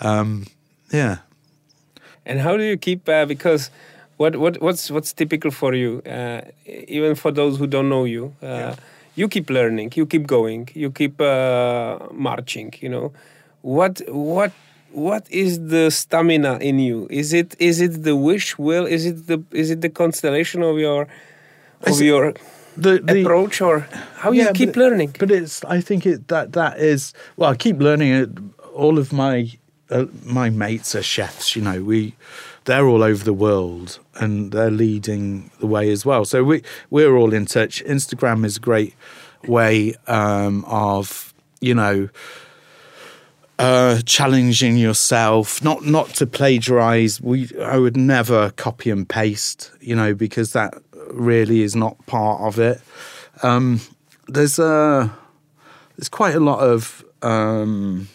Um, 0.00 0.46
yeah. 0.92 1.18
And 2.26 2.40
how 2.40 2.56
do 2.56 2.62
you 2.62 2.76
keep 2.76 3.08
uh, 3.08 3.26
because 3.26 3.70
what 4.16 4.36
what 4.36 4.60
what's 4.60 4.90
what's 4.90 5.12
typical 5.12 5.50
for 5.50 5.74
you 5.74 6.00
uh, 6.06 6.42
even 6.66 7.14
for 7.14 7.30
those 7.30 7.58
who 7.58 7.66
don't 7.66 7.88
know 7.88 8.04
you 8.04 8.34
uh, 8.42 8.46
yeah. 8.46 8.76
you 9.16 9.28
keep 9.28 9.50
learning 9.50 9.92
you 9.94 10.06
keep 10.06 10.26
going 10.26 10.68
you 10.74 10.90
keep 10.90 11.20
uh, 11.20 11.98
marching 12.12 12.72
you 12.80 12.88
know 12.88 13.12
what 13.62 14.00
what 14.08 14.52
what 14.94 15.30
is 15.30 15.68
the 15.68 15.90
stamina 15.90 16.58
in 16.58 16.78
you 16.78 17.06
is 17.10 17.32
it 17.32 17.54
is 17.58 17.80
it 17.80 18.02
the 18.04 18.16
wish 18.16 18.58
will 18.58 18.86
is 18.86 19.06
it 19.06 19.26
the 19.26 19.42
is 19.50 19.70
it 19.70 19.80
the 19.80 19.88
constellation 19.88 20.62
of 20.62 20.78
your 20.78 21.08
of 21.82 22.00
your 22.00 22.34
the, 22.76 22.98
the, 22.98 23.22
approach 23.22 23.60
or 23.60 23.80
how 24.16 24.32
yeah, 24.32 24.48
you 24.48 24.52
keep 24.52 24.70
but, 24.70 24.76
learning 24.76 25.14
but 25.18 25.30
it's 25.30 25.64
i 25.64 25.80
think 25.80 26.06
it 26.06 26.28
that 26.28 26.52
that 26.52 26.78
is 26.78 27.12
well 27.36 27.50
i 27.50 27.56
keep 27.56 27.78
learning 27.78 28.12
it 28.12 28.30
all 28.74 28.98
of 28.98 29.12
my 29.12 29.50
uh, 29.90 30.06
my 30.24 30.50
mates 30.50 30.94
are 30.94 31.02
chefs. 31.02 31.54
You 31.54 31.62
know, 31.62 31.82
we 31.82 32.14
they're 32.64 32.86
all 32.86 33.02
over 33.02 33.22
the 33.22 33.34
world 33.34 33.98
and 34.14 34.52
they're 34.52 34.70
leading 34.70 35.50
the 35.60 35.66
way 35.66 35.90
as 35.90 36.04
well. 36.04 36.24
So 36.24 36.42
we 36.42 36.62
we're 36.90 37.16
all 37.16 37.32
in 37.32 37.46
touch. 37.46 37.82
Instagram 37.84 38.44
is 38.44 38.56
a 38.56 38.60
great 38.60 38.94
way 39.46 39.94
um, 40.06 40.64
of 40.66 41.34
you 41.60 41.74
know. 41.74 42.08
Uh, 43.56 44.00
challenging 44.04 44.76
yourself, 44.76 45.62
not 45.62 45.84
not 45.84 46.08
to 46.08 46.26
plagiarize. 46.26 47.20
We 47.20 47.50
I 47.60 47.78
would 47.78 47.96
never 47.96 48.50
copy 48.50 48.90
and 48.90 49.08
paste, 49.08 49.70
you 49.80 49.94
know, 49.94 50.12
because 50.12 50.52
that 50.54 50.74
really 51.10 51.62
is 51.62 51.76
not 51.76 52.04
part 52.06 52.40
of 52.40 52.58
it. 52.58 52.80
Um, 53.44 53.80
there's 54.26 54.58
a 54.58 55.16
there's 55.96 56.08
quite 56.08 56.34
a 56.34 56.40
lot 56.40 56.58
of 56.58 57.04
um, 57.22 58.08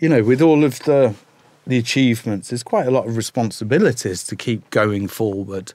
you 0.00 0.08
know, 0.08 0.22
with 0.22 0.42
all 0.42 0.64
of 0.64 0.80
the 0.80 1.14
the 1.66 1.78
achievements, 1.78 2.48
there's 2.48 2.62
quite 2.62 2.86
a 2.86 2.90
lot 2.90 3.06
of 3.06 3.16
responsibilities 3.16 4.24
to 4.24 4.36
keep 4.36 4.68
going 4.70 5.08
forward, 5.08 5.72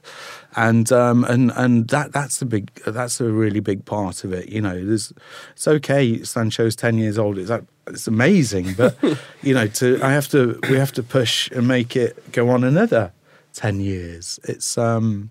and 0.56 0.90
um, 0.92 1.24
and 1.24 1.52
and 1.52 1.88
that 1.88 2.12
that's 2.12 2.38
the 2.38 2.44
big 2.44 2.72
that's 2.86 3.20
a 3.20 3.30
really 3.30 3.60
big 3.60 3.84
part 3.84 4.24
of 4.24 4.32
it. 4.32 4.48
You 4.48 4.60
know, 4.60 4.84
there's 4.84 5.12
it's 5.52 5.68
okay. 5.68 6.18
Sansho's 6.18 6.76
ten 6.76 6.98
years 6.98 7.18
old. 7.18 7.38
It's 7.38 7.50
it's 7.86 8.06
amazing, 8.06 8.74
but 8.74 8.96
you 9.42 9.54
know, 9.54 9.68
to 9.68 10.00
I 10.02 10.12
have 10.12 10.28
to 10.28 10.58
we 10.68 10.76
have 10.76 10.92
to 10.92 11.02
push 11.02 11.50
and 11.50 11.68
make 11.68 11.96
it 11.96 12.32
go 12.32 12.50
on 12.50 12.64
another 12.64 13.12
ten 13.52 13.80
years. 13.80 14.40
It's 14.44 14.76
um, 14.76 15.30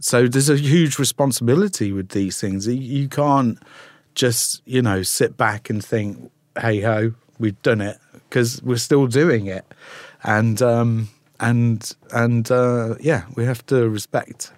so 0.00 0.26
there's 0.26 0.50
a 0.50 0.56
huge 0.56 0.98
responsibility 0.98 1.92
with 1.92 2.10
these 2.10 2.40
things. 2.40 2.66
You 2.66 3.08
can't 3.08 3.58
just 4.14 4.62
you 4.64 4.80
know 4.80 5.02
sit 5.02 5.36
back 5.36 5.68
and 5.68 5.84
think, 5.84 6.32
hey 6.58 6.80
ho, 6.80 7.12
we've 7.38 7.60
done 7.62 7.82
it 7.82 7.98
because 8.36 8.62
we're 8.62 8.76
still 8.76 9.06
doing 9.06 9.46
it, 9.46 9.64
and 10.22 10.60
um, 10.60 11.08
and 11.40 11.96
and 12.12 12.50
uh, 12.50 12.94
yeah, 13.00 13.22
we 13.34 13.46
have 13.46 13.64
to 13.64 13.88
respect 13.88 14.52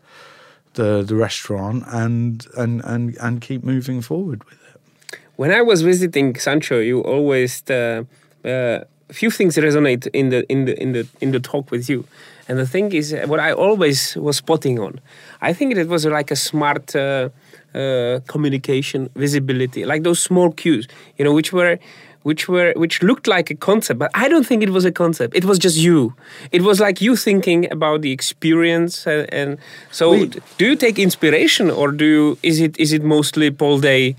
the 0.74 1.05
the 1.05 1.14
restaurant 1.14 1.85
and 1.87 2.45
and 2.57 2.83
and 2.85 3.16
and 3.20 3.41
keep 3.41 3.62
moving 3.62 4.03
forward 4.03 4.43
with 4.45 4.59
it. 4.74 5.20
When 5.37 5.53
I 5.53 5.62
was 5.62 5.83
visiting 5.83 6.35
Sansho, 6.35 6.85
you 6.85 7.03
always 7.03 7.62
uh, 7.70 8.03
uh, 8.45 8.49
a 8.49 9.12
few 9.12 9.31
things 9.31 9.57
resonate 9.57 10.09
in 10.12 10.31
the 10.31 10.43
in 10.51 10.64
the 10.64 10.74
in 10.83 10.93
the 10.93 11.07
in 11.20 11.31
the 11.31 11.39
talk 11.39 11.70
with 11.70 11.89
you, 11.89 12.05
and 12.49 12.59
the 12.59 12.66
thing 12.66 12.93
is 12.93 13.14
what 13.26 13.39
I 13.39 13.53
always 13.53 14.16
was 14.16 14.39
spotting 14.39 14.81
on. 14.81 14.99
I 15.41 15.53
think 15.53 15.76
it 15.76 15.89
was 15.89 16.05
like 16.05 16.33
a 16.33 16.37
smart. 16.37 16.97
Uh, 16.97 17.29
uh, 17.74 18.20
communication, 18.26 19.11
visibility, 19.14 19.85
like 19.85 20.03
those 20.03 20.18
small 20.18 20.51
cues, 20.51 20.89
you 21.18 21.24
know, 21.24 21.35
which 21.35 21.53
were 21.53 21.79
which 22.23 22.49
were 22.49 22.73
which 22.77 23.03
looked 23.03 23.27
like 23.27 23.51
a 23.51 23.55
concept 23.55 23.99
but 23.99 24.11
i 24.14 24.29
don't 24.29 24.47
think 24.47 24.62
it 24.62 24.71
was 24.71 24.85
a 24.85 24.93
concept 24.93 25.35
it 25.35 25.45
was 25.45 25.59
just 25.59 25.77
you 25.77 26.14
it 26.53 26.62
was 26.62 26.81
like 26.81 27.01
you 27.01 27.16
thinking 27.16 27.71
about 27.71 28.03
the 28.03 28.12
experience 28.12 29.07
and, 29.07 29.33
and 29.33 29.59
so 29.91 30.11
Wait. 30.12 30.39
do 30.59 30.66
you 30.66 30.77
take 30.77 30.99
inspiration 30.99 31.71
or 31.71 31.93
do 31.93 32.05
you 32.05 32.39
is 32.43 32.61
it 32.61 32.79
is 32.79 32.93
it 32.93 33.03
mostly 33.03 33.51
paul 33.51 33.79
day 33.79 34.16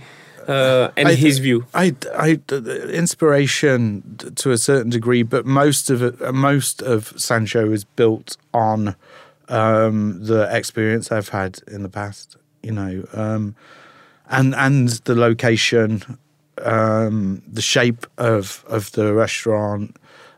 uh, 0.48 0.90
and 0.98 1.10
I, 1.10 1.14
his 1.14 1.38
view 1.38 1.66
I, 1.76 1.96
I 2.16 2.40
inspiration 2.92 4.18
to 4.36 4.52
a 4.52 4.58
certain 4.58 4.90
degree 4.90 5.22
but 5.22 5.46
most 5.46 5.92
of 5.92 6.02
it 6.02 6.34
most 6.34 6.82
of 6.82 7.14
sansho 7.16 7.72
is 7.72 7.84
built 7.84 8.38
on 8.54 8.96
um, 9.50 10.24
the 10.24 10.48
experience 10.56 11.12
i've 11.12 11.30
had 11.30 11.60
in 11.68 11.84
the 11.84 11.90
past 11.90 12.38
you 12.64 12.72
know 12.72 13.06
um, 13.14 13.56
and 14.30 14.56
and 14.56 14.90
the 15.06 15.16
location 15.16 16.18
um, 16.64 17.42
the 17.48 17.62
shape 17.62 18.06
of 18.18 18.64
of 18.68 18.92
the 18.94 19.14
restaurant, 19.14 19.98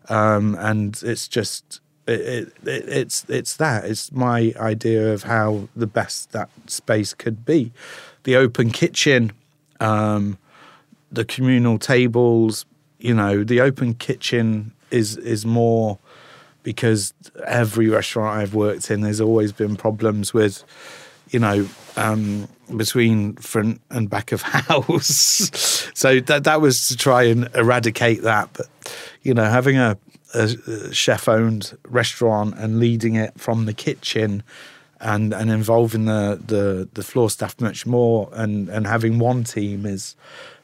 um, 0.09 0.55
and 0.59 1.01
it's 1.03 1.28
just 1.28 1.82
it, 2.07 2.22
it, 2.22 2.53
it's 2.65 3.26
it's 3.30 3.55
that 3.57 3.86
it's 3.86 4.11
my 4.11 4.53
idea 4.59 5.13
of 5.13 5.24
how 5.24 5.67
the 5.76 5.88
best 5.88 6.32
that 6.32 6.49
space 6.67 7.13
could 7.13 7.45
be, 7.45 7.72
the 8.24 8.36
open 8.36 8.72
kitchen, 8.72 9.32
um, 9.80 10.38
the 11.11 11.26
communal 11.26 11.78
tables. 11.78 12.65
You 12.99 13.15
know, 13.15 13.43
the 13.43 13.61
open 13.61 13.95
kitchen 13.95 14.74
is 14.91 15.17
is 15.17 15.45
more 15.45 15.99
because 16.63 17.13
every 17.45 17.89
restaurant 17.89 18.38
I've 18.38 18.53
worked 18.53 18.91
in, 18.91 19.01
there's 19.01 19.22
always 19.22 19.51
been 19.51 19.76
problems 19.76 20.34
with, 20.34 20.63
you 21.32 21.39
know, 21.39 21.67
um, 21.97 22.47
between 22.75 23.36
front 23.38 23.82
and 23.89 24.09
back 24.09 24.32
of 24.32 24.41
house. 24.43 25.89
so 25.93 26.19
that 26.19 26.43
that 26.43 26.61
was 26.61 26.88
to 26.89 26.97
try 26.97 27.23
and 27.23 27.49
eradicate 27.55 28.21
that. 28.21 28.49
But 28.53 28.67
you 29.23 29.34
know, 29.34 29.45
having 29.45 29.77
a, 29.77 29.97
a 30.34 30.93
chef 30.93 31.27
owned 31.27 31.77
restaurant 31.88 32.55
and 32.57 32.79
leading 32.79 33.15
it 33.15 33.39
from 33.39 33.65
the 33.65 33.73
kitchen 33.73 34.43
and 34.99 35.34
and 35.34 35.49
involving 35.49 36.05
the, 36.05 36.39
the 36.45 36.88
the 36.93 37.03
floor 37.03 37.29
staff 37.29 37.59
much 37.59 37.86
more 37.86 38.29
and 38.34 38.69
and 38.69 38.86
having 38.86 39.17
one 39.17 39.43
team 39.43 39.86
is 39.86 40.15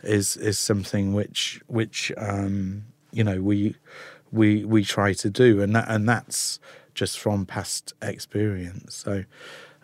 is 0.04 0.38
is 0.38 0.60
something 0.60 1.14
which 1.14 1.60
which 1.68 2.12
um, 2.18 2.86
you 3.12 3.24
know 3.24 3.42
we 3.42 3.76
we 4.32 4.64
we 4.64 4.84
try 4.84 5.12
to 5.14 5.30
do 5.30 5.62
and 5.62 5.76
that 5.76 5.86
and 5.90 6.08
that's 6.08 6.60
just 6.94 7.20
from 7.20 7.46
past 7.46 7.94
experience 8.02 8.96
so 8.96 9.24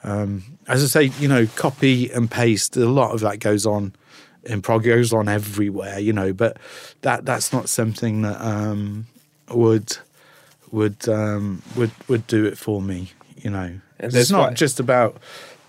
um, 0.04 0.44
as 0.68 0.84
I 0.84 0.88
say, 0.88 1.12
you 1.20 1.28
know, 1.28 1.48
copy 1.56 2.12
and 2.12 2.30
paste. 2.30 2.78
A 2.78 2.86
lot 2.88 3.14
of 3.14 3.22
that 3.22 3.40
goes 3.40 3.66
on 3.66 3.94
in 4.44 4.62
prog, 4.62 4.84
goes 4.84 5.14
on 5.14 5.30
everywhere, 5.30 6.00
you 6.00 6.14
know. 6.14 6.34
But 6.34 6.58
that 7.02 7.26
that's 7.26 7.54
not 7.54 7.70
something 7.70 8.22
that 8.24 8.42
um, 8.42 9.08
would 9.50 9.98
would 10.72 11.08
um, 11.08 11.62
would 11.76 11.92
would 12.08 12.28
do 12.28 12.46
it 12.46 12.58
for 12.58 12.82
me, 12.82 13.12
you 13.38 13.50
know. 13.50 13.80
It's 14.00 14.32
not 14.32 14.50
why. 14.50 14.54
just 14.54 14.80
about 14.80 15.18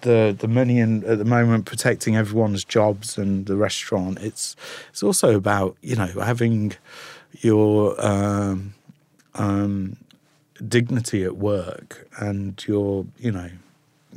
the 0.00 0.36
the 0.38 0.48
money 0.48 0.80
and 0.80 1.04
at 1.04 1.18
the 1.18 1.24
moment 1.24 1.66
protecting 1.66 2.16
everyone's 2.16 2.64
jobs 2.64 3.18
and 3.18 3.46
the 3.46 3.56
restaurant. 3.56 4.18
It's 4.20 4.56
it's 4.90 5.02
also 5.02 5.36
about 5.36 5.76
you 5.82 5.96
know 5.96 6.06
having 6.06 6.74
your 7.40 7.94
um, 8.04 8.74
um, 9.34 9.96
dignity 10.66 11.24
at 11.24 11.36
work 11.36 12.08
and 12.18 12.62
your 12.66 13.06
you 13.18 13.32
know 13.32 13.50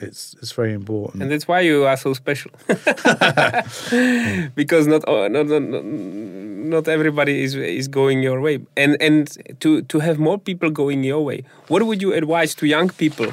it's 0.01 0.35
it's 0.41 0.51
very 0.51 0.73
important, 0.73 1.23
and 1.23 1.31
that's 1.31 1.47
why 1.47 1.61
you 1.61 1.85
are 1.85 1.97
so 1.97 2.13
special. 2.13 2.51
because 4.55 4.87
not, 4.87 5.03
not 5.07 5.47
not 5.47 5.63
not 5.63 6.87
everybody 6.87 7.43
is 7.43 7.55
is 7.55 7.87
going 7.87 8.21
your 8.21 8.41
way, 8.41 8.59
and 8.75 8.97
and 9.01 9.37
to 9.59 9.81
to 9.83 9.99
have 9.99 10.19
more 10.19 10.37
people 10.37 10.69
going 10.69 11.03
your 11.03 11.23
way. 11.23 11.43
What 11.67 11.83
would 11.83 12.01
you 12.01 12.13
advise 12.13 12.55
to 12.55 12.67
young 12.67 12.89
people 12.89 13.31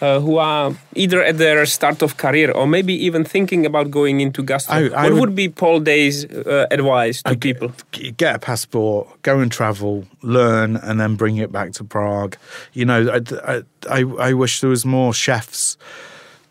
uh, 0.00 0.20
who 0.20 0.36
are 0.36 0.74
either 0.94 1.22
at 1.22 1.38
their 1.38 1.64
start 1.66 2.02
of 2.02 2.16
career 2.16 2.50
or 2.50 2.66
maybe 2.66 2.92
even 2.92 3.24
thinking 3.24 3.64
about 3.64 3.90
going 3.90 4.20
into 4.20 4.42
gastro. 4.42 4.74
I, 4.74 4.78
I 4.88 5.02
what 5.04 5.12
would, 5.12 5.20
would, 5.20 5.34
be 5.34 5.48
Paul 5.48 5.80
Day's 5.80 6.24
uh, 6.24 6.66
advice 6.70 7.22
to 7.22 7.30
I, 7.30 7.36
people? 7.36 7.72
Get 7.92 8.36
a 8.36 8.38
passport, 8.38 9.08
go 9.22 9.40
and 9.40 9.50
travel, 9.50 10.04
learn, 10.22 10.76
and 10.76 11.00
then 11.00 11.16
bring 11.16 11.38
it 11.38 11.50
back 11.50 11.72
to 11.72 11.84
Prague. 11.84 12.36
You 12.72 12.84
know, 12.84 13.20
I, 13.44 13.62
I, 13.88 14.00
I 14.18 14.32
wish 14.32 14.60
there 14.60 14.70
was 14.70 14.84
more 14.84 15.14
chefs 15.14 15.76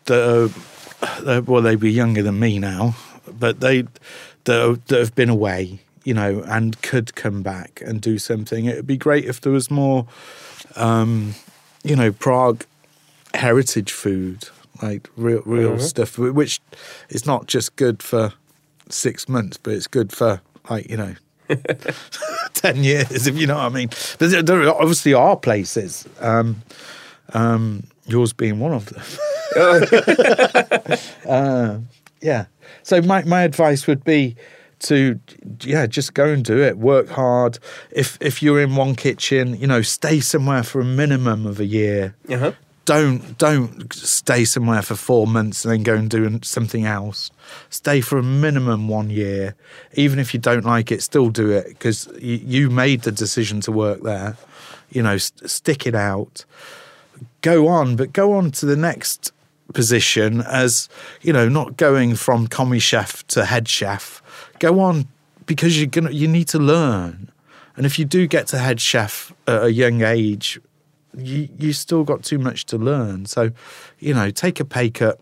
that 0.06 0.50
are, 1.26 1.40
well, 1.42 1.62
they'd 1.62 1.80
be 1.80 1.92
younger 1.92 2.22
than 2.22 2.38
me 2.38 2.58
now, 2.58 2.96
but 3.38 3.60
they 3.60 3.84
that, 4.46 4.80
that 4.86 4.98
have 4.98 5.14
been 5.14 5.28
away, 5.28 5.80
you 6.04 6.14
know, 6.14 6.42
and 6.46 6.80
could 6.82 7.14
come 7.14 7.42
back 7.42 7.82
and 7.84 8.00
do 8.00 8.18
something. 8.18 8.64
It 8.64 8.76
would 8.76 8.86
be 8.86 8.96
great 8.96 9.24
if 9.24 9.40
there 9.40 9.52
was 9.52 9.70
more, 9.70 10.06
um, 10.76 11.34
you 11.84 11.94
know, 11.94 12.12
Prague 12.12 12.64
heritage 13.36 13.92
food, 13.92 14.48
like 14.82 15.08
real 15.16 15.42
real 15.44 15.72
mm-hmm. 15.72 15.80
stuff, 15.80 16.18
which 16.18 16.60
is 17.08 17.26
not 17.26 17.46
just 17.46 17.76
good 17.76 18.02
for 18.02 18.32
six 18.88 19.28
months, 19.28 19.56
but 19.56 19.74
it's 19.74 19.86
good 19.86 20.12
for 20.12 20.40
like 20.68 20.90
you 20.90 20.96
know. 20.96 21.14
10 22.54 22.82
years, 22.82 23.26
if 23.26 23.36
you 23.36 23.46
know 23.46 23.54
what 23.54 23.66
I 23.66 23.68
mean. 23.68 23.90
There, 24.18 24.42
there 24.42 24.68
obviously 24.68 25.14
are 25.14 25.36
places, 25.36 26.08
um, 26.20 26.62
um, 27.32 27.84
yours 28.06 28.32
being 28.32 28.58
one 28.58 28.72
of 28.72 28.86
them. 28.86 29.02
uh, 31.28 31.78
yeah. 32.20 32.46
So 32.82 33.00
my, 33.02 33.22
my 33.24 33.42
advice 33.42 33.86
would 33.86 34.04
be 34.04 34.36
to 34.78 35.18
yeah 35.62 35.86
just 35.86 36.12
go 36.12 36.26
and 36.26 36.44
do 36.44 36.62
it 36.62 36.76
work 36.76 37.08
hard 37.08 37.58
if 37.92 38.18
if 38.20 38.42
you're 38.42 38.60
in 38.60 38.76
one 38.76 38.94
kitchen 38.94 39.56
you 39.56 39.66
know 39.66 39.80
stay 39.80 40.20
somewhere 40.20 40.62
for 40.62 40.82
a 40.82 40.84
minimum 40.84 41.46
of 41.46 41.58
a 41.58 41.64
year 41.64 42.14
uh-huh 42.28 42.52
don't 42.86 43.36
don't 43.36 43.92
stay 43.92 44.44
somewhere 44.44 44.80
for 44.80 44.94
four 44.94 45.26
months 45.26 45.64
and 45.64 45.72
then 45.72 45.82
go 45.82 45.94
and 45.94 46.08
do 46.08 46.38
something 46.42 46.86
else. 46.86 47.30
Stay 47.68 48.00
for 48.00 48.16
a 48.16 48.22
minimum 48.22 48.88
one 48.88 49.10
year, 49.10 49.54
even 49.94 50.18
if 50.18 50.32
you 50.32 50.40
don't 50.40 50.64
like 50.64 50.90
it. 50.90 51.02
Still 51.02 51.28
do 51.28 51.50
it 51.50 51.68
because 51.68 52.08
you, 52.18 52.36
you, 52.36 52.70
made 52.70 53.02
the 53.02 53.12
decision 53.12 53.60
to 53.62 53.72
work 53.72 54.02
there. 54.02 54.36
You 54.90 55.02
know, 55.02 55.18
st- 55.18 55.50
stick 55.50 55.86
it 55.86 55.94
out. 55.94 56.44
Go 57.42 57.66
on, 57.66 57.96
but 57.96 58.12
go 58.12 58.32
on 58.32 58.52
to 58.52 58.66
the 58.66 58.76
next 58.76 59.32
position 59.74 60.40
as 60.42 60.88
you 61.22 61.32
know, 61.32 61.48
not 61.48 61.76
going 61.76 62.14
from 62.14 62.46
commis 62.46 62.84
chef 62.84 63.26
to 63.28 63.44
head 63.44 63.68
chef. 63.68 64.22
Go 64.60 64.78
on 64.78 65.08
because 65.44 65.76
you're 65.76 65.88
gonna 65.88 66.12
you 66.12 66.28
need 66.28 66.48
to 66.48 66.58
learn. 66.60 67.32
And 67.76 67.84
if 67.84 67.98
you 67.98 68.04
do 68.04 68.26
get 68.28 68.46
to 68.48 68.58
head 68.58 68.80
chef 68.80 69.34
at 69.46 69.64
a 69.64 69.72
young 69.72 70.02
age, 70.02 70.60
you 71.16 71.48
you 71.58 71.72
still 71.72 72.04
got 72.04 72.22
too 72.22 72.38
much 72.38 72.66
to 72.66 72.78
learn. 72.78 73.26
So, 73.26 73.50
you 73.98 74.14
know, 74.14 74.30
take 74.30 74.60
a 74.60 74.64
pay 74.64 74.90
cut. 74.90 75.20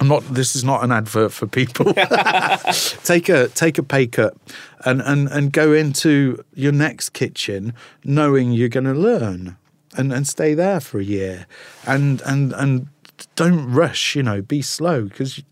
I'm 0.00 0.08
not. 0.08 0.22
This 0.34 0.56
is 0.56 0.64
not 0.64 0.82
an 0.82 0.90
advert 0.90 1.32
for 1.32 1.46
people. 1.46 1.92
take 3.04 3.28
a 3.28 3.48
take 3.48 3.78
a 3.78 3.82
pay 3.82 4.06
cut, 4.06 4.36
and 4.84 5.00
and 5.02 5.28
and 5.28 5.52
go 5.52 5.72
into 5.72 6.42
your 6.54 6.72
next 6.72 7.10
kitchen 7.10 7.74
knowing 8.04 8.52
you're 8.52 8.68
going 8.68 8.84
to 8.84 8.94
learn, 8.94 9.56
and 9.96 10.12
and 10.12 10.26
stay 10.26 10.54
there 10.54 10.80
for 10.80 10.98
a 10.98 11.04
year, 11.04 11.46
and 11.86 12.20
and 12.22 12.52
and 12.54 12.88
don't 13.36 13.70
rush. 13.72 14.16
You 14.16 14.22
know, 14.24 14.42
be 14.42 14.62
slow 14.62 15.04
because 15.04 15.42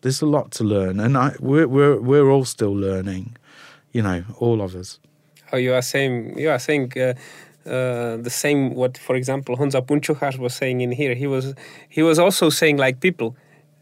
there's 0.00 0.22
a 0.22 0.26
lot 0.26 0.50
to 0.52 0.64
learn, 0.64 0.98
and 0.98 1.16
I 1.16 1.36
we're 1.38 1.68
we're 1.68 2.00
we're 2.00 2.30
all 2.30 2.44
still 2.44 2.74
learning. 2.74 3.36
You 3.92 4.02
know, 4.02 4.24
all 4.38 4.60
of 4.60 4.74
us. 4.74 4.98
Oh, 5.52 5.56
you 5.56 5.72
are 5.72 5.82
saying 5.82 6.36
you 6.38 6.50
are 6.50 6.58
saying. 6.58 6.92
Uh, 6.98 7.14
uh, 7.66 8.16
the 8.16 8.30
same 8.30 8.74
what 8.74 8.98
for 8.98 9.16
example 9.16 9.56
Honza 9.56 9.80
Punčochář 9.82 10.38
was 10.38 10.54
saying 10.54 10.80
in 10.80 10.92
here 10.92 11.14
he 11.14 11.26
was 11.26 11.54
he 11.88 12.02
was 12.02 12.18
also 12.18 12.50
saying 12.50 12.76
like 12.76 13.00
people 13.00 13.34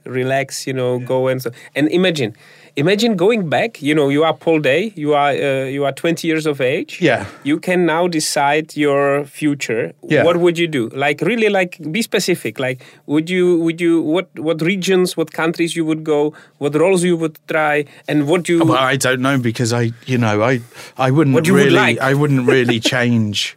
relax 0.04 0.66
you 0.66 0.72
know 0.72 0.98
yeah. 0.98 1.06
go 1.06 1.28
and 1.28 1.42
so 1.42 1.50
and 1.74 1.88
imagine 1.88 2.34
imagine 2.76 3.16
going 3.16 3.48
back 3.48 3.82
you 3.82 3.94
know 3.94 4.08
you 4.08 4.24
are 4.24 4.34
paul 4.34 4.58
day 4.58 4.92
you 4.96 5.14
are 5.14 5.30
uh, 5.30 5.64
you 5.64 5.84
are 5.84 5.92
20 5.92 6.26
years 6.26 6.46
of 6.46 6.60
age 6.60 7.00
yeah 7.00 7.26
you 7.44 7.58
can 7.58 7.84
now 7.86 8.08
decide 8.08 8.74
your 8.76 9.24
future 9.26 9.92
yeah. 10.08 10.24
what 10.24 10.38
would 10.38 10.58
you 10.58 10.66
do 10.66 10.88
like 10.88 11.20
really 11.20 11.48
like 11.48 11.78
be 11.92 12.02
specific 12.02 12.58
like 12.58 12.84
would 13.06 13.28
you 13.28 13.58
would 13.58 13.80
you 13.80 14.00
what 14.00 14.28
what 14.38 14.60
regions 14.62 15.16
what 15.16 15.32
countries 15.32 15.76
you 15.76 15.84
would 15.84 16.02
go 16.02 16.32
what 16.58 16.74
roles 16.74 17.04
you 17.04 17.16
would 17.16 17.38
try 17.46 17.84
and 18.08 18.26
what 18.26 18.48
you 18.48 18.64
well, 18.64 18.72
i 18.72 18.96
don't 18.96 19.20
know 19.20 19.38
because 19.38 19.72
i 19.72 19.92
you 20.06 20.16
know 20.16 20.42
i 20.42 20.60
i 20.96 21.10
wouldn't 21.10 21.36
really 21.46 21.64
would 21.64 21.72
like. 21.72 21.98
i 21.98 22.14
wouldn't 22.14 22.48
really 22.48 22.80
change 22.94 23.56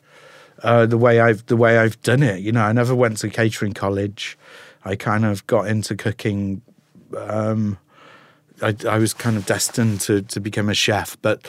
uh, 0.66 0.88
the 0.88 0.97
way 0.97 1.20
I've 1.20 1.45
the 1.45 1.55
way 1.55 1.78
I've 1.78 2.01
done 2.01 2.24
it. 2.24 2.41
You 2.41 2.51
know, 2.51 2.63
I 2.63 2.72
never 2.74 2.95
went 2.95 3.18
to 3.20 3.30
catering 3.30 3.74
college. 3.74 4.36
I 4.84 4.95
kind 4.95 5.24
of 5.24 5.45
got 5.47 5.68
into 5.68 5.95
cooking. 5.95 6.63
Um, 7.16 7.78
I, 8.61 8.76
I, 8.89 8.97
was 8.97 9.13
kind 9.13 9.38
of 9.38 9.45
destined 9.45 10.01
to 10.01 10.24
to 10.24 10.39
become 10.39 10.68
a 10.68 10.74
chef, 10.74 11.18
but 11.22 11.47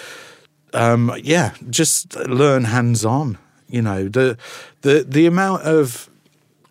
um, 0.75 1.13
yeah, 1.23 1.55
just 1.71 2.15
learn 2.17 2.65
hands 2.65 3.05
on. 3.07 3.39
You 3.69 3.81
know, 3.81 4.09
the 4.09 4.37
the 4.83 5.07
the 5.09 5.25
amount 5.25 5.63
of 5.63 6.11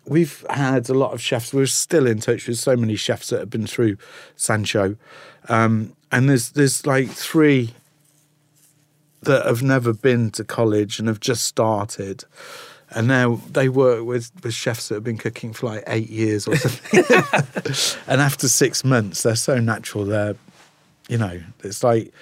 we've 0.06 0.46
had 0.48 0.88
a 0.88 0.94
lot 0.94 1.14
of 1.14 1.20
chefs. 1.20 1.52
We're 1.52 1.66
still 1.66 2.06
in 2.06 2.20
touch 2.20 2.46
with 2.46 2.58
so 2.58 2.76
many 2.76 2.94
chefs 2.94 3.30
that 3.30 3.40
have 3.40 3.50
been 3.50 3.66
through 3.66 3.96
Sansho, 4.36 4.96
um, 5.48 5.96
and 6.12 6.30
there's 6.30 6.50
there's 6.50 6.86
like 6.86 7.08
three 7.08 7.74
that 9.26 9.46
have 9.46 9.62
never 9.62 9.92
been 9.92 10.30
to 10.30 10.44
college 10.44 10.98
and 10.98 11.06
have 11.06 11.20
just 11.20 11.44
started. 11.44 12.24
And 12.90 13.08
now 13.08 13.40
they 13.50 13.68
work 13.68 14.04
with, 14.04 14.32
with 14.42 14.54
chefs 14.54 14.88
that 14.88 14.96
have 14.96 15.04
been 15.04 15.18
cooking 15.18 15.52
for 15.52 15.66
like 15.66 15.84
eight 15.86 16.08
years 16.08 16.46
or 16.46 16.56
something. 16.56 17.04
and 18.06 18.20
after 18.20 18.48
six 18.48 18.84
months, 18.84 19.22
they're 19.22 19.36
so 19.36 19.58
natural. 19.58 20.04
They're, 20.04 20.36
you 21.08 21.18
know, 21.18 21.40
it's 21.62 21.82
like 21.82 22.12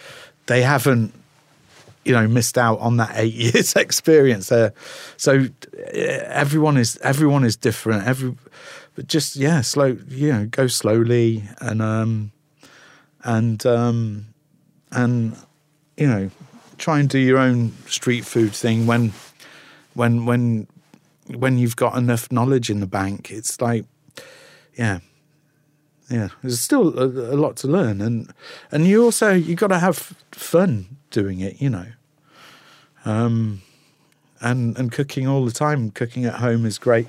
they 0.46 0.62
haven't, 0.62 1.12
you 2.04 2.12
know, 2.12 2.26
missed 2.26 2.58
out 2.58 2.78
on 2.80 2.96
that 2.96 3.12
eight 3.14 3.34
years 3.54 3.76
experience. 3.76 4.48
There, 4.48 4.72
so 5.16 5.46
everyone 5.92 6.76
is 6.76 6.98
everyone 7.02 7.44
is 7.44 7.56
different. 7.56 8.06
Every, 8.06 8.34
but 8.94 9.06
just 9.06 9.36
yeah, 9.36 9.60
slow. 9.60 9.96
You 10.08 10.32
know, 10.32 10.46
go 10.46 10.66
slowly 10.66 11.44
and 11.60 11.82
um, 11.82 12.32
and 13.22 13.64
um, 13.66 14.26
and 14.92 15.36
you 15.96 16.06
know, 16.06 16.30
try 16.84 17.00
and 17.00 17.08
do 17.08 17.18
your 17.18 17.38
own 17.38 17.72
street 17.86 18.26
food 18.26 18.52
thing 18.52 18.86
when 18.86 19.10
when 19.94 20.26
when 20.26 20.66
when 21.28 21.56
you've 21.56 21.76
got 21.76 21.96
enough 21.96 22.30
knowledge 22.30 22.68
in 22.68 22.80
the 22.80 22.86
bank. 22.86 23.30
It's 23.30 23.58
like, 23.58 23.86
yeah, 24.76 24.98
yeah. 26.10 26.28
There's 26.42 26.60
still 26.60 26.98
a, 26.98 27.06
a 27.06 27.38
lot 27.38 27.56
to 27.58 27.68
learn, 27.68 28.02
and 28.02 28.30
and 28.70 28.86
you 28.86 29.02
also 29.02 29.32
you've 29.32 29.58
got 29.58 29.68
to 29.68 29.78
have 29.78 29.96
fun 30.30 30.98
doing 31.10 31.40
it. 31.40 31.62
You 31.62 31.70
know. 31.70 31.86
Um, 33.06 33.62
and 34.42 34.76
and 34.78 34.92
cooking 34.92 35.26
all 35.26 35.46
the 35.46 35.52
time. 35.52 35.90
Cooking 35.90 36.26
at 36.26 36.34
home 36.34 36.66
is 36.66 36.78
great. 36.78 37.08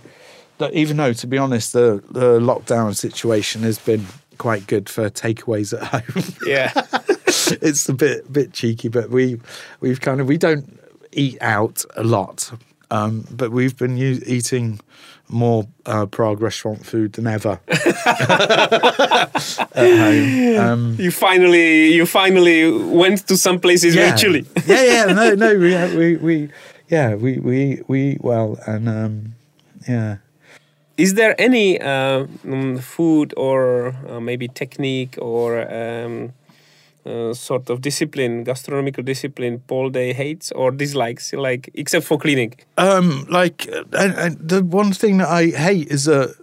But 0.57 0.73
even 0.73 0.95
though, 0.95 1.11
to 1.11 1.27
be 1.27 1.37
honest, 1.37 1.73
the 1.73 2.01
the 2.09 2.39
lockdown 2.39 2.95
situation 2.95 3.63
has 3.63 3.77
been 3.77 4.05
quite 4.37 4.67
good 4.67 4.87
for 4.87 5.09
takeaways 5.09 5.73
at 5.73 5.83
home. 5.83 6.23
Yeah, 6.45 6.71
it's 7.61 7.89
a 7.89 7.93
bit 7.93 8.31
bit 8.31 8.53
cheeky, 8.53 8.87
but 8.87 9.09
we 9.09 9.39
we've 9.79 10.01
kind 10.01 10.21
of 10.21 10.27
we 10.27 10.37
don't 10.37 10.79
eat 11.11 11.37
out 11.41 11.83
a 11.95 12.03
lot, 12.03 12.51
um, 12.91 13.25
but 13.31 13.51
we've 13.51 13.77
been 13.77 13.97
u- 13.97 14.21
eating 14.25 14.79
more 15.27 15.67
uh, 15.85 16.05
Prague 16.05 16.41
restaurant 16.41 16.85
food 16.85 17.13
than 17.13 17.27
ever 17.27 17.59
at 17.67 19.31
home. 19.73 20.57
Um, 20.59 20.95
you 20.99 21.11
finally 21.11 21.93
you 21.93 22.05
finally 22.05 22.71
went 22.71 23.27
to 23.27 23.37
some 23.37 23.59
places 23.59 23.95
yeah. 23.95 24.11
virtually. 24.11 24.45
yeah, 24.67 24.83
yeah, 24.83 25.05
no, 25.05 25.33
no, 25.35 25.57
we 25.57 25.95
we 25.97 26.17
we 26.17 26.49
yeah 26.89 27.15
we 27.15 27.39
we 27.39 27.81
we 27.87 28.11
eat 28.11 28.23
well 28.23 28.59
and 28.67 28.87
um, 28.87 29.35
yeah. 29.87 30.17
Is 30.97 31.15
there 31.15 31.35
any 31.37 31.81
uh, 31.81 32.25
food 32.79 33.33
or 33.35 33.95
uh, 34.07 34.21
maybe 34.21 34.47
technique 34.47 35.17
or 35.19 35.59
um, 35.69 36.31
uh, 37.05 37.33
sort 37.33 37.69
of 37.69 37.81
discipline, 37.81 38.43
gastronomical 38.43 39.03
discipline, 39.03 39.59
Paul 39.67 39.89
Day 39.89 40.13
hates 40.13 40.51
or 40.51 40.71
dislikes, 40.71 41.33
like 41.33 41.69
except 41.73 42.05
for 42.05 42.17
cleaning? 42.17 42.55
Um, 42.77 43.25
like, 43.29 43.67
and, 43.93 44.13
and 44.15 44.49
the 44.49 44.63
one 44.63 44.93
thing 44.93 45.17
that 45.19 45.29
I 45.29 45.47
hate 45.47 45.89
is 45.89 46.07
a 46.07 46.33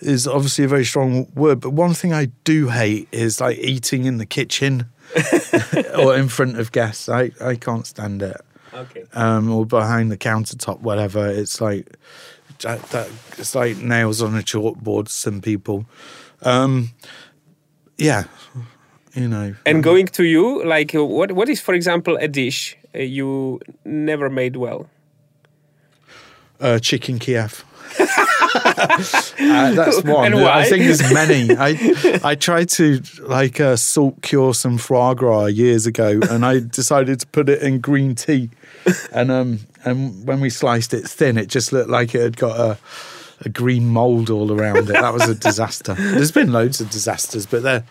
is 0.00 0.26
obviously 0.26 0.64
a 0.64 0.68
very 0.68 0.84
strong 0.84 1.26
word, 1.34 1.60
but 1.60 1.70
one 1.70 1.94
thing 1.94 2.12
I 2.12 2.26
do 2.44 2.68
hate 2.68 3.08
is 3.10 3.40
like 3.40 3.58
eating 3.58 4.04
in 4.04 4.18
the 4.18 4.26
kitchen 4.26 4.86
or 5.96 6.16
in 6.16 6.28
front 6.28 6.58
of 6.58 6.72
guests. 6.72 7.08
I 7.08 7.30
I 7.40 7.56
can't 7.56 7.86
stand 7.86 8.22
it. 8.22 8.40
Okay. 8.72 9.04
Um, 9.12 9.50
or 9.50 9.64
behind 9.64 10.10
the 10.10 10.18
countertop, 10.18 10.80
whatever. 10.80 11.28
It's 11.28 11.60
like 11.60 11.96
that, 12.60 12.82
that 12.90 13.08
it's 13.38 13.54
like 13.54 13.78
nails 13.78 14.20
on 14.20 14.36
a 14.36 14.42
chalkboard. 14.42 15.08
Some 15.08 15.40
people, 15.40 15.86
um, 16.42 16.90
yeah, 17.96 18.24
you 19.14 19.28
know. 19.28 19.54
And 19.66 19.82
going 19.82 20.06
to 20.08 20.24
you, 20.24 20.64
like, 20.64 20.92
what 20.92 21.32
what 21.32 21.48
is, 21.48 21.60
for 21.60 21.74
example, 21.74 22.16
a 22.16 22.28
dish 22.28 22.76
uh, 22.94 22.98
you 22.98 23.60
never 23.84 24.30
made 24.30 24.56
well? 24.56 24.88
Uh, 26.60 26.78
chicken 26.78 27.18
Kiev. 27.18 27.64
uh, 28.00 29.72
that's 29.72 30.02
one. 30.04 30.32
And 30.32 30.42
why? 30.42 30.60
I 30.60 30.64
think 30.64 30.84
there's 30.84 31.12
many. 31.12 31.56
I 31.56 32.20
I 32.24 32.34
tried 32.34 32.68
to 32.70 33.02
like 33.20 33.60
uh, 33.60 33.76
salt 33.76 34.22
cure 34.22 34.54
some 34.54 34.78
foie 34.78 35.14
gras 35.14 35.46
years 35.46 35.86
ago, 35.86 36.20
and 36.30 36.44
I 36.44 36.60
decided 36.60 37.20
to 37.20 37.26
put 37.28 37.48
it 37.48 37.62
in 37.62 37.80
green 37.80 38.14
tea, 38.14 38.50
and 39.12 39.30
um 39.30 39.60
and 39.84 40.26
when 40.26 40.40
we 40.40 40.50
sliced 40.50 40.94
it 40.94 41.06
thin, 41.06 41.36
it 41.36 41.48
just 41.48 41.72
looked 41.72 41.90
like 41.90 42.14
it 42.14 42.22
had 42.22 42.36
got 42.36 42.58
a 42.58 42.78
a 43.44 43.48
green 43.48 43.86
mold 43.86 44.30
all 44.30 44.52
around 44.52 44.88
it. 44.88 44.92
That 44.92 45.12
was 45.12 45.28
a 45.28 45.34
disaster. 45.34 45.94
There's 45.94 46.32
been 46.32 46.52
loads 46.52 46.80
of 46.80 46.90
disasters, 46.90 47.46
but 47.46 47.62
they're 47.62 47.84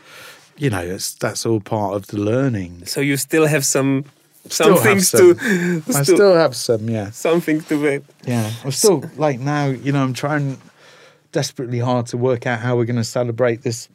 you 0.57 0.69
know 0.69 0.81
it's 0.81 1.13
that's 1.15 1.45
all 1.45 1.59
part 1.59 1.95
of 1.95 2.07
the 2.07 2.17
learning. 2.17 2.85
So 2.85 3.01
you 3.01 3.17
still 3.17 3.47
have 3.47 3.65
some 3.65 4.05
some 4.47 4.73
have 4.73 4.81
things 4.81 5.09
some. 5.09 5.37
to 5.37 5.83
I 5.95 6.03
still 6.03 6.35
have 6.35 6.55
some, 6.55 6.89
yeah. 6.89 7.11
Something 7.11 7.61
to 7.61 7.77
make. 7.77 8.03
Yeah, 8.25 8.51
I'm 8.63 8.71
still 8.71 9.03
like 9.15 9.39
now. 9.39 9.67
You 9.67 9.91
know, 9.91 10.03
I'm 10.03 10.13
trying 10.13 10.57
desperately 11.31 11.79
hard 11.79 12.07
to 12.07 12.17
work 12.17 12.45
out 12.45 12.59
how 12.59 12.75
we're 12.75 12.85
going 12.85 12.97
to 12.97 13.03
celebrate 13.03 13.61
this 13.63 13.89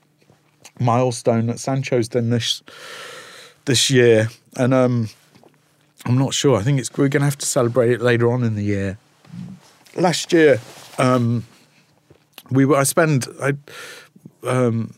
milestone 0.80 1.46
that 1.46 1.56
Sansho's 1.56 2.09
done 2.09 2.30
this 2.30 2.62
this 3.66 3.90
year, 3.90 4.28
and 4.56 4.72
um, 4.72 5.09
I'm 6.06 6.18
not 6.18 6.32
sure. 6.32 6.59
I 6.59 6.62
think 6.62 6.80
it's 6.80 6.90
we're 6.96 7.09
going 7.09 7.20
to 7.20 7.26
have 7.26 7.38
to 7.38 7.46
celebrate 7.46 7.92
it 7.92 8.00
later 8.00 8.30
on 8.30 8.42
in 8.42 8.54
the 8.54 8.64
year. 8.64 8.98
Last 9.96 10.32
year, 10.32 10.61
um, 10.98 11.44
we 12.50 12.64
were. 12.64 12.76
I 12.76 12.84
spend. 12.84 13.26
I 13.42 13.52
um, 14.44 14.94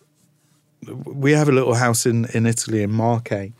we 1.05 1.33
have 1.33 1.49
a 1.49 1.53
little 1.53 1.75
house 1.75 2.07
in 2.07 2.27
in 2.35 2.47
Italy 2.47 2.83
in 2.83 2.93
Marche, 2.93 3.53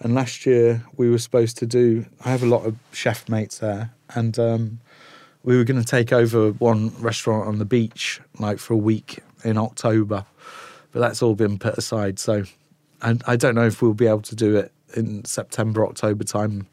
and 0.00 0.14
last 0.14 0.46
year 0.46 0.84
we 0.96 1.10
were 1.10 1.18
supposed 1.18 1.56
to 1.58 1.66
do. 1.66 2.06
I 2.24 2.30
have 2.30 2.42
a 2.42 2.46
lot 2.46 2.64
of 2.66 2.76
chef 2.92 3.28
mates 3.28 3.58
there, 3.58 3.92
and 4.14 4.38
um, 4.38 4.80
we 5.42 5.56
were 5.56 5.64
going 5.64 5.80
to 5.80 5.86
take 5.86 6.12
over 6.12 6.50
one 6.52 6.92
restaurant 7.00 7.46
on 7.46 7.58
the 7.58 7.64
beach, 7.64 8.20
like 8.38 8.58
for 8.58 8.74
a 8.74 8.78
week 8.78 9.20
in 9.44 9.56
October, 9.56 10.26
but 10.92 11.00
that's 11.00 11.22
all 11.22 11.34
been 11.34 11.58
put 11.58 11.78
aside. 11.78 12.18
So, 12.18 12.44
I, 13.02 13.16
I 13.26 13.36
don't 13.36 13.54
know 13.54 13.66
if 13.66 13.80
we'll 13.80 13.94
be 13.94 14.06
able 14.06 14.22
to 14.22 14.36
do 14.36 14.56
it 14.56 14.72
in 14.94 15.24
September, 15.24 15.86
October 15.86 16.24
time 16.24 16.66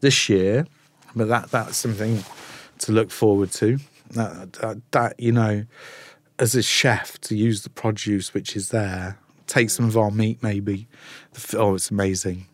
this 0.00 0.28
year, 0.28 0.66
but 1.14 1.28
that 1.28 1.50
that's 1.50 1.76
something 1.76 2.24
to 2.78 2.92
look 2.92 3.10
forward 3.10 3.50
to. 3.52 3.78
That, 4.10 4.52
that, 4.54 4.82
that 4.90 5.20
you 5.20 5.32
know, 5.32 5.64
as 6.38 6.54
a 6.54 6.62
chef, 6.62 7.18
to 7.22 7.36
use 7.36 7.62
the 7.62 7.70
produce 7.70 8.34
which 8.34 8.56
is 8.56 8.70
there, 8.70 9.18
take 9.46 9.70
some 9.70 9.86
of 9.88 9.96
our 9.96 10.10
meat 10.10 10.42
maybe. 10.42 10.86
Oh, 11.54 11.74
it's 11.74 11.90
amazing. 11.90 12.46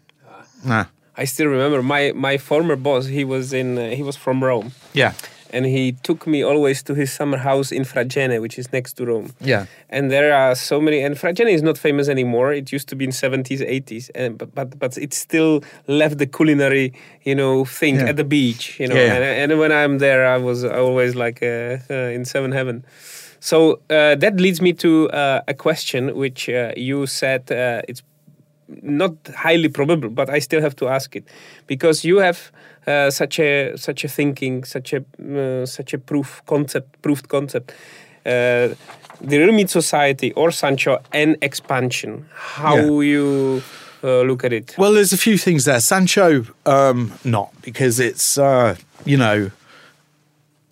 Nah. 0.64 0.86
I 1.16 1.24
still 1.24 1.49
remember 1.49 1.82
my 1.82 2.12
my 2.14 2.39
former 2.39 2.76
boss. 2.76 3.07
He 3.07 3.24
was 3.24 3.53
in 3.53 3.78
uh, 3.78 3.91
he 3.91 4.03
was 4.03 4.16
from 4.16 4.43
Rome, 4.45 4.70
Yeah. 4.95 5.12
and 5.53 5.66
he 5.66 5.93
took 6.03 6.26
me 6.26 6.45
always 6.45 6.82
to 6.84 6.95
his 6.95 7.12
summer 7.12 7.39
house 7.39 7.72
in 7.72 7.84
Fregene, 7.84 8.41
which 8.41 8.57
is 8.59 8.72
next 8.72 8.93
to 8.99 9.05
Rome. 9.07 9.30
Yeah. 9.41 9.66
And 9.91 10.11
there 10.11 10.32
are 10.32 10.55
so 10.55 10.80
many. 10.80 11.01
And 11.07 11.16
Fregene 11.16 11.51
is 11.53 11.62
not 11.62 11.76
famous 11.78 12.09
anymore. 12.09 12.53
It 12.53 12.70
used 12.72 12.89
to 12.91 12.97
be 12.97 13.05
in 13.05 13.12
seventies, 13.12 13.61
eighties, 13.62 14.11
and 14.14 14.39
but 14.39 14.55
but 14.55 14.78
but 14.78 14.97
it 14.99 15.12
still 15.14 15.62
left 15.89 16.18
the 16.18 16.26
culinary, 16.26 16.93
you 17.24 17.34
know, 17.34 17.64
thing 17.64 17.97
Yeah. 17.97 18.11
at 18.11 18.16
the 18.16 18.24
beach. 18.24 18.78
You 18.80 18.86
know, 18.89 18.95
Yeah, 18.97 19.07
yeah. 19.18 19.43
And, 19.43 19.53
and 19.53 19.61
when 19.61 19.72
I'm 19.72 19.99
there, 19.99 20.22
I 20.36 20.39
was 20.39 20.62
always 20.64 21.14
like 21.14 21.43
uh, 21.43 21.78
uh, 21.91 22.14
in 22.16 22.24
seven 22.24 22.53
heaven. 22.53 22.84
So 23.41 23.80
uh, 23.91 24.14
that 24.16 24.36
leads 24.41 24.61
me 24.61 24.72
to 24.74 25.09
uh, 25.11 25.43
a 25.49 25.55
question 25.55 26.16
which 26.16 26.49
uh, 26.49 26.72
you 26.76 27.07
said 27.07 27.51
uh, 27.51 27.82
it's 27.89 28.03
not 28.82 29.12
highly 29.34 29.68
probable, 29.68 30.11
but 30.11 30.28
I 30.28 30.41
still 30.41 30.61
have 30.61 30.74
to 30.76 30.89
ask 30.89 31.16
it 31.16 31.24
because 31.66 32.05
you 32.05 32.18
have 32.18 32.51
uh, 32.86 33.11
such 33.11 33.39
a 33.39 33.76
such 33.76 34.05
a 34.05 34.09
thinking, 34.09 34.64
such 34.64 34.93
a 34.93 35.05
uh, 35.62 35.66
such 35.66 35.95
a 35.95 35.99
proof 35.99 36.43
concept, 36.47 37.01
proved 37.03 37.28
concept. 37.28 37.72
Uh, 38.26 38.74
the 39.20 39.39
Real 39.39 39.53
Meat 39.53 39.70
Society 39.70 40.32
or 40.34 40.51
Sansho 40.51 40.99
and 41.12 41.36
expansion. 41.43 42.26
How 42.34 42.76
Yeah. 42.76 43.01
you 43.03 43.62
uh, 44.05 44.20
look 44.22 44.45
at 44.45 44.53
it? 44.53 44.74
Well, 44.78 44.93
there's 44.93 45.12
a 45.12 45.16
few 45.16 45.39
things 45.39 45.64
there. 45.64 45.80
Sancho, 45.80 46.45
um, 46.66 47.12
not 47.24 47.49
because 47.62 47.99
it's 48.01 48.36
uh, 48.39 48.74
you 49.05 49.16
know 49.16 49.51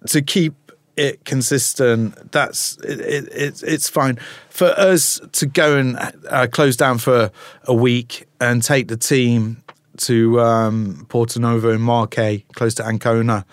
to 0.08 0.22
keep 0.22 0.52
it 0.96 1.24
consistent. 1.24 2.32
That's 2.32 2.76
it, 2.78 3.00
it, 3.00 3.28
it's 3.32 3.62
it's 3.62 3.88
fine 3.88 4.18
for 4.48 4.68
us 4.68 5.20
to 5.32 5.46
go 5.46 5.76
and 5.76 5.96
uh, 6.28 6.46
close 6.50 6.76
down 6.76 6.98
for 6.98 7.30
a 7.64 7.74
week 7.74 8.26
and 8.40 8.62
take 8.62 8.88
the 8.88 8.96
team 8.96 9.62
to 9.98 10.40
um, 10.40 11.06
Portonovo 11.08 11.74
in 11.74 11.80
Marche, 11.80 12.42
close 12.54 12.74
to 12.74 12.86
Ancona, 12.86 13.44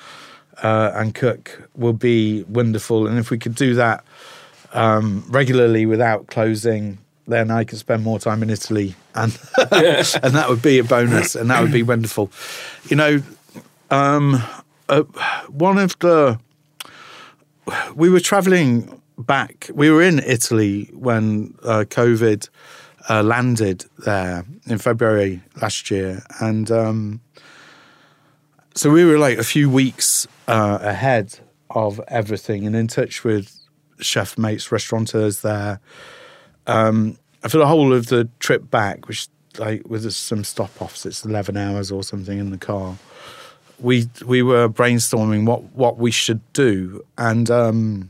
uh, 0.61 0.91
and 0.95 1.13
cook 1.13 1.69
will 1.75 1.93
be 1.93 2.43
wonderful. 2.43 3.07
And 3.07 3.17
if 3.17 3.29
we 3.31 3.37
could 3.37 3.55
do 3.55 3.75
that 3.75 4.03
um, 4.73 5.25
regularly 5.29 5.85
without 5.85 6.27
closing, 6.27 6.97
then 7.27 7.51
I 7.51 7.63
could 7.63 7.79
spend 7.79 8.03
more 8.03 8.19
time 8.19 8.43
in 8.43 8.49
Italy, 8.49 8.95
and 9.15 9.37
and 9.57 10.33
that 10.35 10.45
would 10.49 10.61
be 10.61 10.79
a 10.79 10.83
bonus, 10.83 11.35
and 11.35 11.49
that 11.49 11.61
would 11.61 11.71
be 11.71 11.83
wonderful. 11.83 12.31
You 12.89 12.97
know, 12.97 13.23
um, 13.89 14.43
uh, 14.89 15.03
one 15.47 15.77
of 15.77 15.97
the 15.99 16.39
we 17.95 18.09
were 18.09 18.19
traveling 18.19 19.01
back. 19.17 19.69
We 19.73 19.89
were 19.89 20.01
in 20.01 20.19
Italy 20.19 20.89
when 20.93 21.55
uh, 21.63 21.85
COVID 21.87 22.49
uh, 23.09 23.23
landed 23.23 23.85
there 24.05 24.45
in 24.65 24.77
February 24.77 25.41
last 25.61 25.91
year, 25.91 26.23
and 26.39 26.69
um, 26.71 27.21
so 28.75 28.89
we 28.89 29.05
were 29.05 29.17
like 29.17 29.37
a 29.37 29.43
few 29.43 29.69
weeks 29.69 30.27
uh, 30.47 30.79
ahead 30.81 31.39
of 31.69 31.99
everything, 32.07 32.65
and 32.65 32.75
in 32.75 32.87
touch 32.87 33.23
with 33.23 33.59
chef 33.99 34.37
mates, 34.37 34.71
restaurateurs 34.71 35.41
there. 35.41 35.79
Um, 36.65 37.17
for 37.41 37.57
the 37.57 37.67
whole 37.67 37.93
of 37.93 38.07
the 38.07 38.29
trip 38.39 38.71
back, 38.71 39.07
which 39.07 39.27
like 39.57 39.87
with 39.87 40.09
some 40.13 40.43
stop 40.43 40.81
offs, 40.81 41.05
it's 41.05 41.25
eleven 41.25 41.57
hours 41.57 41.91
or 41.91 42.03
something 42.03 42.39
in 42.39 42.51
the 42.51 42.57
car. 42.57 42.97
We 43.79 44.09
we 44.25 44.41
were 44.41 44.69
brainstorming 44.69 45.45
what 45.45 45.63
what 45.73 45.97
we 45.97 46.11
should 46.11 46.41
do, 46.53 47.03
and 47.17 47.49
um, 47.49 48.09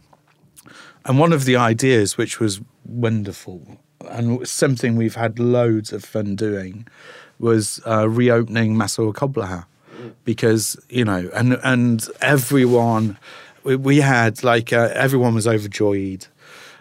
and 1.06 1.20
one 1.20 1.34
of 1.34 1.46
the 1.46 1.56
ideas, 1.56 2.18
which 2.18 2.40
was 2.40 2.62
wonderful, 2.86 3.80
and 4.10 4.48
something 4.48 4.96
we've 4.96 5.16
had 5.16 5.40
loads 5.40 5.94
of 5.94 6.04
fun 6.04 6.36
doing 6.36 6.88
was 7.40 7.82
uh, 7.88 8.08
reopening 8.08 8.78
Maso 8.78 9.10
a 9.10 9.14
Kobliha 9.14 9.66
because 10.26 10.78
you 10.90 11.06
know, 11.06 11.30
and 11.34 11.60
and 11.64 12.08
everyone 12.22 13.18
we, 13.64 13.76
we 13.76 13.98
had 13.98 14.44
like 14.44 14.74
uh, 14.74 14.90
everyone 14.94 15.34
was 15.34 15.48
overjoyed 15.48 16.28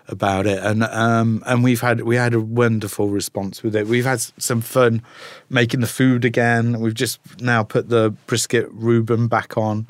about 0.09 0.47
it, 0.47 0.63
and 0.63 0.83
um, 0.85 1.43
and 1.47 1.63
we've 1.63 1.81
had 1.81 2.03
we 2.03 2.17
had 2.17 2.35
a 2.35 2.41
wonderful 2.41 3.09
response 3.09 3.63
with 3.63 3.77
it. 3.77 3.87
We've 3.87 4.05
had 4.05 4.21
some 4.39 4.61
fun 4.61 5.03
making 5.49 5.81
the 5.81 5.87
food 5.87 6.25
again. 6.25 6.81
We've 6.81 6.95
just 6.95 7.21
now 7.41 7.63
put 7.63 7.89
the 7.89 8.11
brisket 8.27 8.69
Reuben 8.73 9.29
back 9.29 9.57
on, 9.57 9.87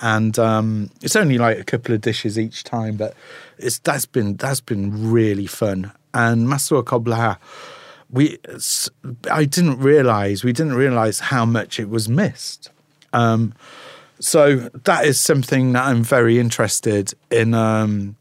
and 0.00 0.38
um, 0.38 0.90
it's 1.00 1.16
only 1.16 1.38
like 1.38 1.58
a 1.58 1.64
couple 1.64 1.94
of 1.94 2.00
dishes 2.00 2.38
each 2.38 2.64
time, 2.64 2.96
but 2.96 3.14
it's 3.58 3.78
that's 3.78 4.06
been 4.06 4.36
that's 4.36 4.60
been 4.60 5.12
really 5.12 5.46
fun. 5.46 5.92
And 6.12 6.48
Maso 6.48 6.76
a 6.76 6.84
Kobliha, 6.84 7.38
we 8.10 8.38
I 9.30 9.44
didn't 9.44 9.78
realize 9.78 10.44
we 10.44 10.52
didn't 10.52 10.74
realize 10.74 11.20
how 11.20 11.44
much 11.44 11.78
it 11.78 11.88
was 11.88 12.08
missed. 12.08 12.70
Um, 13.12 13.54
so 14.18 14.70
that 14.84 15.04
is 15.04 15.20
something 15.20 15.72
that 15.72 15.84
I'm 15.84 16.02
very 16.02 16.38
interested 16.38 17.14
in. 17.30 17.54
Um, 17.54 18.16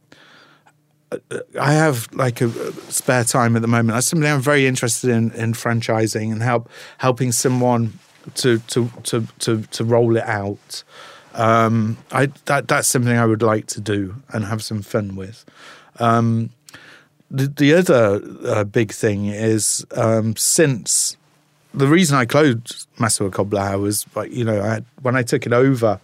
I 1.59 1.73
have 1.73 2.07
like 2.13 2.41
a 2.41 2.49
spare 2.91 3.23
time 3.23 3.55
at 3.55 3.61
the 3.61 3.67
moment. 3.67 3.95
That's 3.95 4.07
something 4.07 4.29
I'm 4.29 4.41
very 4.41 4.65
interested 4.65 5.09
in 5.09 5.31
in 5.31 5.53
franchising 5.53 6.31
and 6.31 6.41
help 6.41 6.69
helping 6.99 7.31
someone 7.31 7.99
to 8.35 8.59
to 8.59 8.89
to 9.03 9.27
to, 9.39 9.61
to 9.63 9.83
roll 9.83 10.15
it 10.15 10.23
out. 10.23 10.83
Um, 11.33 11.97
I 12.11 12.27
that 12.45 12.67
that's 12.67 12.87
something 12.87 13.17
I 13.17 13.25
would 13.25 13.41
like 13.41 13.67
to 13.67 13.81
do 13.81 14.15
and 14.29 14.45
have 14.45 14.63
some 14.63 14.81
fun 14.81 15.15
with. 15.15 15.45
Um, 15.99 16.51
the, 17.29 17.47
the 17.47 17.73
other 17.73 18.21
uh, 18.45 18.63
big 18.65 18.91
thing 18.91 19.27
is 19.27 19.85
um, 19.95 20.35
since 20.35 21.17
the 21.73 21.87
reason 21.87 22.17
I 22.17 22.25
closed 22.25 22.87
Maso 22.99 23.25
a 23.25 23.31
Kobliha 23.31 23.79
was, 23.79 24.05
like, 24.15 24.31
you 24.31 24.43
know, 24.43 24.61
I 24.61 24.81
when 25.01 25.15
I 25.15 25.23
took 25.23 25.45
it 25.45 25.53
over, 25.53 25.99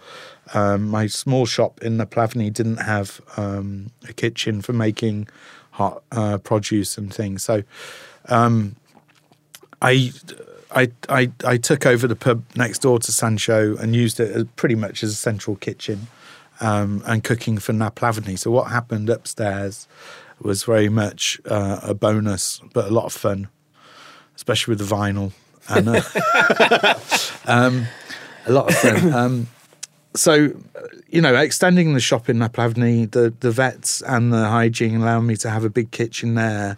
um, 0.54 0.90
my 0.90 1.08
small 1.08 1.46
shop 1.46 1.82
in 1.82 1.98
Náplavní 1.98 2.52
didn't 2.52 2.78
have 2.78 3.22
um, 3.38 3.92
a 4.08 4.14
kitchen 4.14 4.62
for 4.62 4.74
making 4.74 5.28
hot 5.72 6.04
uh, 6.12 6.38
produce 6.38 6.98
and 6.98 7.14
things. 7.14 7.44
So 7.44 7.64
um, 8.30 8.76
I, 9.82 10.12
I, 10.72 10.92
I, 11.10 11.32
I 11.44 11.58
took 11.58 11.86
over 11.86 12.08
the 12.08 12.16
pub 12.16 12.44
next 12.56 12.80
door 12.80 13.00
to 13.00 13.12
Sansho 13.12 13.80
and 13.80 13.96
used 13.96 14.20
it 14.20 14.56
pretty 14.56 14.76
much 14.76 15.04
as 15.04 15.12
a 15.12 15.16
central 15.16 15.56
kitchen 15.56 16.08
um, 16.60 17.04
and 17.06 17.24
cooking 17.24 17.58
for 17.58 17.74
Náplavní. 17.74 18.38
So 18.40 18.52
what 18.52 18.72
happened 18.72 19.10
upstairs 19.10 19.88
was 20.42 20.64
very 20.64 20.90
much 20.90 21.40
uh, 21.46 21.80
a 21.84 21.94
bonus, 21.94 22.62
but 22.74 22.86
a 22.86 22.94
lot 22.94 23.06
of 23.06 23.14
fun, 23.14 23.50
especially 24.36 24.74
with 24.74 24.88
the 24.88 24.96
vinyl 24.96 25.32
and 25.70 25.90
uh, 25.90 26.94
um, 27.46 27.88
a 28.46 28.52
lot 28.52 28.70
of 28.70 28.76
fun. 28.78 29.48
So, 30.18 30.52
you 31.10 31.22
know, 31.22 31.36
extending 31.36 31.94
the 31.94 32.00
shop 32.00 32.30
in 32.30 32.38
Náplavní, 32.38 33.12
the 33.12 33.34
the 33.40 33.52
vets 33.52 34.02
and 34.02 34.34
the 34.34 34.48
hygiene 34.48 35.02
allow 35.02 35.22
me 35.22 35.36
to 35.38 35.50
have 35.50 35.64
a 35.64 35.70
big 35.70 35.92
kitchen 35.92 36.36
there. 36.36 36.78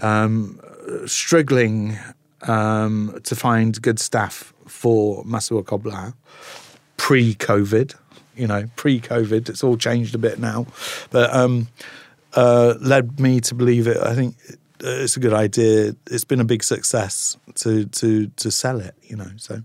Um, 0.00 0.60
struggling 1.06 1.98
um, 2.42 3.20
to 3.22 3.36
find 3.36 3.80
good 3.80 4.00
staff 4.00 4.52
for 4.66 5.24
Maso 5.24 5.58
a 5.58 5.62
Kobliha 5.62 6.14
pre-COVID. 6.96 7.94
You 8.36 8.46
know, 8.46 8.64
pre-COVID, 8.76 9.48
it's 9.48 9.62
all 9.62 9.76
changed 9.76 10.14
a 10.14 10.18
bit 10.18 10.38
now, 10.38 10.66
but 11.10 11.34
um, 11.34 11.68
uh, 12.34 12.74
led 12.80 13.20
me 13.20 13.40
to 13.40 13.54
believe 13.54 13.86
it. 13.86 13.98
I 13.98 14.14
think 14.14 14.36
it's 14.80 15.16
a 15.16 15.20
good 15.20 15.34
idea. 15.34 15.94
It's 16.10 16.24
been 16.24 16.40
a 16.40 16.44
big 16.44 16.64
success 16.64 17.36
to 17.56 17.86
to 17.86 18.28
to 18.28 18.50
sell 18.50 18.80
it. 18.80 18.94
You 19.02 19.16
know, 19.16 19.30
so 19.36 19.62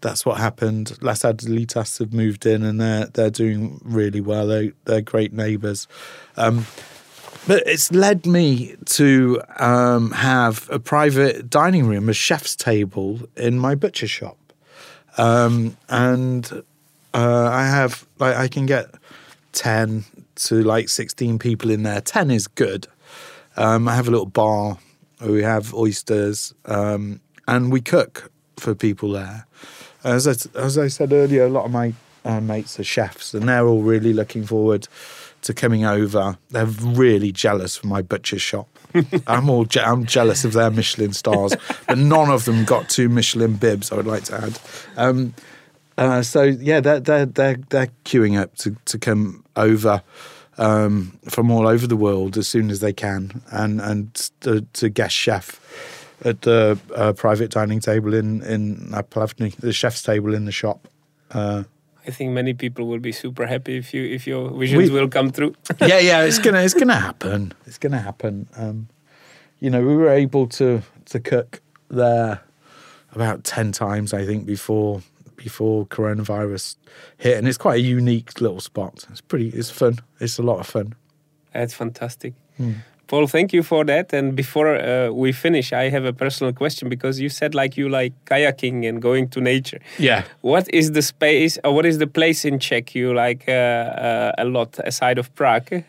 that's 0.00 0.26
what 0.26 0.38
happened. 0.38 0.96
Las 1.00 1.22
Adelitas 1.22 1.98
have 1.98 2.12
moved 2.12 2.46
in 2.46 2.62
and 2.62 2.80
they're 2.80 3.06
they're 3.06 3.30
doing 3.30 3.80
really 3.84 4.20
well. 4.20 4.46
They 4.46 4.72
they're 4.84 5.00
great 5.00 5.32
neighbours. 5.32 5.88
Um, 6.36 6.66
but 7.46 7.62
it's 7.64 7.92
led 7.92 8.26
me 8.26 8.74
to 8.86 9.40
um, 9.58 10.10
have 10.10 10.68
a 10.70 10.80
private 10.80 11.48
dining 11.48 11.86
room, 11.86 12.08
a 12.08 12.12
chef's 12.12 12.56
table 12.56 13.20
in 13.36 13.58
my 13.58 13.76
butcher 13.76 14.08
shop, 14.08 14.36
um, 15.16 15.76
and 15.88 16.62
uh, 17.14 17.48
I 17.52 17.66
have 17.66 18.06
like 18.18 18.36
I 18.36 18.48
can 18.48 18.66
get 18.66 18.86
ten 19.52 20.04
to 20.36 20.62
like 20.62 20.88
sixteen 20.88 21.38
people 21.38 21.70
in 21.70 21.84
there. 21.84 22.00
Ten 22.00 22.30
is 22.30 22.48
good. 22.48 22.88
Um, 23.56 23.88
I 23.88 23.94
have 23.94 24.08
a 24.08 24.10
little 24.10 24.26
bar. 24.26 24.78
We 25.20 25.42
have 25.42 25.72
oysters, 25.72 26.52
um, 26.66 27.20
and 27.48 27.72
we 27.72 27.80
cook 27.80 28.30
for 28.58 28.74
people 28.74 29.12
there. 29.12 29.46
As 30.06 30.28
I, 30.28 30.58
as 30.58 30.78
I 30.78 30.86
said 30.86 31.12
earlier, 31.12 31.44
a 31.44 31.48
lot 31.48 31.64
of 31.64 31.72
my 31.72 31.92
uh, 32.24 32.40
mates 32.40 32.78
are 32.78 32.84
chefs, 32.84 33.34
and 33.34 33.48
they're 33.48 33.66
all 33.66 33.82
really 33.82 34.12
looking 34.12 34.46
forward 34.46 34.86
to 35.42 35.52
coming 35.52 35.84
over. 35.84 36.38
They're 36.50 36.66
really 36.66 37.32
jealous 37.32 37.76
for 37.76 37.88
my 37.88 38.02
butcher 38.02 38.38
shop. 38.38 38.68
I'm 39.26 39.50
all 39.50 39.64
je- 39.64 39.80
I'm 39.80 40.04
jealous 40.06 40.44
of 40.44 40.52
their 40.52 40.70
Michelin 40.70 41.12
stars, 41.12 41.54
but 41.88 41.98
none 41.98 42.30
of 42.30 42.44
them 42.44 42.64
got 42.64 42.88
two 42.88 43.08
Michelin 43.08 43.54
bibs. 43.54 43.90
I 43.90 43.96
would 43.96 44.06
like 44.06 44.22
to 44.24 44.36
add. 44.36 44.60
Um, 44.96 45.34
uh, 45.98 46.22
so 46.22 46.42
yeah, 46.44 46.78
they're 46.78 47.00
they're 47.00 47.26
they're 47.26 47.56
they're 47.68 47.88
queuing 48.04 48.40
up 48.40 48.54
to 48.58 48.76
to 48.84 48.98
come 48.98 49.44
over 49.56 50.02
um, 50.56 51.18
from 51.28 51.50
all 51.50 51.66
over 51.66 51.86
the 51.88 51.96
world 51.96 52.36
as 52.36 52.46
soon 52.46 52.70
as 52.70 52.78
they 52.78 52.92
can, 52.92 53.42
and 53.50 53.80
and 53.80 54.14
to, 54.40 54.60
to 54.74 54.88
guest 54.88 55.16
chef 55.16 55.60
at 56.24 56.42
the 56.42 56.78
uh, 56.94 57.12
private 57.12 57.50
dining 57.50 57.80
table 57.80 58.14
in 58.14 58.42
in 58.42 58.76
Plavny, 59.10 59.54
the 59.56 59.72
chef's 59.72 60.02
table 60.02 60.34
in 60.34 60.44
the 60.44 60.52
shop. 60.52 60.88
Uh, 61.30 61.64
I 62.06 62.10
think 62.10 62.32
many 62.32 62.54
people 62.54 62.86
will 62.86 63.00
be 63.00 63.12
super 63.12 63.46
happy 63.46 63.76
if 63.76 63.92
you 63.92 64.04
if 64.04 64.26
your 64.26 64.50
visions 64.50 64.90
we, 64.90 65.00
will 65.00 65.08
come 65.08 65.30
true. 65.32 65.54
yeah, 65.80 65.98
yeah, 65.98 66.22
it's 66.22 66.38
gonna 66.38 66.60
it's 66.60 66.74
gonna 66.74 66.94
happen. 66.94 67.52
It's 67.66 67.78
gonna 67.78 67.98
happen. 67.98 68.48
Um, 68.56 68.88
you 69.58 69.70
know, 69.70 69.80
we 69.80 69.96
were 69.96 70.10
able 70.10 70.46
to 70.48 70.82
to 71.06 71.20
cook 71.20 71.60
there 71.88 72.40
about 73.12 73.44
ten 73.44 73.72
times, 73.72 74.14
I 74.14 74.24
think, 74.24 74.46
before 74.46 75.02
before 75.36 75.86
coronavirus 75.86 76.76
hit, 77.18 77.38
and 77.38 77.48
it's 77.48 77.58
quite 77.58 77.80
a 77.80 77.82
unique 77.82 78.40
little 78.40 78.60
spot. 78.60 79.04
It's 79.10 79.20
pretty. 79.20 79.48
It's 79.48 79.70
fun. 79.70 79.98
It's 80.20 80.38
a 80.38 80.42
lot 80.42 80.60
of 80.60 80.66
fun. 80.66 80.94
That's 81.52 81.74
fantastic. 81.74 82.34
Hmm. 82.56 82.72
Paul, 83.06 83.26
thank 83.28 83.52
you 83.52 83.62
for 83.62 83.84
that. 83.84 84.12
And 84.12 84.34
before 84.34 84.76
uh, 84.76 85.10
we 85.10 85.32
finish, 85.32 85.72
I 85.72 85.88
have 85.90 86.04
a 86.04 86.12
personal 86.12 86.52
question 86.52 86.88
because 86.88 87.20
you 87.20 87.28
said 87.28 87.54
like 87.54 87.76
you 87.76 87.88
like 87.88 88.12
kayaking 88.24 88.88
and 88.88 89.00
going 89.00 89.28
to 89.28 89.40
nature. 89.40 89.80
Yeah. 89.98 90.24
What 90.40 90.68
is 90.74 90.92
the 90.92 91.02
space 91.02 91.58
or 91.62 91.72
what 91.72 91.86
is 91.86 91.98
the 91.98 92.06
place 92.06 92.44
in 92.44 92.58
Czech 92.58 92.94
you 92.94 93.14
like 93.14 93.44
uh, 93.48 93.52
uh, 93.52 94.32
a 94.38 94.44
lot 94.44 94.78
aside 94.84 95.18
of 95.18 95.32
Prague? 95.34 95.84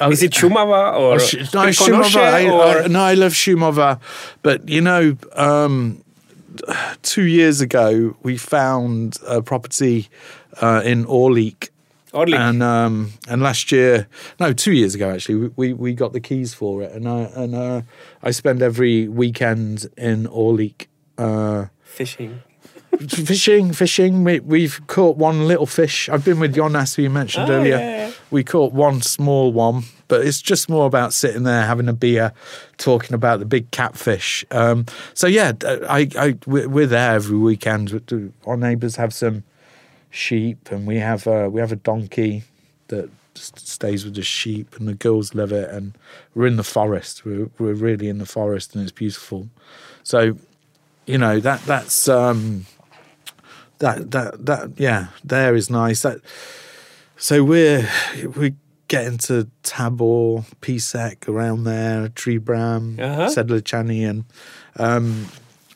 Oh, 0.00 0.10
is 0.10 0.22
it 0.22 0.32
Šumava 0.32 0.94
or 0.94 1.14
oh, 1.14 1.16
no, 1.16 1.68
Šumava, 1.70 2.16
I, 2.16 2.48
or? 2.48 2.84
I, 2.84 2.86
no, 2.86 3.02
I 3.02 3.14
love 3.14 3.32
Šumava, 3.32 4.00
but 4.42 4.66
you 4.66 4.80
know, 4.80 5.16
um, 5.34 6.02
two 7.02 7.24
years 7.24 7.60
ago 7.60 8.16
we 8.22 8.38
found 8.38 9.18
a 9.26 9.42
property 9.42 10.08
uh, 10.62 10.80
in 10.84 11.04
Orlik 11.04 11.68
Oddly. 12.12 12.36
And 12.36 12.62
um, 12.62 13.12
and 13.28 13.42
last 13.42 13.70
year, 13.70 14.08
no, 14.38 14.52
two 14.52 14.72
years 14.72 14.94
ago 14.94 15.10
actually, 15.10 15.50
we, 15.56 15.72
we 15.72 15.94
got 15.94 16.12
the 16.12 16.20
keys 16.20 16.54
for 16.54 16.82
it, 16.82 16.92
and 16.92 17.08
I 17.08 17.20
and 17.34 17.54
uh, 17.54 17.82
I 18.22 18.30
spend 18.32 18.62
every 18.62 19.08
weekend 19.08 19.86
in 19.96 20.26
Orlik 20.26 20.86
uh, 21.18 21.66
fishing. 21.82 22.42
fishing, 23.08 23.72
fishing. 23.72 24.24
We, 24.24 24.40
we've 24.40 24.84
caught 24.88 25.16
one 25.16 25.46
little 25.46 25.66
fish. 25.66 26.08
I've 26.08 26.24
been 26.24 26.40
with 26.40 26.54
Jonas, 26.54 26.96
who 26.96 27.02
you 27.02 27.10
mentioned 27.10 27.48
oh, 27.48 27.54
earlier. 27.54 27.76
Yeah, 27.76 28.06
yeah. 28.08 28.12
We 28.30 28.42
caught 28.42 28.72
one 28.72 29.00
small 29.00 29.52
one, 29.52 29.84
but 30.08 30.26
it's 30.26 30.42
just 30.42 30.68
more 30.68 30.86
about 30.86 31.12
sitting 31.12 31.44
there 31.44 31.62
having 31.64 31.88
a 31.88 31.92
beer, 31.92 32.32
talking 32.78 33.14
about 33.14 33.38
the 33.38 33.46
big 33.46 33.70
catfish. 33.70 34.44
Um, 34.50 34.86
so 35.14 35.28
yeah, 35.28 35.52
I, 35.64 36.08
I, 36.18 36.36
we're 36.46 36.86
there 36.86 37.14
every 37.14 37.38
weekend. 37.38 38.32
Our 38.44 38.56
neighbours 38.56 38.96
have 38.96 39.14
some 39.14 39.44
sheep, 40.10 40.70
and 40.70 40.86
we 40.86 40.96
have 40.96 41.26
a, 41.26 41.48
we 41.48 41.60
have 41.60 41.72
a 41.72 41.76
donkey 41.76 42.44
that 42.88 43.10
stays 43.34 44.04
with 44.04 44.14
the 44.14 44.22
sheep, 44.22 44.76
and 44.76 44.86
the 44.88 44.94
girls 44.94 45.34
love 45.34 45.52
it. 45.52 45.70
And 45.70 45.96
we're 46.34 46.46
in 46.46 46.56
the 46.56 46.64
forest. 46.64 47.24
We're 47.24 47.48
we're 47.58 47.74
really 47.74 48.08
in 48.08 48.18
the 48.18 48.26
forest, 48.26 48.74
and 48.74 48.82
it's 48.82 48.92
beautiful. 48.92 49.48
So, 50.02 50.36
you 51.06 51.18
know 51.18 51.40
that 51.40 51.62
that's 51.62 52.08
um, 52.08 52.66
that 53.78 54.10
that 54.10 54.46
that 54.46 54.70
yeah, 54.76 55.08
there 55.24 55.54
is 55.54 55.70
nice. 55.70 56.02
That 56.02 56.20
so 57.16 57.44
we're 57.44 57.88
we 58.36 58.54
getting 58.88 59.18
to 59.18 59.46
Tabor, 59.62 60.44
Písek 60.60 61.28
around 61.28 61.62
there, 61.62 62.08
Příbram, 62.08 62.98
uh-huh. 62.98 63.78
And 63.78 64.24
um, 64.76 65.26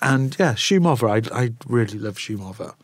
and 0.03 0.37
yeah, 0.39 0.55
Šumava. 0.55 1.33
I 1.33 1.45
I 1.45 1.53
really 1.67 1.99
love 1.99 2.17
Šumava. 2.17 2.75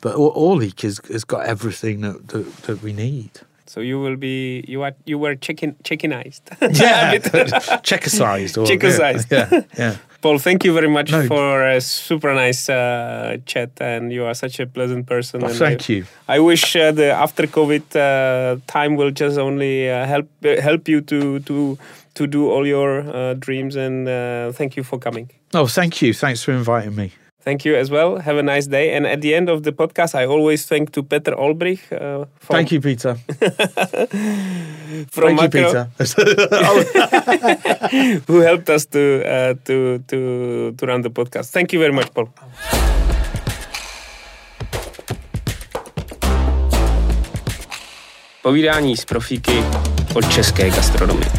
But 0.00 0.16
Orlik 0.16 0.82
has, 0.82 1.00
has 1.10 1.24
got 1.24 1.46
everything 1.46 2.02
that, 2.02 2.28
that, 2.28 2.56
that 2.62 2.82
we 2.82 2.92
need. 2.92 3.30
So 3.68 3.80
you 3.80 4.00
will 4.00 4.16
be 4.16 4.64
you 4.66 4.82
are 4.82 4.94
you 5.04 5.18
were 5.18 5.34
chicken 5.34 5.76
chickenized. 5.84 6.40
yeah, 6.80 7.18
checkerized. 7.82 8.56
Checkerized. 8.66 9.30
Yeah, 9.30 9.48
yeah, 9.52 9.62
yeah. 9.76 9.96
Paul, 10.22 10.38
thank 10.38 10.64
you 10.64 10.72
very 10.72 10.88
much 10.88 11.12
no. 11.12 11.26
for 11.26 11.68
a 11.68 11.80
super 11.80 12.34
nice 12.34 12.68
uh, 12.70 13.36
chat, 13.44 13.70
and 13.80 14.10
you 14.10 14.24
are 14.24 14.34
such 14.34 14.58
a 14.58 14.66
pleasant 14.66 15.06
person. 15.06 15.44
Oh, 15.44 15.48
thank 15.48 15.88
I, 15.90 15.92
you. 15.92 16.06
I 16.28 16.38
wish 16.40 16.74
uh, 16.76 16.92
the 16.92 17.10
after 17.12 17.46
COVID 17.46 17.94
uh, 17.94 18.60
time 18.66 18.96
will 18.96 19.10
just 19.10 19.38
only 19.38 19.90
uh, 19.90 20.06
help 20.06 20.28
help 20.42 20.88
you 20.88 21.02
to 21.02 21.40
to 21.40 21.78
to 22.14 22.26
do 22.26 22.50
all 22.50 22.66
your 22.66 23.00
uh, 23.00 23.34
dreams. 23.34 23.76
And 23.76 24.08
uh, 24.08 24.52
thank 24.52 24.76
you 24.76 24.82
for 24.82 24.98
coming. 24.98 25.30
Oh, 25.52 25.66
thank 25.66 26.00
you. 26.00 26.14
Thanks 26.14 26.42
for 26.42 26.52
inviting 26.52 26.96
me. 26.96 27.12
Thank 27.48 27.64
you 27.64 27.76
as 27.76 27.90
well. 27.90 28.18
Have 28.18 28.36
a 28.36 28.42
nice 28.42 28.66
day. 28.66 28.94
And 28.94 29.06
at 29.06 29.22
the 29.22 29.34
end 29.34 29.48
of 29.48 29.62
the 29.62 29.72
podcast, 29.72 30.14
I 30.14 30.26
always 30.26 30.66
thank 30.66 30.92
to 30.92 31.02
Peter 31.02 31.32
Olbrich. 31.32 31.80
Uh, 31.90 32.26
thank 32.40 32.70
you, 32.70 32.78
Peter. 32.78 33.14
from 35.14 35.36
thank 35.36 35.40
Macro, 35.40 35.60
you, 35.60 35.66
Peter. 35.66 35.88
who 38.26 38.40
helped 38.40 38.68
us 38.68 38.84
to, 38.86 39.24
uh, 39.24 39.54
to, 39.64 39.98
to, 40.08 40.74
to 40.76 40.86
run 40.86 41.00
the 41.00 41.08
podcast. 41.08 41.50
Thank 41.50 41.72
you 41.72 41.80
very 41.80 41.92
much, 41.92 42.12
Paul. 42.12 42.28
Povídání 48.42 48.96
z 48.96 49.04
profíky 49.04 49.64
o 50.14 50.22
české 50.22 50.70
gastronomii. 50.70 51.37